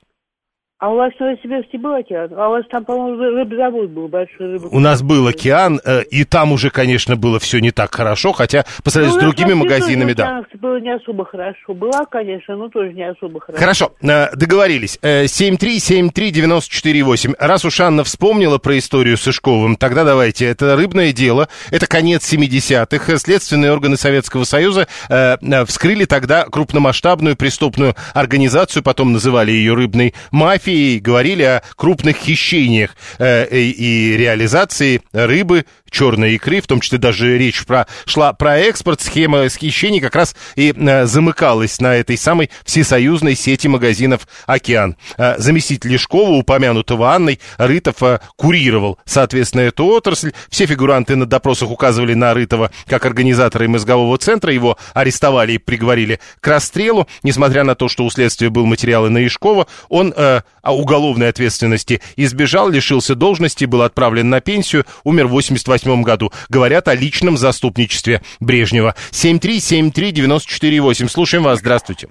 А 0.81 0.91
у 0.91 0.97
вас 0.97 1.13
в 1.15 1.21
Новосибирске 1.21 1.79
был 1.79 1.93
океан? 1.95 2.31
А 2.37 2.49
у 2.49 2.51
вас 2.51 2.65
там, 2.69 2.85
по-моему, 2.85 3.17
рыбзавод 3.17 3.91
был 3.91 4.09
большой 4.09 4.55
рыбы. 4.55 4.69
У 4.73 4.81
нас 4.81 5.03
был 5.03 5.25
океан, 5.29 5.81
э, 5.85 6.03
и 6.11 6.25
там 6.25 6.51
уже, 6.53 6.71
конечно, 6.71 7.15
было 7.15 7.39
все 7.39 7.61
не 7.61 7.71
так 7.71 7.95
хорошо, 7.95 8.33
хотя 8.33 8.65
по 8.83 8.91
сравнению 8.91 9.15
Ну, 9.15 9.21
с 9.21 9.25
другими 9.25 9.53
магазинами, 9.55 10.15
да. 10.15 10.43
было 10.61 10.81
не 10.81 10.91
особо 10.93 11.25
хорошо. 11.25 11.75
Была, 11.75 12.05
конечно, 12.11 12.57
но 12.57 12.69
тоже 12.69 12.93
не 12.93 13.05
особо 13.09 13.39
хорошо. 13.41 13.61
Хорошо, 13.61 13.93
э, 14.03 14.35
договорились. 14.35 14.99
Э, 15.01 15.27
7373948. 15.27 17.37
Раз 17.39 17.65
уж 17.65 17.79
Анна 17.81 18.03
вспомнила 18.03 18.59
про 18.59 18.77
историю 18.77 19.17
с 19.17 19.29
Ишковым, 19.29 19.77
тогда 19.77 20.03
давайте. 20.05 20.47
Это 20.47 20.75
рыбное 20.77 21.13
дело, 21.13 21.49
это 21.71 21.87
конец 21.87 22.25
70-х. 22.31 23.17
Следственные 23.19 23.73
органы 23.73 23.97
Советского 23.97 24.43
Союза 24.43 24.89
э, 25.09 25.37
э, 25.41 25.65
вскрыли 25.67 26.05
тогда 26.05 26.45
крупномасштабную 26.45 27.37
преступную 27.37 27.95
организацию, 28.13 28.83
потом 28.83 29.13
называли 29.13 29.53
ее 29.53 29.75
рыбной 29.75 30.15
мафией, 30.33 30.64
говорили 31.03 31.43
о 31.43 31.63
крупных 31.77 32.17
хищениях 32.17 32.97
э, 33.19 33.47
и 33.51 34.17
реализации 34.17 35.03
рыбы, 35.13 35.65
черной 35.95 36.35
икры, 36.35 36.61
в 36.61 36.67
том 36.67 36.81
числе 36.81 36.99
даже 36.99 37.39
речь 37.39 37.65
про, 37.65 37.87
шла 38.05 38.33
про 38.33 38.59
экспорт, 38.59 39.01
схема 39.01 39.49
хищений 39.49 40.01
как 40.01 40.17
раз 40.17 40.35
и 40.57 40.75
э, 40.77 41.07
замыкалась 41.07 41.81
на 41.81 41.95
этой 41.95 42.19
самой 42.19 42.51
всесоюзной 42.65 43.37
сети 43.37 43.69
магазинов 43.69 44.27
«Океан». 44.47 44.97
Э, 45.17 45.37
заместитель 45.39 45.93
Лешкова, 45.93 46.31
упомянутого 46.31 47.15
Анной, 47.15 47.39
Рытов 47.59 48.03
э, 48.03 48.19
курировал, 48.37 48.99
соответственно, 49.05 49.63
эту 49.63 49.87
отрасль. 49.87 50.33
Все 50.51 50.67
фигуранты 50.67 51.15
на 51.17 51.27
допросах 51.27 51.71
указывали 51.71 52.15
на 52.15 52.35
Рытова 52.35 52.71
как 52.87 53.07
организатора 53.07 53.69
мозгового 53.69 54.19
центра, 54.19 54.53
его 54.53 54.77
арестовали 54.95 55.53
и 55.53 55.59
приговорили 55.59 56.19
к 56.41 56.47
расстрелу. 56.49 57.07
Несмотря 57.23 57.63
на 57.65 57.75
то, 57.77 57.89
что 57.89 58.05
у 58.05 58.11
следствия 58.11 58.51
был 58.51 58.67
материал 58.67 59.07
и 59.07 59.11
на 59.11 59.25
Ишкова, 59.25 59.69
он 59.89 60.13
э, 60.17 60.41
уголовной 60.65 61.29
ответственности 61.29 62.01
избежал, 62.17 62.69
лишился 62.69 63.15
должности, 63.15 63.65
был 63.65 63.83
отправлен 63.83 64.29
на 64.29 64.41
пенсию, 64.41 64.85
умер 65.05 65.29
в 65.29 65.31
88 65.31 65.84
году. 66.03 66.31
Говорят 66.49 66.89
о 66.89 66.95
личном 66.95 67.37
заступничестве 67.37 68.21
Брежнева. 68.41 68.95
7373948. 69.13 71.09
Слушаем 71.09 71.45
вас. 71.45 71.61
Здравствуйте. 71.61 72.09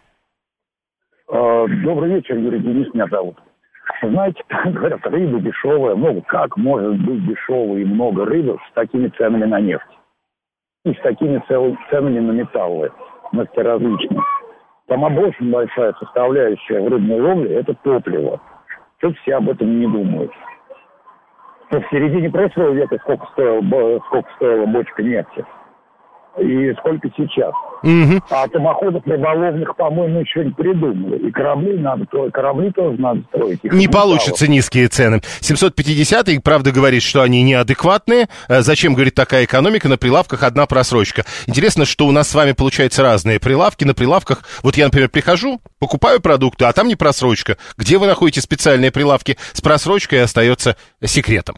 А, 1.30 1.66
Добрый 1.68 2.16
вечер, 2.16 2.38
Юрий 2.38 2.60
Денис 2.60 2.94
меня 2.94 3.08
зовут. 3.08 3.38
Знаете, 4.02 4.42
говорят, 4.66 5.06
рыба 5.06 5.40
дешевая. 5.40 5.96
Ну, 5.96 6.22
как 6.24 6.56
может 6.58 7.00
быть 7.00 7.26
дешевой 7.26 7.82
и 7.82 7.86
много 7.86 8.26
рыбы 8.26 8.58
с 8.70 8.74
такими 8.74 9.10
ценами 9.18 9.46
на 9.46 9.60
нефть? 9.60 9.84
И 10.86 10.94
с 10.94 11.00
такими 11.02 11.42
ценами 11.48 12.20
на 12.20 12.32
металлы, 12.32 12.92
различные. 13.32 14.22
Там 14.88 15.04
очень 15.18 15.50
большая 15.50 15.94
составляющая 15.94 16.82
в 16.82 16.88
рыбной 16.90 17.22
ловле– 17.22 17.56
это 17.56 17.74
топливо. 17.74 18.42
Что-то 18.98 19.16
все 19.22 19.36
об 19.36 19.50
этом 19.50 19.80
не 19.80 19.88
думают. 19.88 20.32
В 21.80 21.90
середине 21.90 22.30
прошлого 22.30 22.72
века 22.74 22.98
сколько 23.02 23.26
стоила, 23.34 24.00
сколько 24.08 24.30
стоила 24.36 24.66
бочка 24.68 25.02
нефти? 25.02 25.44
И 26.40 26.74
сколько 26.80 27.08
сейчас? 27.16 27.54
Мгм. 27.84 28.24
А 28.32 28.44
атомоходов 28.44 29.06
рыболовных, 29.06 29.76
по-моему, 29.76 30.22
еще 30.22 30.44
не 30.46 30.52
придумали. 30.52 31.28
И 31.28 31.32
корабли 31.32 31.78
надо 31.78 32.06
строить, 32.06 32.34
корабли 32.34 32.72
тоже 32.72 33.00
надо 33.00 33.22
строить. 33.30 33.60
Их 33.62 33.72
Не 33.72 33.88
получится 33.88 34.48
низкие 34.50 34.88
цены. 34.88 35.22
750 35.42 36.30
и 36.30 36.40
правда 36.40 36.72
говорит, 36.72 37.04
что 37.04 37.22
они 37.22 37.44
неадекватные. 37.44 38.30
Э, 38.48 38.62
Зачем, 38.62 38.96
говорит, 38.96 39.14
такая 39.14 39.46
экономика? 39.46 39.88
На 39.90 39.98
прилавках 39.98 40.42
одна 40.42 40.66
просрочка. 40.66 41.24
Интересно, 41.46 41.86
что 41.86 42.08
у 42.08 42.12
нас 42.12 42.30
с 42.30 42.36
вами 42.36 42.54
получается 42.54 43.04
разные 43.04 43.40
прилавки. 43.40 43.84
На 43.84 43.94
прилавках, 43.94 44.44
вот 44.64 44.76
я, 44.76 44.86
например, 44.86 45.10
прихожу, 45.10 45.62
покупаю 45.80 46.20
продукты, 46.20 46.66
а 46.66 46.74
там 46.74 46.88
не 46.88 46.96
просрочка. 46.96 47.58
Где 47.78 48.00
вы 48.00 48.08
находите 48.08 48.42
специальные 48.42 48.92
прилавки 48.92 49.38
с 49.52 49.62
просрочкой, 49.62 50.24
остается 50.24 50.78
секретом. 51.04 51.58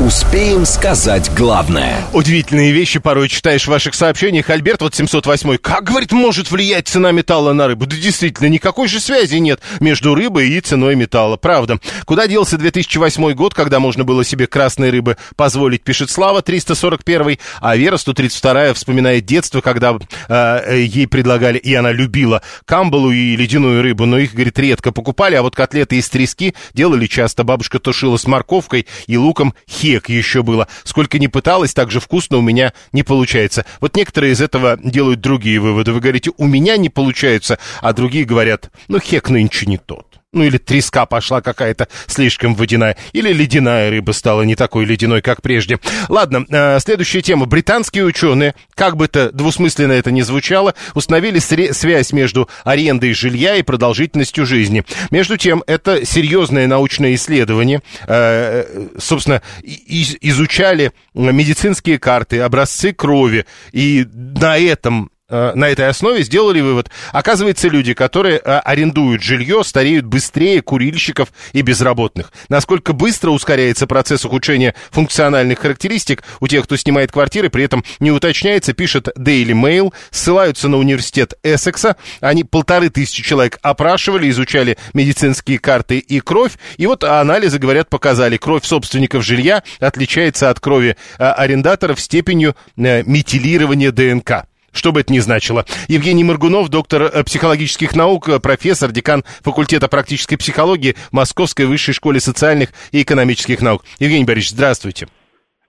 Успеем 0.00 0.66
сказать 0.66 1.30
главное. 1.36 2.04
Удивительные 2.12 2.72
вещи 2.72 2.98
порой 2.98 3.28
читаешь 3.28 3.62
в 3.62 3.68
ваших 3.68 3.94
сообщениях. 3.94 4.50
Альберт, 4.50 4.82
вот 4.82 4.92
708 4.92 5.56
как, 5.58 5.84
говорит, 5.84 6.10
может 6.10 6.50
влиять 6.50 6.88
цена 6.88 7.12
металла 7.12 7.52
на 7.52 7.68
рыбу? 7.68 7.86
Да 7.86 7.94
действительно, 7.94 8.48
никакой 8.48 8.88
же 8.88 8.98
связи 8.98 9.36
нет 9.36 9.60
между 9.78 10.16
рыбой 10.16 10.48
и 10.48 10.60
ценой 10.60 10.96
металла. 10.96 11.36
Правда. 11.36 11.78
Куда 12.06 12.26
делся 12.26 12.58
2008 12.58 13.34
год, 13.34 13.54
когда 13.54 13.78
можно 13.78 14.02
было 14.02 14.24
себе 14.24 14.48
красной 14.48 14.90
рыбы 14.90 15.16
позволить, 15.36 15.84
пишет 15.84 16.10
Слава, 16.10 16.42
341 16.42 17.38
а 17.60 17.76
Вера, 17.76 17.96
132 17.96 18.74
вспоминает 18.74 19.24
детство, 19.24 19.60
когда 19.60 19.96
э, 20.26 20.82
ей 20.84 21.06
предлагали, 21.06 21.58
и 21.58 21.72
она 21.72 21.92
любила 21.92 22.42
камбалу 22.64 23.12
и 23.12 23.36
ледяную 23.36 23.80
рыбу, 23.80 24.06
но 24.06 24.18
их, 24.18 24.32
говорит, 24.32 24.58
редко 24.58 24.90
покупали, 24.90 25.36
а 25.36 25.42
вот 25.42 25.54
котлеты 25.54 25.98
из 25.98 26.08
трески 26.08 26.52
делали 26.72 27.06
часто. 27.06 27.44
Бабушка 27.44 27.78
тушила 27.78 28.16
с 28.16 28.26
морковкой 28.26 28.88
и 29.06 29.16
луком 29.16 29.54
хек 29.84 30.08
еще 30.08 30.42
было. 30.42 30.66
Сколько 30.84 31.18
ни 31.18 31.26
пыталась, 31.26 31.74
так 31.74 31.90
же 31.90 32.00
вкусно 32.00 32.38
у 32.38 32.40
меня 32.40 32.72
не 32.92 33.02
получается. 33.02 33.66
Вот 33.80 33.96
некоторые 33.96 34.32
из 34.32 34.40
этого 34.40 34.78
делают 34.82 35.20
другие 35.20 35.60
выводы. 35.60 35.92
Вы 35.92 36.00
говорите, 36.00 36.30
у 36.38 36.46
меня 36.46 36.78
не 36.78 36.88
получается, 36.88 37.58
а 37.82 37.92
другие 37.92 38.24
говорят, 38.24 38.70
ну 38.88 38.98
хек 38.98 39.28
нынче 39.28 39.66
не 39.66 39.76
тот. 39.76 40.13
Ну 40.34 40.44
или 40.44 40.58
треска 40.58 41.06
пошла 41.06 41.40
какая-то 41.40 41.88
слишком 42.06 42.54
водяная, 42.54 42.96
или 43.12 43.32
ледяная 43.32 43.90
рыба 43.90 44.12
стала 44.12 44.42
не 44.42 44.56
такой 44.56 44.84
ледяной, 44.84 45.22
как 45.22 45.40
прежде. 45.42 45.78
Ладно, 46.08 46.44
э, 46.48 46.78
следующая 46.80 47.22
тема. 47.22 47.46
Британские 47.46 48.04
ученые, 48.04 48.54
как 48.74 48.96
бы 48.96 49.08
то 49.08 49.30
двусмысленно 49.30 49.92
это 49.92 50.10
ни 50.10 50.22
звучало, 50.22 50.74
установили 50.94 51.38
связь 51.38 52.12
между 52.12 52.48
арендой 52.64 53.14
жилья 53.14 53.56
и 53.56 53.62
продолжительностью 53.62 54.44
жизни. 54.44 54.84
Между 55.10 55.36
тем, 55.36 55.62
это 55.66 56.04
серьезное 56.04 56.66
научное 56.66 57.14
исследование. 57.14 57.80
Э, 58.08 58.88
собственно, 58.98 59.40
изучали 59.64 60.92
медицинские 61.14 61.98
карты, 61.98 62.40
образцы 62.40 62.92
крови, 62.92 63.46
и 63.72 64.04
на 64.12 64.58
этом 64.58 65.10
на 65.30 65.68
этой 65.68 65.88
основе 65.88 66.22
сделали 66.22 66.60
вывод. 66.60 66.90
Оказывается, 67.12 67.68
люди, 67.68 67.94
которые 67.94 68.36
э, 68.36 68.58
арендуют 68.58 69.22
жилье, 69.22 69.64
стареют 69.64 70.04
быстрее 70.04 70.60
курильщиков 70.60 71.30
и 71.52 71.62
безработных. 71.62 72.30
Насколько 72.50 72.92
быстро 72.92 73.30
ускоряется 73.30 73.86
процесс 73.86 74.24
ухудшения 74.26 74.74
функциональных 74.90 75.60
характеристик 75.60 76.22
у 76.40 76.46
тех, 76.46 76.64
кто 76.64 76.76
снимает 76.76 77.10
квартиры, 77.10 77.48
при 77.48 77.64
этом 77.64 77.84
не 78.00 78.10
уточняется, 78.10 78.74
пишет 78.74 79.08
Daily 79.16 79.52
Mail, 79.52 79.94
ссылаются 80.10 80.68
на 80.68 80.76
университет 80.76 81.34
Эссекса. 81.42 81.96
Они 82.20 82.44
полторы 82.44 82.90
тысячи 82.90 83.22
человек 83.22 83.58
опрашивали, 83.62 84.28
изучали 84.28 84.76
медицинские 84.92 85.58
карты 85.58 85.98
и 85.98 86.20
кровь. 86.20 86.52
И 86.76 86.86
вот 86.86 87.02
анализы, 87.02 87.58
говорят, 87.58 87.88
показали, 87.88 88.36
кровь 88.36 88.64
собственников 88.64 89.24
жилья 89.24 89.62
отличается 89.80 90.50
от 90.50 90.60
крови 90.60 90.96
э, 91.18 91.24
арендаторов 91.24 91.98
степенью 92.00 92.54
э, 92.76 93.02
метилирования 93.04 93.90
ДНК. 93.90 94.46
Что 94.74 94.92
бы 94.92 95.00
это 95.00 95.12
ни 95.12 95.20
значило. 95.20 95.64
Евгений 95.88 96.24
Моргунов, 96.24 96.68
доктор 96.68 97.02
э, 97.02 97.24
психологических 97.24 97.94
наук, 97.94 98.28
э, 98.28 98.40
профессор, 98.40 98.90
декан 98.90 99.22
факультета 99.42 99.88
практической 99.88 100.36
психологии 100.36 100.94
Московской 101.12 101.66
высшей 101.66 101.94
школе 101.94 102.20
социальных 102.20 102.70
и 102.92 103.02
экономических 103.02 103.62
наук. 103.62 103.82
Евгений 104.00 104.24
Борисович, 104.24 104.50
здравствуйте. 104.50 105.06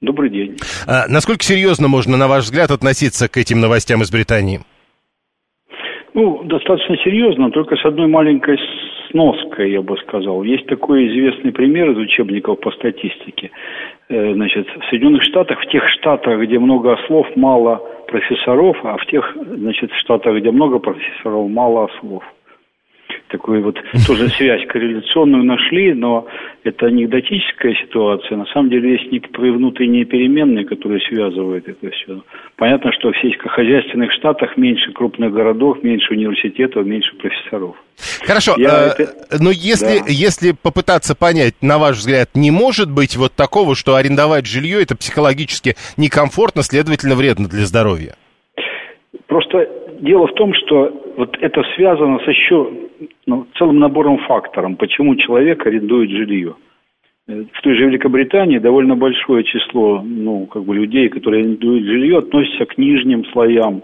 Добрый 0.01 0.30
день. 0.30 0.58
А, 0.88 1.08
насколько 1.08 1.43
серьезно 1.43 1.88
можно, 1.88 2.18
на 2.18 2.28
ваш 2.28 2.45
взгляд, 2.45 2.72
относиться 2.72 3.30
к 3.30 3.38
этим 3.38 3.62
новостям 3.62 4.01
из 4.01 4.12
Британии? 4.12 4.62
Ну, 6.14 6.43
достаточно 6.43 6.95
серьезно, 7.03 7.51
только 7.51 7.76
с 7.76 7.86
одной 7.86 8.08
маленькой 8.08 8.58
сноской, 9.12 9.72
я 9.72 9.82
бы 9.82 9.97
сказал. 9.97 10.43
Есть 10.43 10.66
такой 10.68 11.08
известный 11.08 11.51
пример 11.51 11.91
из 11.91 11.97
учебников 11.97 12.60
по 12.60 12.72
статистике. 12.72 13.51
Э, 14.10 14.34
Значит, 14.34 14.68
в 14.68 14.89
Соединенных 14.89 15.24
Штатах, 15.24 15.60
в 15.62 15.70
тех 15.70 15.84
штатах, 15.89 16.41
где 16.41 16.58
много 16.58 16.93
ослов, 16.93 17.28
мало 17.36 17.82
профессоров, 18.08 18.78
а 18.84 18.97
в 18.97 19.06
тех, 19.08 19.36
значит, 19.36 19.91
штатах, 19.93 20.38
где 20.38 20.51
много 20.51 20.80
профессоров, 20.80 21.49
мало 21.49 21.86
ослов. 21.86 22.24
Такую 23.30 23.63
вот 23.63 23.78
тоже 24.07 24.30
связь 24.30 24.66
корреляционную 24.68 25.43
нашли, 25.43 25.93
но 25.93 26.28
это 26.63 26.88
анекдотическая 26.88 27.76
ситуация. 27.76 28.38
На 28.38 28.45
самом 28.47 28.70
деле 28.70 28.93
есть 28.93 29.11
некоторые 29.11 29.53
внутренние 29.53 30.05
переменные, 30.05 30.66
которые 30.66 31.01
связывают 31.01 31.68
это 31.68 31.89
все. 31.91 32.22
Понятно, 32.55 32.91
что 32.93 33.11
в 33.11 33.18
сельскохозяйственных 33.20 34.11
штатах 34.13 34.57
меньше 34.57 34.91
крупных 34.93 35.34
городов, 35.34 35.84
меньше 35.84 36.13
университетов, 36.13 36.86
меньше 36.86 37.16
профессоров. 37.16 37.76
Хорошо, 38.26 38.55
Я 38.57 38.93
э, 38.97 39.03
это- 39.03 39.43
но 39.43 39.51
если, 39.51 39.99
Да. 39.99 40.05
если 40.07 40.51
попытаться 40.51 41.16
понять, 41.16 41.53
на 41.61 41.78
ваш 41.78 41.97
взгляд, 41.97 42.30
не 42.36 42.51
может 42.51 42.91
быть 42.91 43.16
вот 43.16 43.34
такого, 43.34 43.76
что 43.76 43.95
арендовать 43.95 44.45
жилье 44.45 44.82
это 44.82 44.95
психологически 44.97 45.76
некомфортно, 45.97 46.61
следовательно, 46.63 47.16
вредно 47.16 47.47
для 47.47 47.66
здоровья? 47.66 48.16
Просто 49.28 49.68
дело 50.01 50.28
в 50.28 50.34
том, 50.34 50.53
что 50.53 50.91
вот 51.18 51.38
это 51.39 51.63
связано 51.76 52.20
с 52.20 52.28
еще 52.28 52.72
ну, 53.26 53.47
целым 53.57 53.80
набором 53.80 54.18
факторов, 54.20 54.78
почему 54.78 55.16
человек 55.16 55.66
арендует 55.66 56.09
жилье. 56.09 56.55
В 57.28 57.61
той 57.63 57.76
же 57.76 57.88
Великобритании 57.88 58.59
довольно 58.59 58.95
большое 58.95 59.43
число 59.43 60.01
ну, 60.03 60.45
как 60.45 60.63
бы 60.63 60.76
людей, 60.76 61.09
которые 61.09 61.43
арендуют 61.43 61.86
жилье, 61.86 62.20
относятся 62.20 62.66
к 62.66 62.78
нижним 62.78 63.26
слоям 63.26 63.82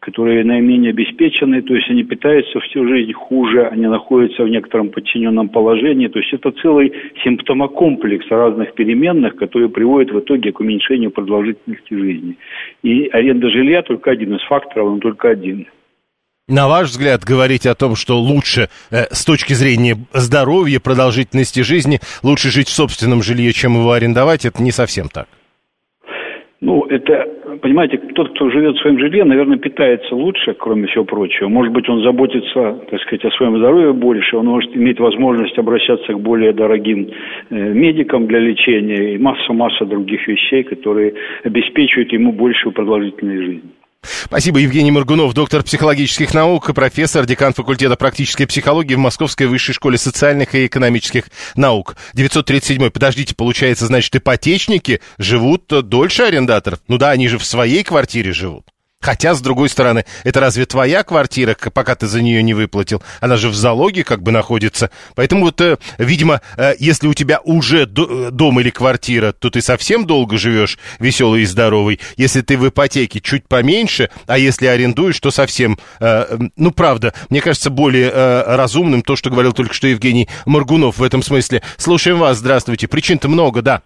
которые 0.00 0.44
наименее 0.44 0.90
обеспечены, 0.90 1.62
то 1.62 1.74
есть 1.74 1.90
они 1.90 2.04
питаются 2.04 2.60
всю 2.60 2.86
жизнь 2.86 3.12
хуже, 3.12 3.66
они 3.66 3.86
находятся 3.86 4.44
в 4.44 4.48
некотором 4.48 4.90
подчиненном 4.90 5.48
положении. 5.48 6.08
То 6.08 6.20
есть 6.20 6.32
это 6.32 6.52
целый 6.52 6.92
симптомокомплекс 7.24 8.26
разных 8.30 8.74
переменных, 8.74 9.36
которые 9.36 9.68
приводят 9.68 10.12
в 10.12 10.20
итоге 10.20 10.52
к 10.52 10.60
уменьшению 10.60 11.10
продолжительности 11.10 11.94
жизни. 11.94 12.36
И 12.82 13.08
аренда 13.08 13.50
жилья 13.50 13.82
только 13.82 14.10
один 14.10 14.36
из 14.36 14.42
факторов, 14.42 14.90
но 14.94 14.98
только 14.98 15.30
один. 15.30 15.66
На 16.48 16.66
ваш 16.66 16.88
взгляд, 16.88 17.24
говорить 17.24 17.66
о 17.66 17.74
том, 17.74 17.94
что 17.94 18.18
лучше 18.18 18.68
э, 18.90 19.04
с 19.10 19.26
точки 19.26 19.52
зрения 19.52 19.96
здоровья, 20.14 20.80
продолжительности 20.80 21.60
жизни, 21.60 21.98
лучше 22.22 22.48
жить 22.48 22.68
в 22.68 22.72
собственном 22.72 23.22
жилье, 23.22 23.52
чем 23.52 23.74
его 23.74 23.92
арендовать, 23.92 24.46
это 24.46 24.62
не 24.62 24.70
совсем 24.70 25.08
так. 25.12 25.26
Ну, 26.62 26.86
это, 26.86 27.28
понимаете, 27.60 27.98
тот, 28.14 28.30
кто 28.30 28.48
живет 28.48 28.76
в 28.76 28.80
своем 28.80 28.98
жилье, 28.98 29.24
наверное, 29.24 29.58
питается 29.58 30.14
лучше, 30.14 30.54
кроме 30.54 30.86
всего 30.86 31.04
прочего. 31.04 31.48
Может 31.48 31.74
быть, 31.74 31.86
он 31.86 32.02
заботится, 32.02 32.80
так 32.90 33.00
сказать, 33.02 33.26
о 33.26 33.30
своем 33.36 33.58
здоровье 33.58 33.92
больше, 33.92 34.38
он 34.38 34.46
может 34.46 34.74
иметь 34.74 34.98
возможность 34.98 35.58
обращаться 35.58 36.14
к 36.14 36.20
более 36.20 36.54
дорогим 36.54 37.10
э, 37.50 37.54
медикам 37.54 38.26
для 38.26 38.38
лечения 38.38 39.14
и 39.14 39.18
масса-масса 39.18 39.84
других 39.84 40.26
вещей, 40.26 40.62
которые 40.62 41.12
обеспечивают 41.44 42.10
ему 42.10 42.32
большую 42.32 42.72
продолжительность 42.72 43.42
жизни. 43.42 43.70
Спасибо, 44.28 44.58
Евгений 44.58 44.90
Моргунов, 44.90 45.32
доктор 45.32 45.62
психологических 45.62 46.34
наук, 46.34 46.74
профессор, 46.74 47.24
декан 47.24 47.54
факультета 47.54 47.96
практической 47.96 48.44
психологии 48.44 48.94
в 48.94 48.98
Московской 48.98 49.46
высшей 49.46 49.74
школе 49.74 49.96
социальных 49.96 50.54
и 50.54 50.66
экономических 50.66 51.24
наук. 51.56 51.96
937. 52.14 52.90
Подождите, 52.90 53.34
получается, 53.34 53.86
значит, 53.86 54.14
ипотечники 54.14 55.00
живут 55.16 55.66
дольше 55.66 56.24
арендаторов? 56.24 56.80
Ну 56.88 56.98
да, 56.98 57.10
они 57.10 57.26
же 57.28 57.38
в 57.38 57.44
своей 57.44 57.82
квартире 57.82 58.32
живут. 58.32 58.66
Хотя, 59.00 59.34
с 59.34 59.40
другой 59.40 59.68
стороны, 59.68 60.04
это 60.24 60.40
разве 60.40 60.66
твоя 60.66 61.04
квартира, 61.04 61.56
пока 61.72 61.94
ты 61.94 62.08
за 62.08 62.20
нее 62.20 62.42
не 62.42 62.52
выплатил? 62.52 63.00
Она 63.20 63.36
же 63.36 63.48
в 63.48 63.54
залоге 63.54 64.02
как 64.02 64.22
бы 64.22 64.32
находится. 64.32 64.90
Поэтому 65.14 65.44
вот, 65.44 65.60
э, 65.60 65.78
видимо, 65.98 66.40
э, 66.56 66.74
если 66.80 67.06
у 67.06 67.14
тебя 67.14 67.40
уже 67.44 67.86
до, 67.86 68.32
дом 68.32 68.58
или 68.58 68.70
квартира, 68.70 69.32
то 69.32 69.50
ты 69.50 69.62
совсем 69.62 70.04
долго 70.04 70.36
живешь 70.36 70.78
веселый 70.98 71.42
и 71.42 71.46
здоровый. 71.46 72.00
Если 72.16 72.40
ты 72.40 72.58
в 72.58 72.68
ипотеке, 72.68 73.20
чуть 73.20 73.46
поменьше, 73.46 74.10
а 74.26 74.36
если 74.36 74.66
арендуешь, 74.66 75.20
то 75.20 75.30
совсем, 75.30 75.78
э, 76.00 76.36
ну, 76.56 76.72
правда, 76.72 77.14
мне 77.30 77.40
кажется, 77.40 77.70
более 77.70 78.10
э, 78.12 78.56
разумным 78.56 79.02
то, 79.02 79.14
что 79.14 79.30
говорил 79.30 79.52
только 79.52 79.74
что 79.74 79.86
Евгений 79.86 80.28
Моргунов 80.44 80.98
в 80.98 81.04
этом 81.04 81.22
смысле. 81.22 81.62
Слушаем 81.76 82.18
вас, 82.18 82.38
здравствуйте. 82.38 82.88
Причин-то 82.88 83.28
много, 83.28 83.62
да. 83.62 83.82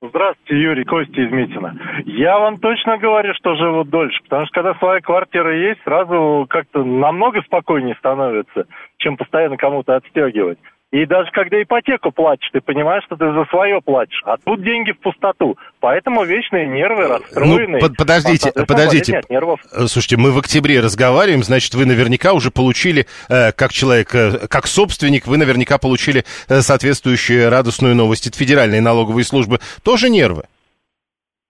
Здравствуйте, 0.00 0.62
Юрий, 0.62 0.84
Костя 0.84 1.20
из 1.20 1.32
Митина. 1.32 1.76
Я 2.06 2.38
вам 2.38 2.58
точно 2.58 2.98
говорю, 2.98 3.34
что 3.34 3.56
живут 3.56 3.90
дольше, 3.90 4.22
потому 4.22 4.46
что 4.46 4.54
когда 4.54 4.74
своя 4.74 5.00
квартира 5.00 5.52
есть, 5.56 5.82
сразу 5.82 6.46
как-то 6.48 6.84
намного 6.84 7.42
спокойнее 7.42 7.96
становится, 7.96 8.66
чем 8.98 9.16
постоянно 9.16 9.56
кому-то 9.56 9.96
отстегивать. 9.96 10.58
И 10.90 11.04
даже 11.04 11.30
когда 11.32 11.62
ипотеку 11.62 12.10
платишь, 12.12 12.48
ты 12.50 12.62
понимаешь, 12.62 13.04
что 13.04 13.16
ты 13.16 13.30
за 13.32 13.44
свое 13.50 13.80
платишь. 13.82 14.22
А 14.24 14.36
тут 14.38 14.62
деньги 14.62 14.92
в 14.92 14.98
пустоту. 15.00 15.58
Поэтому 15.80 16.24
вечные 16.24 16.66
нервы 16.66 17.08
расстроенные. 17.08 17.80
Ну, 17.82 17.88
под, 17.88 17.96
подождите, 17.96 18.52
подождите. 18.52 19.20
нервов. 19.28 19.60
Э, 19.70 19.86
слушайте, 19.86 20.16
мы 20.16 20.32
в 20.32 20.38
октябре 20.38 20.80
разговариваем, 20.80 21.42
значит, 21.42 21.74
вы 21.74 21.84
наверняка 21.84 22.32
уже 22.32 22.50
получили, 22.50 23.06
э, 23.28 23.52
как 23.52 23.72
человек, 23.72 24.14
э, 24.14 24.48
как 24.48 24.66
собственник, 24.66 25.26
вы 25.26 25.36
наверняка 25.36 25.76
получили 25.76 26.24
э, 26.48 26.62
соответствующую 26.62 27.50
радостную 27.50 27.94
новость 27.94 28.26
от 28.26 28.34
Федеральной 28.34 28.80
налоговой 28.80 29.24
службы. 29.24 29.60
Тоже 29.82 30.08
нервы? 30.08 30.44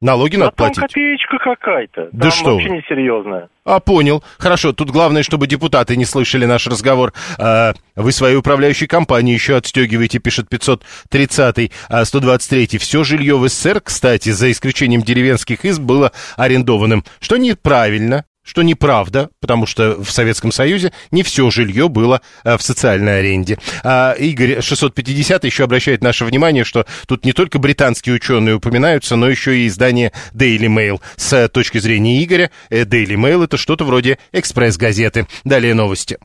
Налоги 0.01 0.36
да 0.36 0.44
надо 0.44 0.57
там 0.57 0.66
платить. 0.72 0.92
копеечка 0.92 1.38
какая-то. 1.38 2.09
Да 2.12 2.22
там 2.22 2.30
что 2.30 2.53
вообще 2.53 2.68
вы. 2.68 2.76
несерьезная. 2.76 3.49
А, 3.64 3.80
понял. 3.80 4.22
Хорошо, 4.38 4.72
тут 4.72 4.90
главное, 4.90 5.22
чтобы 5.24 5.46
депутаты 5.49 5.96
не 5.96 6.05
слышали 6.05 6.46
наш 6.46 6.66
разговор. 6.68 7.12
А, 7.38 7.74
вы 7.96 8.12
своей 8.12 8.36
управляющей 8.36 8.86
компании 8.86 9.34
еще 9.34 9.57
отстегиваете, 9.57 10.20
пишет 10.20 10.46
530-й, 10.51 11.72
а 11.88 12.03
123-й. 12.03 12.78
Все 12.78 13.03
жилье 13.03 13.36
в 13.36 13.49
СССР, 13.49 13.80
кстати, 13.80 14.30
за 14.30 14.51
исключением 14.53 15.03
деревенских 15.03 15.64
изб, 15.64 15.82
было 15.82 16.12
арендованным. 16.36 17.05
Что 17.20 17.36
неправильно, 17.36 18.24
что 18.49 18.62
неправда, 18.62 19.28
потому 19.40 19.66
что 19.66 20.03
в 20.03 20.11
Советском 20.11 20.53
Союзе 20.53 20.92
не 21.11 21.22
все 21.22 21.51
жилье 21.51 21.88
было 21.90 22.22
э, 22.44 22.57
в 22.57 22.62
социальной 22.62 23.18
аренде. 23.18 23.59
А 23.84 24.12
Игорь 24.12 24.62
650 24.62 25.44
еще 25.44 25.64
обращает 25.64 26.03
наше 26.03 26.24
внимание, 26.24 26.64
что 26.64 26.86
тут 27.07 27.26
не 27.26 27.34
только 27.34 27.59
британские 27.59 28.14
ученые 28.14 28.55
упоминаются, 28.55 29.16
но 29.16 29.28
еще 29.28 29.59
и 29.59 29.66
издание 29.66 30.12
Daily 30.32 30.66
Mail. 30.66 31.01
С 31.16 31.49
точки 31.51 31.76
зрения 31.76 32.24
Игоря, 32.24 32.51
э, 32.70 32.84
Daily 32.84 33.16
Mail 33.16 33.44
это 33.44 33.59
что-то 33.59 33.84
вроде 33.84 34.18
экспресс-газеты. 34.32 35.26
Далее 35.44 35.74
новости. 35.74 36.16